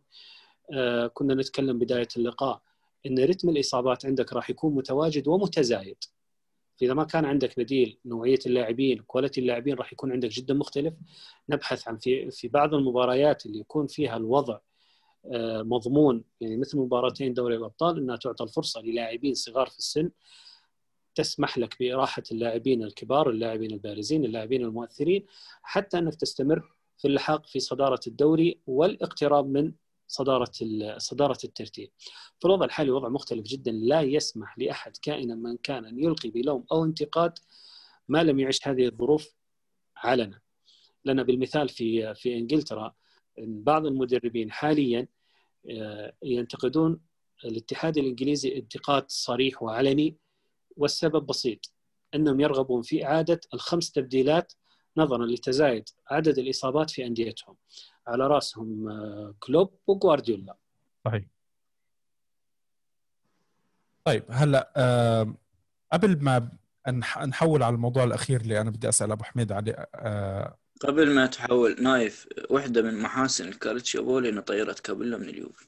آه، 0.73 1.07
كنا 1.07 1.33
نتكلم 1.33 1.79
بداية 1.79 2.07
اللقاء 2.17 2.61
إن 3.05 3.19
رتم 3.19 3.49
الإصابات 3.49 4.05
عندك 4.05 4.33
راح 4.33 4.49
يكون 4.49 4.75
متواجد 4.75 5.27
ومتزايد. 5.27 5.97
فإذا 6.79 6.93
ما 6.93 7.03
كان 7.03 7.25
عندك 7.25 7.59
بديل 7.59 7.99
نوعية 8.05 8.39
اللاعبين 8.45 8.99
كواليتي 8.99 9.41
اللاعبين 9.41 9.75
راح 9.75 9.93
يكون 9.93 10.11
عندك 10.11 10.29
جدا 10.29 10.53
مختلف. 10.53 10.93
نبحث 11.49 11.87
عن 11.87 11.97
في 11.97 12.31
في 12.31 12.47
بعض 12.47 12.73
المباريات 12.73 13.45
اللي 13.45 13.59
يكون 13.59 13.87
فيها 13.87 14.17
الوضع 14.17 14.59
آه، 15.33 15.61
مضمون. 15.61 16.23
يعني 16.41 16.57
مثل 16.57 16.77
مباراتين 16.77 17.33
دوري 17.33 17.55
الأبطال 17.55 17.97
إنها 17.97 18.15
تعطى 18.15 18.43
الفرصة 18.43 18.81
للاعبين 18.81 19.33
صغار 19.33 19.67
في 19.67 19.77
السن 19.77 20.11
تسمح 21.15 21.57
لك 21.57 21.79
بإراحة 21.79 22.23
اللاعبين 22.31 22.83
الكبار، 22.83 23.29
اللاعبين 23.29 23.71
البارزين، 23.71 24.25
اللاعبين 24.25 24.65
المؤثرين 24.65 25.25
حتى 25.61 25.97
إنك 25.97 26.15
تستمر 26.15 26.73
في 26.97 27.07
اللحاق 27.07 27.45
في 27.45 27.59
صدارة 27.59 27.99
الدوري 28.07 28.59
والاقتراب 28.67 29.47
من 29.49 29.71
صدارة 30.07 30.51
صدارة 30.97 31.37
الترتيب. 31.43 31.91
فالوضع 32.41 32.65
الحالي 32.65 32.91
وضع 32.91 33.09
مختلف 33.09 33.43
جدا 33.43 33.71
لا 33.71 34.01
يسمح 34.01 34.57
لأحد 34.57 34.97
كائنا 34.97 35.35
من 35.35 35.57
كان 35.57 35.85
أن 35.85 35.99
يلقي 35.99 36.29
بلوم 36.29 36.65
أو 36.71 36.85
انتقاد 36.85 37.39
ما 38.07 38.23
لم 38.23 38.39
يعش 38.39 38.67
هذه 38.67 38.85
الظروف 38.85 39.35
علنا. 39.97 40.39
لنا 41.05 41.23
بالمثال 41.23 41.69
في 41.69 42.15
في 42.15 42.37
إنجلترا 42.37 42.93
بعض 43.39 43.85
المدربين 43.85 44.51
حاليا 44.51 45.07
آه، 45.69 46.13
ينتقدون 46.23 46.99
الاتحاد 47.45 47.97
الإنجليزي 47.97 48.57
انتقاد 48.57 49.05
صريح 49.07 49.63
وعلني 49.63 50.17
والسبب 50.77 51.25
بسيط 51.25 51.71
أنهم 52.15 52.39
يرغبون 52.39 52.81
في 52.81 53.05
إعادة 53.05 53.39
الخمس 53.53 53.91
تبديلات 53.91 54.53
نظرا 54.97 55.25
لتزايد 55.25 55.89
عدد 56.11 56.39
الإصابات 56.39 56.89
في 56.89 57.05
أنديتهم 57.05 57.55
على 58.07 58.27
راسهم 58.27 58.89
آه، 58.89 59.35
كلوب 59.39 59.79
وغوارديولا 59.87 60.57
صحيح. 61.05 61.25
طيب 64.03 64.23
هلا 64.29 64.73
أه 64.75 65.33
قبل 65.93 66.23
ما 66.23 66.51
نحول 67.25 67.63
على 67.63 67.75
الموضوع 67.75 68.03
الأخير 68.03 68.41
اللي 68.41 68.61
أنا 68.61 68.69
بدي 68.69 68.89
أسأل 68.89 69.11
أبو 69.11 69.23
حميد 69.23 69.51
عليه 69.51 69.87
أه 69.95 70.57
قبل 70.79 71.15
ما 71.15 71.25
تحول 71.25 71.83
نايف 71.83 72.27
واحدة 72.49 72.81
من 72.81 73.01
محاسن 73.01 73.47
الكالتشيو 73.47 74.19
إنه 74.19 74.41
طيرت 74.41 74.79
كابيلو 74.79 75.17
من 75.17 75.29
اليوفي. 75.29 75.67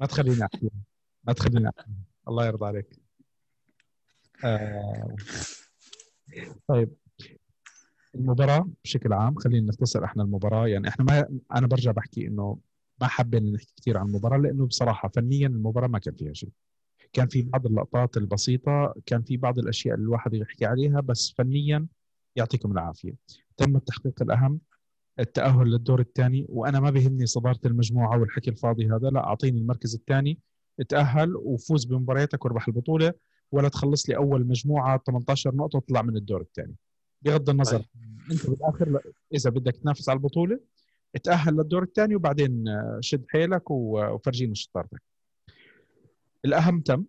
ما 0.00 0.06
تخليني 0.06 0.44
أحكي 0.44 0.70
ما 1.24 1.32
تخليني 1.32 1.68
أحكي. 1.68 1.90
الله 2.28 2.46
يرضى 2.46 2.66
عليك. 2.66 3.00
آه 4.44 5.16
طيب. 6.68 6.96
المباراة 8.14 8.68
بشكل 8.84 9.12
عام 9.12 9.34
خلينا 9.34 9.66
نختصر 9.68 10.04
إحنا 10.04 10.22
المباراة. 10.22 10.68
يعني 10.68 10.88
إحنا 10.88 11.04
ما 11.04 11.40
أنا 11.54 11.66
برجع 11.66 11.90
بحكي 11.90 12.26
إنه 12.26 12.58
ما 13.00 13.06
حابين 13.06 13.52
نحكي 13.52 13.72
كثير 13.76 13.98
عن 13.98 14.06
المباراة 14.06 14.38
لأنه 14.38 14.66
بصراحة 14.66 15.08
فنيا 15.08 15.46
المباراة 15.46 15.88
ما 15.88 15.98
كان 15.98 16.14
فيها 16.14 16.32
شيء. 16.32 16.50
كان 17.12 17.28
في 17.28 17.42
بعض 17.42 17.66
اللقطات 17.66 18.16
البسيطة 18.16 18.94
كان 19.06 19.22
في 19.22 19.36
بعض 19.36 19.58
الأشياء 19.58 19.94
اللي 19.94 20.04
الواحد 20.04 20.34
يحكي 20.34 20.66
عليها 20.66 21.00
بس 21.00 21.34
فنيا 21.38 21.86
يعطيكم 22.36 22.72
العافية. 22.72 23.14
تم 23.56 23.76
التحقيق 23.76 24.22
الأهم 24.22 24.60
التأهل 25.20 25.70
للدور 25.70 26.00
الثاني 26.00 26.46
وأنا 26.48 26.80
ما 26.80 26.90
بيهمني 26.90 27.26
صدارة 27.26 27.60
المجموعة 27.66 28.20
والحكي 28.20 28.50
الفاضي 28.50 28.86
هذا 28.86 29.08
لا 29.08 29.26
أعطيني 29.26 29.58
المركز 29.58 29.94
الثاني. 29.94 30.38
تأهل 30.88 31.36
وفوز 31.36 31.84
بمبارياتك 31.84 32.44
واربح 32.44 32.68
البطولة 32.68 33.12
ولا 33.52 33.68
تخلص 33.68 34.08
لي 34.08 34.16
أول 34.16 34.46
مجموعة 34.46 35.02
18 35.06 35.54
نقطة 35.54 35.76
وتطلع 35.76 36.02
من 36.02 36.16
الدور 36.16 36.40
الثاني. 36.40 36.74
بغض 37.22 37.50
النظر. 37.50 37.78
طيب. 37.78 37.86
أنت 38.30 38.46
بالآخر 38.50 39.00
إذا 39.34 39.50
بدك 39.50 39.76
تنافس 39.76 40.08
على 40.08 40.16
البطولة 40.16 40.60
تأهل 41.22 41.54
للدور 41.54 41.82
الثاني 41.82 42.14
وبعدين 42.16 42.68
آه، 42.68 42.98
شد 43.00 43.24
حيلك 43.28 43.70
وفرجينا 43.70 44.54
شطارتك. 44.54 45.02
الأهم 46.44 46.80
تم. 46.80 47.04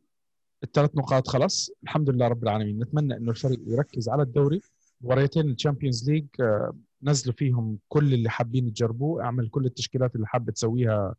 الثلاث 0.64 0.96
نقاط 0.96 1.28
خلص 1.28 1.72
الحمد 1.84 2.10
لله 2.10 2.28
رب 2.28 2.44
العالمين. 2.44 2.80
نتمنى 2.80 3.18
إنه 3.18 3.32
الفريق 3.32 3.60
يركز 3.68 4.10
على 4.10 4.24
الدوري. 4.24 4.62
مباريتين 5.02 5.50
ال 5.50 5.56
Champions 5.56 6.10
League 6.10 6.26
آه، 6.42 6.74
نزلوا 7.04 7.36
فيهم 7.36 7.80
كل 7.88 8.14
اللي 8.14 8.30
حابين 8.30 8.74
تجربوه 8.74 9.24
أعمل 9.24 9.50
كل 9.50 9.66
التشكيلات 9.66 10.16
اللي 10.16 10.28
حابب 10.28 10.50
تسويها 10.50 11.16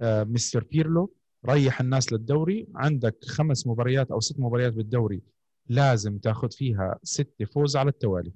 آه، 0.00 0.24
مستر 0.24 0.64
بيرلو. 0.64 1.14
ريح 1.46 1.80
الناس 1.80 2.12
للدوري. 2.12 2.66
عندك 2.74 3.24
خمس 3.24 3.66
مباريات 3.66 4.10
أو 4.10 4.20
ست 4.20 4.40
مباريات 4.40 4.72
بالدوري 4.72 5.22
لازم 5.70 6.18
تاخذ 6.18 6.50
فيها 6.50 6.98
ست 7.02 7.42
فوز 7.54 7.76
على 7.76 7.90
التوالي. 7.90 8.32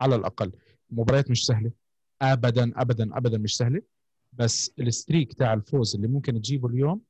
على 0.00 0.14
الأقل. 0.14 0.52
مباريات 0.90 1.30
مش 1.30 1.46
سهلة. 1.46 1.70
ابدا 2.22 2.72
ابدا 2.76 3.16
ابدا 3.16 3.38
مش 3.38 3.56
سهلة. 3.56 3.82
بس 4.32 4.72
ال 4.78 4.86
streak 4.86 5.34
تاع 5.34 5.54
الفوز 5.54 5.94
اللي 5.94 6.08
ممكن 6.08 6.42
تجيبه 6.42 6.68
اليوم 6.68 7.00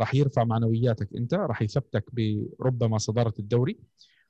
راح 0.00 0.14
يرفع 0.14 0.44
معنوياتك 0.44 1.16
أنت 1.16 1.34
راح 1.34 1.62
يثبتك 1.62 2.04
بربما 2.12 2.98
صدارة 2.98 3.34
الدوري 3.38 3.78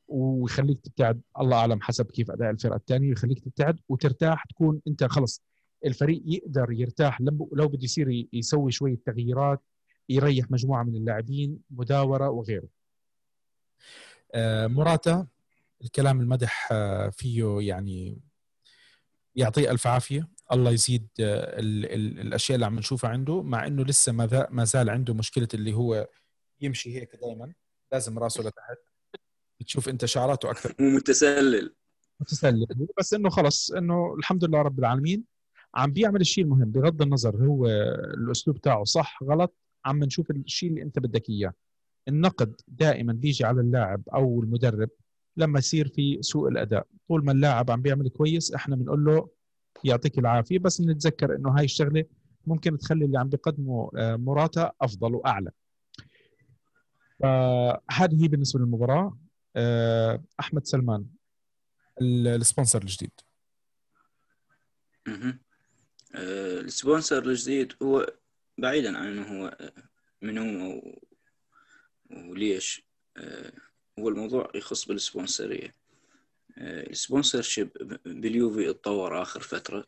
ويخليك 0.08 0.80
تبتعد 0.80 1.20
الله 1.40 1.56
أعلم 1.56 1.80
حسب 1.80 2.06
كيف 2.10 2.30
أداء 2.30 2.50
الفرقة 2.50 2.76
الثانية 2.76 3.08
ويخليك 3.08 3.44
تبتعد 3.44 3.80
وترتاح 3.88 4.44
تكون 4.44 4.80
أنت 4.88 5.04
خلص. 5.04 5.42
الفريق 5.86 6.22
يقدر 6.26 6.72
يرتاح. 6.72 7.20
لو 7.52 7.68
بده 7.68 7.84
يصير 7.84 8.26
يسوي 8.32 8.72
شوية 8.72 8.98
تغييرات 9.06 9.60
يريح 10.08 10.50
مجموعة 10.50 10.82
من 10.82 10.96
اللاعبين 10.96 11.58
مداورة 11.70 12.30
وغيره. 12.30 12.68
آه، 14.34 14.66
مراتا 14.66 15.26
الكلام 15.84 16.20
المدح 16.20 16.68
آه، 16.72 17.08
فيه 17.08 17.58
يعني 17.60 18.20
يعطيه 19.34 19.70
ألف 19.70 19.86
عافية. 19.86 20.28
الله 20.52 20.70
يزيد 20.70 21.08
آه، 21.20 21.60
ال 21.60 21.86
ال 21.92 22.20
الأشياء 22.20 22.54
اللي 22.54 22.66
عم 22.66 22.78
نشوفها 22.78 23.10
عنده 23.10 23.42
مع 23.42 23.66
إنه 23.66 23.84
لسه 23.84 24.12
ما 24.50 24.64
زال 24.64 24.90
عنده 24.90 25.14
مشكلة 25.14 25.48
اللي 25.54 25.72
هو 25.74 26.08
يمشي 26.60 27.00
هيك 27.00 27.16
دائما 27.16 27.52
لازم 27.92 28.18
راسه 28.18 28.42
لتحت. 28.42 28.76
بتشوف 29.60 29.88
أنت 29.88 30.04
شعراته 30.04 30.50
أكثر. 30.50 30.74
متسلل. 30.80 31.74
متسلل. 32.20 32.66
بس 32.98 33.14
إنه 33.14 33.30
خلص 33.30 33.70
إنه 33.70 34.14
الحمد 34.18 34.44
لله 34.44 34.62
رب 34.62 34.78
العالمين 34.78 35.24
عم 35.74 35.92
بيعمل 35.92 36.20
الشيء 36.20 36.44
المهم 36.44 36.70
بغض 36.70 37.02
النظر 37.02 37.36
هو 37.46 37.66
الأسلوب 38.14 38.60
تاعه 38.60 38.84
صح 38.84 39.22
غلط 39.22 39.56
عم 39.84 40.04
نشوف 40.04 40.30
الشيء 40.30 40.70
اللي 40.70 40.82
أنت 40.82 40.98
بدك 40.98 41.28
إياه. 41.30 41.52
النقد 42.08 42.60
دائما 42.68 43.12
بيجي 43.12 43.44
على 43.44 43.60
اللاعب 43.60 44.02
أو 44.14 44.40
المدرب 44.42 44.88
لما 45.36 45.58
يصير 45.58 45.88
في 45.88 46.18
سوء 46.22 46.48
الأداء. 46.48 46.86
طول 47.08 47.24
ما 47.24 47.32
اللاعب 47.32 47.70
عم 47.70 47.82
بيعمل 47.82 48.08
كويس 48.08 48.54
إحنا 48.54 48.76
بنقول 48.76 49.04
له 49.04 49.28
يعطيك 49.84 50.18
العافية 50.18 50.58
بس 50.58 50.80
نتذكر 50.80 51.36
إنه 51.36 51.50
هاي 51.58 51.64
الشغلة 51.64 52.04
ممكن 52.46 52.78
تخلي 52.78 53.04
اللي 53.04 53.18
عم 53.18 53.28
بيقدمه 53.28 53.90
آه، 53.96 54.16
مراتا 54.16 54.72
أفضل 54.80 55.14
وأعلى. 55.14 55.50
فهذه 57.20 58.22
هي 58.22 58.28
بالنسبة 58.28 58.60
للمباراة. 58.60 59.18
آه، 59.56 60.22
أحمد 60.40 60.66
سلمان 60.66 61.06
السبونسر 62.00 62.82
الجديد. 62.82 63.10
أها 65.08 65.38
السبونسر 66.14 67.24
الجديد 67.24 67.72
هو 67.82 68.06
بعيدا 68.58 68.98
عن 68.98 69.06
إنه 69.06 69.22
هو 69.22 69.56
من 70.22 70.38
هو 70.38 70.82
وليش؟ 72.12 72.84
آه، 73.16 73.52
هو 73.98 74.08
الموضوع 74.08 74.50
يخص 74.54 74.86
بال 74.86 75.00
sponsor 75.00 75.47
ية. 75.47 75.67
ال 75.67 75.74
sponsorship 76.58 78.00
باليوفي 78.04 78.70
اتطور 78.70 79.22
آخر 79.22 79.40
فترة 79.40 79.86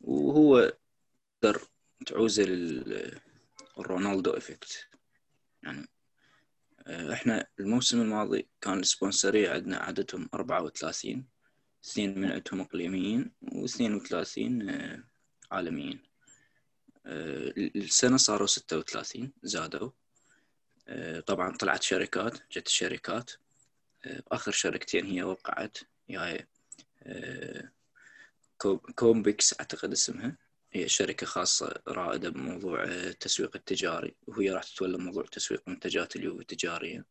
وهو 0.00 0.72
قدر 1.42 1.62
تعوزه 2.06 2.42
للرونالدو 2.42 4.30
إفكت. 4.30 4.88
يعني 5.62 5.88
آه، 6.86 7.12
إحنا 7.12 7.46
الموسم 7.60 8.00
الماضي 8.00 8.48
كان 8.60 8.80
السبونسرية 8.80 9.50
عندنا 9.50 9.76
عددهم 9.76 10.28
34 10.34 11.26
اثنين 11.84 12.18
من 12.18 12.32
عندهم 12.32 12.60
إقليميين 12.60 13.32
واثنين 13.42 13.94
وثلاثين 13.94 14.70
آه، 14.70 15.04
عالميين. 15.52 16.08
السنة 17.06 18.16
صاروا 18.16 18.46
ستة 18.46 18.78
وثلاثين 18.78 19.32
زادوا. 19.42 19.90
طبعا 21.26 21.56
طلعت 21.56 21.82
شركات 21.82 22.38
جت 22.52 22.66
الشركات. 22.66 23.30
آخر 24.06 24.52
شركتين 24.52 25.06
هي 25.06 25.22
وقعت. 25.22 25.78
هي 26.08 26.46
كومبكس 28.96 29.60
أعتقد 29.60 29.92
اسمها. 29.92 30.36
هي 30.72 30.88
شركة 30.88 31.26
خاصة 31.26 31.82
رائدة 31.88 32.28
بموضوع 32.28 32.84
التسويق 32.84 33.56
التجاري 33.56 34.14
وهي 34.26 34.50
راح 34.50 34.62
تتولى 34.64 34.98
موضوع 34.98 35.24
تسويق 35.24 35.62
منتجات 35.68 36.16
اليوفي 36.16 36.40
التجارية 36.40 37.04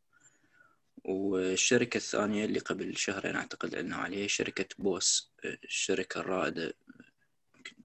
والشركة 1.04 1.96
الثانية 1.96 2.44
اللي 2.44 2.58
قبل 2.58 2.96
شهرين 2.96 3.36
أعتقد 3.36 3.74
أعلنوا 3.74 3.98
عليها 3.98 4.26
شركة 4.26 4.66
بوس. 4.78 5.32
الشركة 5.44 6.20
الرائدة 6.20 6.74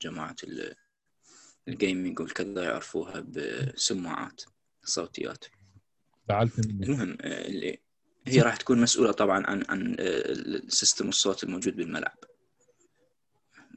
جماعة 0.02 0.36
ال 1.68 1.75
gaming 1.75 2.20
والكذا 2.20 2.64
يعرفوها 2.64 3.20
بسماعات 3.20 4.42
صوتيات. 4.84 5.46
المهم 6.60 7.18
اللي 7.22 7.80
هي 8.28 8.42
راح 8.42 8.56
تكون 8.56 8.82
مسؤولة 8.82 9.12
طبعا 9.12 9.44
عن 9.48 9.64
عن 9.70 9.96
system 10.68 11.10
الصوت 11.10 11.44
الموجود 11.44 11.76
بالملعب. 11.76 12.18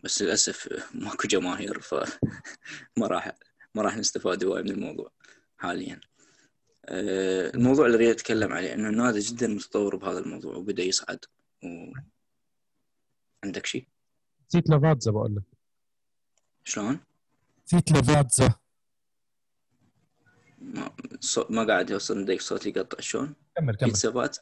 بس 0.05 0.23
للأسف 0.23 0.69
ماكو 0.95 1.29
جماهير 1.29 1.81
فما 1.81 2.07
راح 3.13 3.33
ما 3.75 3.83
راح 3.83 3.97
نستفاد 3.97 4.45
هواي 4.45 4.63
من 4.63 4.71
الموضوع 4.71 5.13
حاليا. 5.57 6.01
الموضوع 6.89 7.87
اللي 7.87 7.97
اريد 7.97 8.09
أتكلم 8.09 8.53
عليه 8.53 8.75
إنه 8.75 8.89
النادي 8.89 9.21
جدا 9.21 9.47
متطور 9.47 9.97
بهذا 9.97 10.19
الموضوع 10.19 10.57
وبدأ 10.57 10.83
يصعد. 10.83 11.25
و... 11.65 11.67
عندك 13.45 13.67
شيء؟ 13.67 13.89
نسيت 14.49 14.69
لافاتزا 14.69 15.11
بقول 15.11 15.37
لك. 15.37 15.43
شلون؟ 16.65 17.01
نسيت 17.67 17.93
لافاتزا 17.93 18.55
ما, 20.59 20.97
ما 21.51 21.65
قاعد 21.65 21.91
يوصل 21.91 22.21
لديك 22.21 22.41
صوتي 22.41 22.69
يقطع 22.69 23.01
شلون؟ 23.01 23.35
كمل 23.57 23.77
كمل. 23.77 23.97
ثبات 23.97 24.39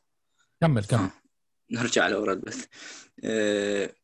كمل 0.60 0.84
كمل. 0.84 1.00
آه. 1.00 1.10
نرجع 1.70 2.08
لورا 2.08 2.34
بس. 2.34 2.68
آه 3.24 3.94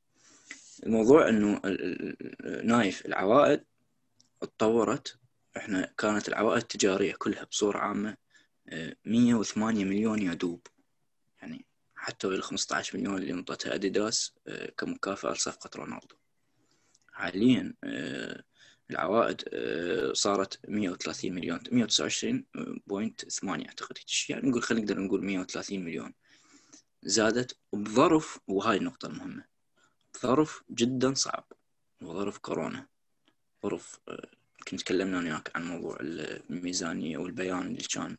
الموضوع 0.87 1.29
إنه 1.29 1.61
نايف 2.65 3.07
العوائد 3.07 3.65
تطورت 4.41 5.17
إحنا 5.57 5.93
كانت 5.99 6.29
العوائد 6.29 6.63
التجاريه 6.63 7.15
كلها 7.19 7.45
بصورة 7.45 7.79
عامة 7.79 8.17
108 9.05 9.85
مليون 9.85 10.23
يدوب. 10.23 10.67
يعني 11.43 11.67
حتى 11.95 12.27
ال 12.27 12.43
15 12.43 12.99
مليون 12.99 13.17
اللي 13.17 13.33
انطتها 13.33 13.75
أديداس 13.75 14.35
آه، 14.47 14.71
كمكافأة 14.79 15.33
لصفقة 15.33 15.71
رونالدو. 15.77 16.17
حاليا 17.13 17.75
آه، 17.85 18.43
العوائد 18.91 19.43
آه، 19.49 20.13
صارت 20.13 20.61
130 20.69 21.33
مليون 21.33 21.61
129.8 21.71 23.67
أعتقد 23.67 23.99
يعني 24.29 24.49
نقول 24.49 24.63
خلينا 24.63 24.85
نقدر 24.85 25.01
نقول 25.01 25.25
130 25.25 25.85
مليون. 25.85 26.13
زادت 27.03 27.57
بظرف 27.73 28.39
وهاي 28.49 28.77
النقطة 28.77 29.07
المهمة 29.07 29.45
ظرف 30.23 30.63
جدا 30.71 31.15
صعب 31.15 31.53
وظرف 32.03 32.39
كورونا. 32.39 32.87
ظرف 33.63 34.01
يمكن 34.59 34.77
تكلمنا 34.77 35.19
وياك 35.19 35.51
عن 35.57 35.65
موضوع 35.65 35.97
الميزانية 36.01 37.19
والبيان 37.19 37.67
اللي 37.67 37.89
كان 37.95 38.17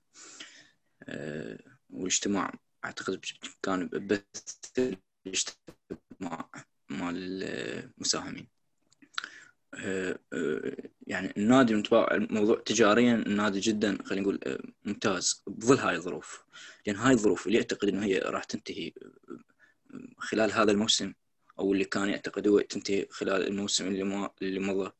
آه، 1.04 1.60
والاجتماع. 1.90 2.54
أعتقد 2.86 3.26
كان 3.64 3.88
بث 3.88 4.98
الاجتماع 5.26 6.50
مال 6.90 7.44
المساهمين 7.98 8.48
آه، 8.48 8.48
آه، 8.48 8.61
يعني 11.08 11.34
النادي 11.38 11.84
الموضوع 11.94 12.62
تجاريا 12.66 13.16
النادي 13.16 13.60
جدا 13.60 13.98
خلينا 14.06 14.22
نقول 14.22 14.40
ممتاز. 14.86 15.44
بظل 15.48 15.78
هاي 15.78 15.96
الظروف. 15.96 16.44
لأن 16.88 16.96
هاي 16.96 17.14
الظروف 17.14 17.48
اللي 17.48 17.58
يعتقد 17.58 17.88
إنه 17.88 18.06
هي 18.06 18.18
راح 18.18 18.44
تنتهي 18.44 18.92
خلال 20.18 20.52
هذا 20.52 20.72
الموسم 20.72 21.14
أو 21.60 21.74
اللي 21.74 21.86
كان 21.86 22.10
يعتقد 22.10 22.48
هو 22.48 22.60
تنتهي 22.60 23.08
خلال 23.10 23.48
الموسم 23.48 23.88
اللي 23.88 24.04
ما 24.04 24.30
اللي 24.42 24.60
مضى. 24.60 24.92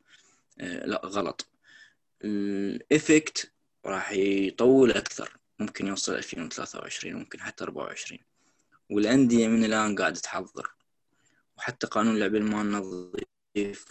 لا 0.58 1.00
غلط. 1.04 1.46
الإفكت 2.24 3.52
راح 3.86 4.12
يطول 4.12 4.90
أكثر. 4.90 5.36
ممكن 5.58 5.86
يوصل 5.86 6.14
2023 6.14 7.14
ممكن 7.14 7.40
حتى 7.40 7.64
24 7.64 8.20
والأندية 8.90 9.48
من 9.48 9.64
الآن 9.64 9.96
قاعدة 9.96 10.20
تحضر. 10.20 10.70
وحتى 11.58 11.86
قانون 11.86 12.18
لعب 12.18 12.34
المال 12.34 12.70
نظيف. 12.70 13.31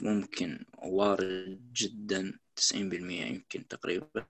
ممكن 0.02 0.66
وارد 0.78 1.74
جدا 1.74 2.40
90% 2.56 2.74
يمكن 2.74 3.68
تقريبا 3.68 4.26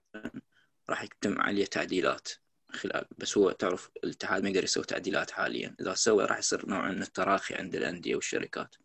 راح 0.90 1.02
يتم 1.02 1.40
عليه 1.40 1.64
تعديلات 1.64 2.28
خلال 2.72 3.04
بس 3.18 3.38
هو 3.38 3.50
تعرف 3.50 3.90
الاتحاد 4.04 4.42
ما 4.42 4.48
يقدر 4.48 4.64
يسوي 4.64 4.84
تعديلات 4.84 5.30
حاليا. 5.30 5.76
إذا 5.80 5.94
سوى 5.94 6.24
راح 6.24 6.38
يصير 6.38 6.68
نوع 6.68 6.90
من 6.90 7.02
التراخي 7.02 7.54
عند 7.54 7.74
الأندية 7.74 8.14
والشركات. 8.14 8.76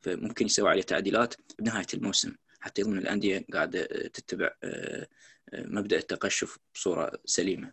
فممكن 0.00 0.46
يسوي 0.46 0.70
عليه 0.70 0.82
تعديلات 0.82 1.34
بنهاية 1.58 1.86
الموسم. 1.94 2.34
حتى 2.60 2.80
يضمن 2.80 2.98
الأندية 2.98 3.46
قاعدة 3.52 3.84
تتبع 3.86 4.50
آه، 4.64 5.08
آه، 5.52 5.66
مبدأ 5.66 5.96
التقشف 5.96 6.58
بصورة 6.74 7.12
سليمة. 7.24 7.72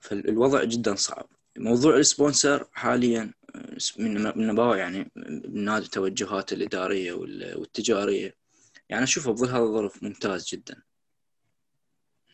فالوضع 0.00 0.64
جدا 0.64 0.94
صعب. 0.94 1.28
موضوع 1.58 1.96
السبونسر 1.96 2.68
حاليا 2.72 3.32
من 3.98 4.22
من 4.38 4.46
نباوع 4.46 4.76
يعني 4.76 5.10
هذه 5.56 5.78
التوجهات 5.78 6.52
الإدارية 6.52 7.12
والتجارية. 7.12 8.36
يعني 8.88 9.04
اشوفه 9.04 9.32
بظل 9.32 9.48
هذا 9.48 9.62
الظرف 9.62 10.02
ممتاز 10.02 10.48
جدا. 10.48 10.82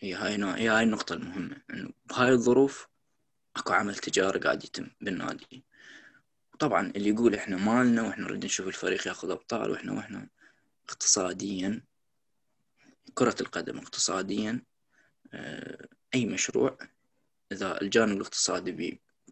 هي 0.00 0.14
هاي 0.14 0.44
هي 0.44 0.68
هاي 0.68 0.84
النقطة 0.84 1.12
المهمة. 1.12 1.56
انه 1.70 1.90
بهاي 2.06 2.28
الظروف 2.28 2.88
أكو 3.56 3.72
عمل 3.72 3.94
تجاري 3.94 4.40
قاعد 4.40 4.64
يتم 4.64 4.90
بالنادي. 5.00 5.64
طبعا 6.58 6.92
اللي 6.96 7.08
يقول 7.08 7.34
إحنا 7.34 7.56
مالنا 7.56 8.02
وإحنا 8.02 8.24
نريد 8.24 8.44
نشوف 8.44 8.68
الفريق 8.68 9.08
ياخذ 9.08 9.30
أبطال 9.30 9.70
وإحنا 9.70 9.92
وإحنا 9.92 10.28
اقتصاديا 10.88 11.82
كرة 13.14 13.36
القدم 13.40 13.78
اقتصاديا 13.78 14.62
آه، 15.32 15.88
أي 16.14 16.26
مشروع 16.26 16.78
إذا 17.52 17.80
الجانب 17.80 18.16
الاقتصادي 18.16 18.72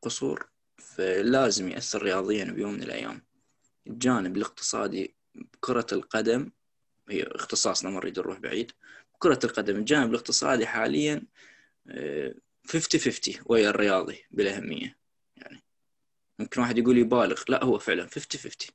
قصور 0.03 0.49
فلازم 0.78 1.68
يأثر 1.68 2.03
رياضيا 2.03 2.44
بيوم 2.44 2.72
من 2.74 2.82
الأيام. 2.82 3.22
الجانب 3.86 4.36
الاقتصادي 4.36 5.16
كرة 5.61 5.86
القدم 5.92 6.51
هي 7.09 7.22
اختصاصنا 7.22 7.90
ما 7.90 7.97
نريد 7.97 8.18
نروح 8.18 8.38
بعيد. 8.38 8.72
كرة 9.18 9.38
القدم 9.44 9.76
الجانب 9.76 10.11
الاقتصادي 10.11 10.66
حاليا 10.66 11.22
50 12.66 13.01
آه، 13.01 13.05
50 13.05 13.34
ويا 13.47 13.70
الرياضي 13.70 14.24
بالأهمية. 14.30 14.97
يعني 15.36 15.62
ممكن 16.38 16.61
واحد 16.61 16.78
يقول 16.78 16.99
يبالغ 16.99 17.42
لا 17.49 17.64
هو 17.64 17.78
فعلا 17.78 18.07
50 18.07 18.40
50 18.40 18.70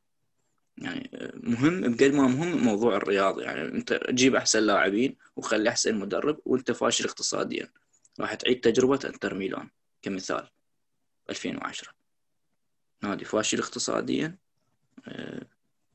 يعني 0.78 1.10
آه، 1.14 1.34
مهم 1.36 1.82
بقد 1.82 2.14
ما 2.14 2.28
مهم 2.28 2.64
موضوع 2.64 2.96
الرياضي. 2.96 3.44
يعني 3.44 3.62
أنت 3.62 3.94
تجيب 3.94 4.36
أحسن 4.36 4.60
لاعبين 4.60 5.18
وخلي 5.36 5.70
أحسن 5.70 5.96
مدرب 5.96 6.40
وأنت 6.46 6.72
فاشل 6.72 7.06
اقتصاديا. 7.06 7.72
راح 8.20 8.34
تعيد 8.34 8.60
تجربة 8.60 9.00
أنتر 9.06 9.34
ميلان 9.34 9.70
كمثال. 10.02 10.50
2010 11.30 11.94
نادي 13.04 13.26
فاشل 13.26 13.60
اقتصاديا. 13.60 14.38
آه، 15.08 15.46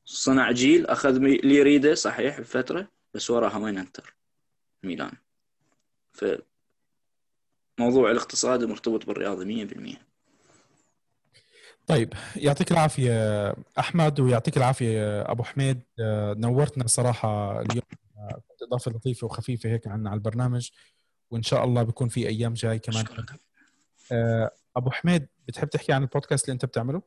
صنع 0.05 0.51
جيل 0.51 0.87
أخذ 0.87 1.15
اللي 1.15 1.55
يريده 1.55 1.95
صحيح 1.95 2.39
بفترة 2.39 2.91
بس 3.13 3.29
وراها 3.29 3.57
وين 3.57 3.77
انتر 3.77 4.15
ميلان. 4.83 5.11
ف 6.13 6.25
موضوع 7.79 8.11
الاقتصاد 8.11 8.63
مرتبط 8.63 9.05
بالرياضة 9.05 9.45
100% 9.45 10.07
طيب 11.87 12.13
يعطيك 12.35 12.71
العافية 12.71 13.55
أحمد 13.79 14.19
ويعطيك 14.19 14.57
العافية 14.57 15.21
أبو 15.21 15.43
حميد. 15.43 15.83
آه، 15.99 16.33
نورتنا 16.33 16.87
صراحة 16.87 17.61
اليوم 17.61 17.83
كنت 18.47 18.61
إضافة 18.61 18.91
لطيفة 18.91 19.25
وخفيفة 19.25 19.69
هيك 19.69 19.87
عنا 19.87 20.09
على 20.09 20.17
البرنامج 20.17 20.69
وإن 21.31 21.43
شاء 21.43 21.63
الله 21.63 21.83
بيكون 21.83 22.09
في 22.09 22.27
أيام 22.27 22.53
جاي 22.53 22.79
كمان. 22.79 23.05
آه، 24.11 24.51
أبو 24.77 24.89
حميد 24.89 25.27
بتحب 25.47 25.69
تحكي 25.69 25.93
عن 25.93 26.01
البودكاست 26.03 26.45
اللي 26.45 26.53
أنت 26.53 26.65
بتعمله؟ 26.65 27.01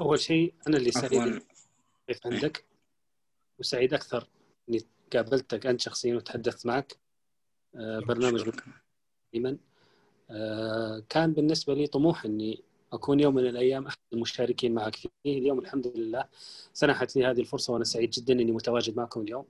أول 0.00 0.18
شيء 0.20 0.54
أنا 0.68 0.76
اللي 0.76 0.90
سعيد 0.90 1.42
كيف 2.08 2.26
عندك؟ 2.26 2.64
وسعيد 3.58 3.94
أكثر 3.94 4.28
إني 4.68 4.80
قابلتك 5.12 5.66
أنت 5.66 5.80
شخصيا 5.80 6.16
وتحدثت 6.16 6.66
معك. 6.66 6.96
آه، 7.74 7.98
برنامج 7.98 8.50
دائما 9.32 9.56
آه، 10.30 11.02
كان 11.08 11.32
بالنسبة 11.32 11.74
لي 11.74 11.86
طموح 11.86 12.24
إني 12.24 12.62
أكون 12.92 13.20
يوم 13.20 13.34
من 13.34 13.46
الأيام 13.46 13.86
أحد 13.86 13.98
المشاركين 14.12 14.74
معك. 14.74 14.96
فيه 14.96 15.08
اليوم 15.38 15.58
الحمد 15.58 15.86
لله 15.86 16.24
سنحت 16.72 17.16
لي 17.16 17.26
هذه 17.26 17.40
الفرصة 17.40 17.72
وأنا 17.72 17.84
سعيد 17.84 18.10
جدا 18.10 18.32
إني 18.32 18.52
متواجد 18.52 18.96
معكم 18.96 19.20
اليوم. 19.20 19.46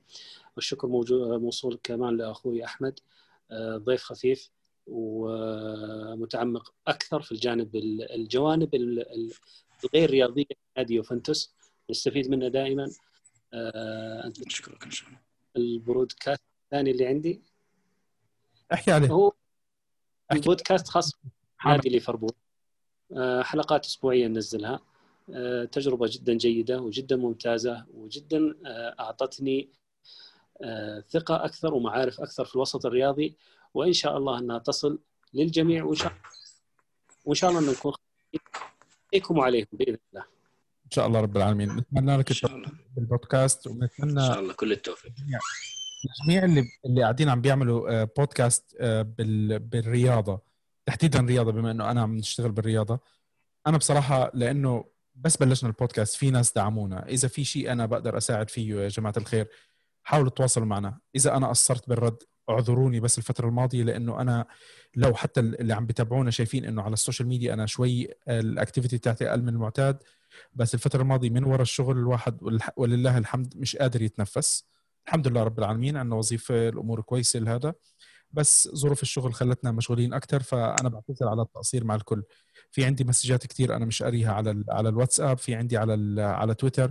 والشكر 0.56 0.86
موجود 0.86 1.40
موصول 1.40 1.78
كمان 1.82 2.16
لأخوي 2.16 2.64
أحمد. 2.64 2.98
آه، 3.50 3.76
ضيف 3.76 4.02
خفيف. 4.02 4.50
ومتعمق 4.86 6.74
أكثر 6.86 7.22
في 7.22 7.32
الجانب 7.32 7.76
الجوانب 8.14 8.74
الغير 8.74 10.10
رياضية 10.10 10.44
نادي 10.76 10.94
يوفنتوس. 10.94 11.54
نستفيد 11.90 12.30
منه 12.30 12.48
دائما. 12.48 12.90
آه، 13.54 14.26
أنت 14.26 14.46
اشكرك 14.46 14.84
إن 14.84 14.90
شاء 14.90 15.08
الله. 15.08 15.20
البرودكاست 15.56 16.42
الثاني 16.64 16.90
اللي 16.90 17.06
عندي. 17.06 17.42
احكي 18.72 18.92
عليه. 18.92 19.08
هو 19.08 19.32
البودكاست 20.32 20.88
خاص 20.88 21.12
نادي 21.66 21.88
ليفربول. 21.88 22.32
آه، 23.16 23.42
حلقات 23.42 23.84
أسبوعية 23.84 24.26
ننزلها. 24.26 24.80
آه، 25.34 25.64
تجربة 25.64 26.08
جدا 26.10 26.34
جيدة 26.34 26.80
وجدا 26.80 27.16
ممتازة 27.16 27.86
وجدا 27.94 28.54
أعطتني 29.00 29.68
ثقة 31.08 31.44
أكثر 31.44 31.74
ومعارف 31.74 32.20
أكثر 32.20 32.44
في 32.44 32.54
الوسط 32.54 32.86
الرياضي. 32.86 33.36
وإن 33.74 33.92
شاء 33.92 34.16
الله 34.16 34.38
أنها 34.38 34.58
تصل 34.58 34.98
للجميع. 35.34 35.84
وإن 35.84 35.94
شاء 35.94 36.12
وإن 37.24 37.34
شاء 37.34 37.50
الله 37.50 37.72
نكون 37.72 37.92
عليكم 39.12 39.38
وعليهم 39.38 39.66
بإذن 39.72 39.98
الله. 40.12 40.24
إن 40.84 40.90
شاء 40.90 41.06
الله 41.06 41.20
رب 41.20 41.36
العالمين. 41.36 41.76
نتمنى 41.76 42.16
لك 42.16 42.30
التوفيق 42.30 42.68
بالبودكاست 42.96 43.66
ونتمنى 43.66 44.20
إن 44.20 44.26
شاء 44.26 44.40
الله 44.40 44.52
كل 44.52 44.72
التوفيق. 44.72 45.12
الجميع 46.04 46.44
اللي 46.44 46.64
اللي 46.86 47.02
قاعدين 47.02 47.28
عم 47.28 47.40
بيعملوا 47.40 48.04
بودكاست 48.04 48.76
آه، 48.80 49.00
آه، 49.00 49.58
بالرياضة. 49.58 50.40
تحديدا 50.86 51.20
رياضة 51.20 51.52
بما 51.52 51.70
إنه 51.70 51.90
أنا 51.90 52.02
عم 52.02 52.16
نشتغل 52.16 52.52
بالرياضة. 52.52 53.00
أنا 53.66 53.78
بصراحة 53.78 54.30
لأنه 54.34 54.84
بس 55.14 55.36
بلشنا 55.36 55.70
البودكاست 55.70 56.16
في 56.16 56.30
ناس 56.30 56.52
دعمونا. 56.52 57.08
إذا 57.08 57.28
في 57.28 57.44
شيء 57.44 57.72
أنا 57.72 57.86
بقدر 57.86 58.16
أساعد 58.16 58.50
فيه 58.50 58.74
يا 58.74 58.88
جماعة 58.88 59.14
الخير 59.16 59.48
حاولوا 60.02 60.30
تواصلوا 60.30 60.66
معنا. 60.66 60.98
إذا 61.16 61.36
أنا 61.36 61.48
قصرت 61.48 61.88
بالرد 61.88 62.22
اعذروني 62.50 63.00
بس 63.00 63.18
الفترة 63.18 63.48
الماضية 63.48 63.82
لأنه 63.82 64.20
أنا 64.20 64.46
لو 64.96 65.14
حتى 65.14 65.40
اللي 65.40 65.72
عم 65.74 65.86
بيتابعونا 65.86 66.30
شايفين 66.30 66.64
إنه 66.64 66.82
على 66.82 66.92
ال 66.92 66.97
social 66.97 67.28
media 67.28 67.54
أنا 67.54 67.66
شوي 67.66 68.08
ال 68.28 68.36
activity 68.36 68.96
بتاعتي 68.96 69.30
أقل 69.30 69.42
من 69.42 69.48
المعتاد 69.48 70.02
بس 70.54 70.74
الفترة 70.74 71.02
الماضية 71.02 71.30
من 71.30 71.44
وراء 71.44 71.62
الشغل 71.62 71.98
الواحد 71.98 72.38
ولله 72.76 73.18
الحمد 73.18 73.56
مش 73.56 73.76
قادر 73.76 74.02
يتنفس. 74.02 74.64
الحمد 75.06 75.28
لله 75.28 75.42
رب 75.42 75.58
العالمين 75.58 75.96
عندنا 75.96 76.16
وظيفة 76.16 76.68
الأمور 76.68 77.00
كويسة 77.00 77.40
لهذا. 77.40 77.74
بس 78.32 78.68
ظروف 78.74 79.02
الشغل 79.02 79.34
خلتنا 79.34 79.70
مشغولين 79.72 80.14
أكثر 80.14 80.42
فأنا 80.42 80.88
بعتذر 80.88 81.28
على 81.28 81.42
التقصير 81.42 81.84
مع 81.84 81.94
الكل. 81.94 82.22
في 82.70 82.84
عندي 82.84 83.04
مسجات 83.04 83.46
كثير 83.46 83.76
أنا 83.76 83.84
مش 83.84 84.02
قاريها 84.02 84.32
على 84.32 84.64
على 84.68 84.88
الواتساب 84.88 85.38
في 85.38 85.54
عندي 85.54 85.76
على 85.76 86.22
على 86.22 86.54
تويتر. 86.54 86.90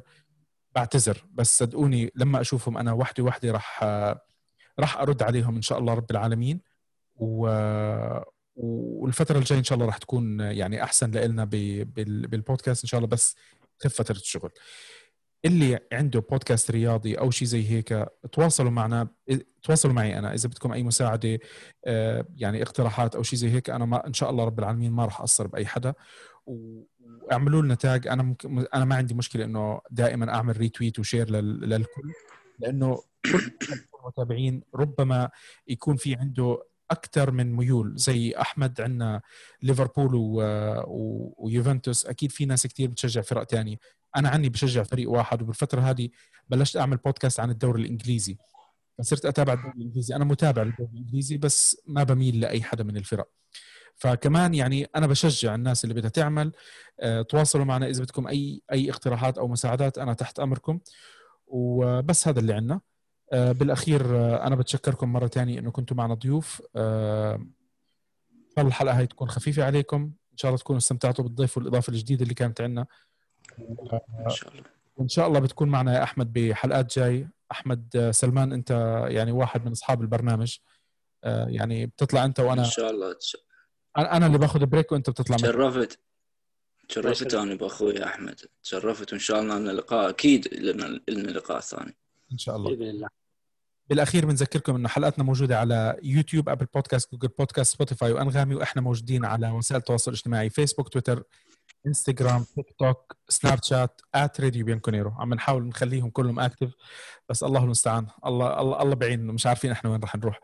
بعتذر 0.75 1.25
بس 1.33 1.57
صدقوني 1.59 2.11
لما 2.15 2.41
أشوفهم 2.41 2.77
أنا 2.77 2.93
وحده 2.93 3.23
وحده 3.23 3.51
راح 3.51 3.83
راح 4.79 4.97
أرد 4.97 5.23
عليهم 5.23 5.55
إن 5.55 5.61
شاء 5.61 5.79
الله 5.79 5.93
رب 5.93 6.11
العالمين. 6.11 6.61
و 7.15 7.47
والفترة 8.55 9.37
الجاية 9.37 9.59
إن 9.59 9.63
شاء 9.63 9.75
الله 9.75 9.85
راح 9.85 9.97
تكون 9.97 10.39
يعني 10.39 10.83
أحسن 10.83 11.11
لنا 11.11 11.45
بالبودكاست 11.45 12.83
إن 12.83 12.87
شاء 12.87 12.97
الله 12.97 13.09
بس 13.09 13.35
تخف 13.79 13.93
فترة 13.93 14.15
الشغل. 14.15 14.51
اللي 15.45 15.79
عنده 15.93 16.19
بودكاست 16.19 16.71
رياضي 16.71 17.15
أو 17.15 17.31
شيء 17.31 17.47
زي 17.47 17.69
هيك 17.69 18.05
تواصلوا 18.31 18.71
معنا 18.71 19.07
تواصلوا 19.63 19.93
معي 19.93 20.19
أنا. 20.19 20.33
إذا 20.33 20.49
بدكم 20.49 20.71
أي 20.71 20.83
مساعدة 20.83 21.39
آه، 21.85 22.25
يعني 22.35 22.61
اقتراحات 22.61 23.15
أو 23.15 23.23
شيء 23.23 23.39
زي 23.39 23.49
هيك 23.49 23.69
أنا 23.69 23.85
ما 23.85 24.07
إن 24.07 24.13
شاء 24.13 24.29
الله 24.29 24.43
رب 24.43 24.59
العالمين 24.59 24.91
ما 24.91 25.05
راح 25.05 25.19
أقصر 25.19 25.47
بأي 25.47 25.65
حدا. 25.65 25.93
واعملوا 26.45 27.61
لنا 27.61 27.75
tag 27.75 28.07
أنا 28.07 28.23
ممكن 28.23 28.65
أنا 28.73 28.85
ما 28.85 28.95
عندي 28.95 29.13
مشكلة 29.13 29.45
إنه 29.45 29.81
دائما 29.91 30.33
أعمل 30.33 30.57
retweet 30.57 30.99
و 30.99 31.04
share 31.04 31.29
للكل 31.29 32.13
لأنه 32.59 33.03
المتابعين 33.99 34.63
ربما 34.75 35.29
يكون 35.67 35.95
في 35.95 36.15
عنده 36.15 36.63
أكثر 36.91 37.31
من 37.31 37.55
ميول 37.55 37.93
زي 37.95 38.33
أحمد 38.41 38.81
عندنا 38.81 39.21
ليفربول 39.63 40.15
و... 40.15 40.41
و... 40.87 41.33
ويوفنتوس. 41.37 42.05
أكيد 42.05 42.31
في 42.31 42.45
ناس 42.45 42.67
كثير 42.67 42.89
بتشجع 42.89 43.21
فرق 43.21 43.43
تانية 43.43 43.77
أنا 44.15 44.29
عني 44.29 44.49
بشجع 44.49 44.83
فريق 44.83 45.09
واحد 45.09 45.41
وبالفترة 45.41 45.81
هذه 45.81 46.09
بلشت 46.49 46.77
أعمل 46.77 46.97
بودكاست 46.97 47.39
عن 47.39 47.49
الدوري 47.49 47.81
الإنجليزي. 47.81 48.37
فصرت 48.97 49.25
أتابع 49.25 49.53
الدوري 49.53 49.73
الإنجليزي. 49.77 50.15
أنا 50.15 50.25
متابع 50.25 50.63
للدوري 50.63 50.89
الإنجليزي 50.93 51.37
بس 51.37 51.81
ما 51.87 52.03
بميل 52.03 52.39
لأي 52.39 52.63
حدا 52.63 52.83
من 52.83 52.97
الفرق. 52.97 53.29
فكمان 53.95 54.53
يعني 54.53 54.87
أنا 54.95 55.07
بشجع 55.07 55.55
الناس 55.55 55.83
اللي 55.83 55.95
بدها 55.95 56.09
تعمل. 56.09 56.51
أه 56.99 57.21
تواصلوا 57.21 57.65
معنا 57.65 57.87
إذا 57.87 58.03
بدكم 58.03 58.27
اي 58.27 58.61
أي 58.71 58.89
اقتراحات 58.89 59.37
أو 59.37 59.47
مساعدات. 59.47 59.97
أنا 59.97 60.13
تحت 60.13 60.39
أمركم. 60.39 60.79
وبس 61.47 62.27
هذا 62.27 62.39
اللي 62.39 62.53
عندنا 62.53 62.73
آه، 62.75 62.81
بالأخير 63.31 64.17
آه، 64.17 64.47
أنا 64.47 64.55
بتشكركم 64.55 65.13
مرة 65.13 65.27
ثانية 65.27 65.59
إنه 65.59 65.71
كنتوا 65.71 65.97
معنا 65.97 66.13
ضيوف. 66.13 66.61
آه، 66.75 67.35
إن 67.35 68.51
شاء 68.55 68.59
الله 68.59 68.67
الحلقة 68.67 68.97
هاي 68.97 69.07
تكون 69.07 69.29
خفيفة 69.29 69.63
عليكم. 69.63 70.11
إن 70.31 70.37
شاء 70.37 70.49
الله 70.49 70.59
تكونوا 70.59 70.77
استمتعتوا 70.77 71.23
بالضيف 71.23 71.57
والإضافة 71.57 71.91
الجديدة 71.91 72.23
اللي 72.23 72.33
كانت 72.33 72.61
عندنا. 72.61 72.85
إن 73.59 74.29
شاء 74.29 74.51
الله. 74.53 74.63
وإن 74.95 75.07
شاء 75.07 75.27
الله 75.27 75.39
بتكون 75.39 75.69
معنا 75.69 75.93
يا 75.93 76.03
أحمد 76.03 76.33
بحلقات 76.33 76.99
جاي. 76.99 77.27
أحمد 77.51 78.09
سلمان 78.13 78.53
أنت 78.53 78.71
يعني 79.09 79.31
واحد 79.31 79.65
من 79.65 79.71
أصحاب 79.71 80.01
البرنامج. 80.01 80.57
يعني 81.23 81.85
بتطلع 81.85 82.25
أنت 82.25 82.39
وأنا. 82.39 82.61
إن 82.61 82.69
شاء 82.69 82.91
الله. 82.91 83.15
أنا 83.97 84.25
اللي 84.25 84.37
باخذ 84.37 84.65
break 84.65 84.91
وأنت 84.91 85.09
بتطلع 85.09 85.37
تشرفت. 85.37 85.99
تشرفت 86.89 87.33
أنا 87.33 87.55
بأخوي 87.55 88.03
أحمد. 88.03 88.39
تشرفت. 88.63 89.13
وإن 89.13 89.19
شاء 89.19 89.41
الله 89.41 89.59
لنا 89.59 89.71
لقاء 89.71 90.09
أكيد 90.09 90.53
لنا 91.09 91.31
لقاء 91.31 91.59
ثاني 91.59 91.97
إن 92.31 92.37
شاء 92.37 92.55
الله. 92.55 92.69
بإذن 92.69 92.89
الله. 92.89 93.18
بالأخير 93.89 94.25
بنذكركم 94.25 94.75
إنه 94.75 94.89
حلقاتنا 94.89 95.23
موجودة 95.23 95.59
على 95.59 95.99
يوتيوب 96.03 96.49
Apple 96.49 96.65
Podcasts 96.65 97.11
Google 97.11 97.27
Podcasts 97.27 97.73
Spotify 97.73 98.11
وأنغامي 98.11 98.55
وإحنا 98.55 98.81
موجودين 98.81 99.25
على 99.25 99.49
وسائل 99.49 99.79
التواصل 99.79 100.11
الاجتماعي 100.11 100.49
فيسبوك 100.49 100.89
تويتر 100.89 101.23
إنستغرام 101.87 102.43
تيك 102.43 102.65
توك 102.79 103.17
سناب 103.29 103.63
شات 103.63 104.01
at 104.15 104.41
Radio 104.41 104.65
Bianconero 104.65 105.11
عم 105.11 105.33
نحاول 105.33 105.67
نخليهم 105.67 106.09
كلهم 106.09 106.39
active 106.39 106.75
بس 107.29 107.43
الله 107.43 107.63
المستعان. 107.63 108.07
الله 108.25 108.59
الله 108.61 108.81
الله 108.81 108.95
بعين 108.95 109.27
مش 109.27 109.45
عارفين 109.47 109.71
إحنا 109.71 109.89
وين 109.89 110.03
رح 110.03 110.15
نروح. 110.15 110.39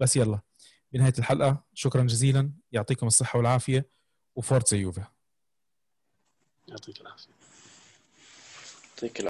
بس 0.00 0.16
يلا. 0.16 0.40
بنهاية 0.92 1.14
الحلقة 1.18 1.64
شكرا 1.74 2.02
جزيلا. 2.02 2.52
يعطيكم 2.72 3.06
الصحة 3.06 3.36
والعافية. 3.36 3.90
و 4.36 4.43
Forza 4.43 4.76
Juve. 4.76 5.04
يعطيك 6.68 7.00
العافية. 7.00 7.30
يعطيك 8.94 9.20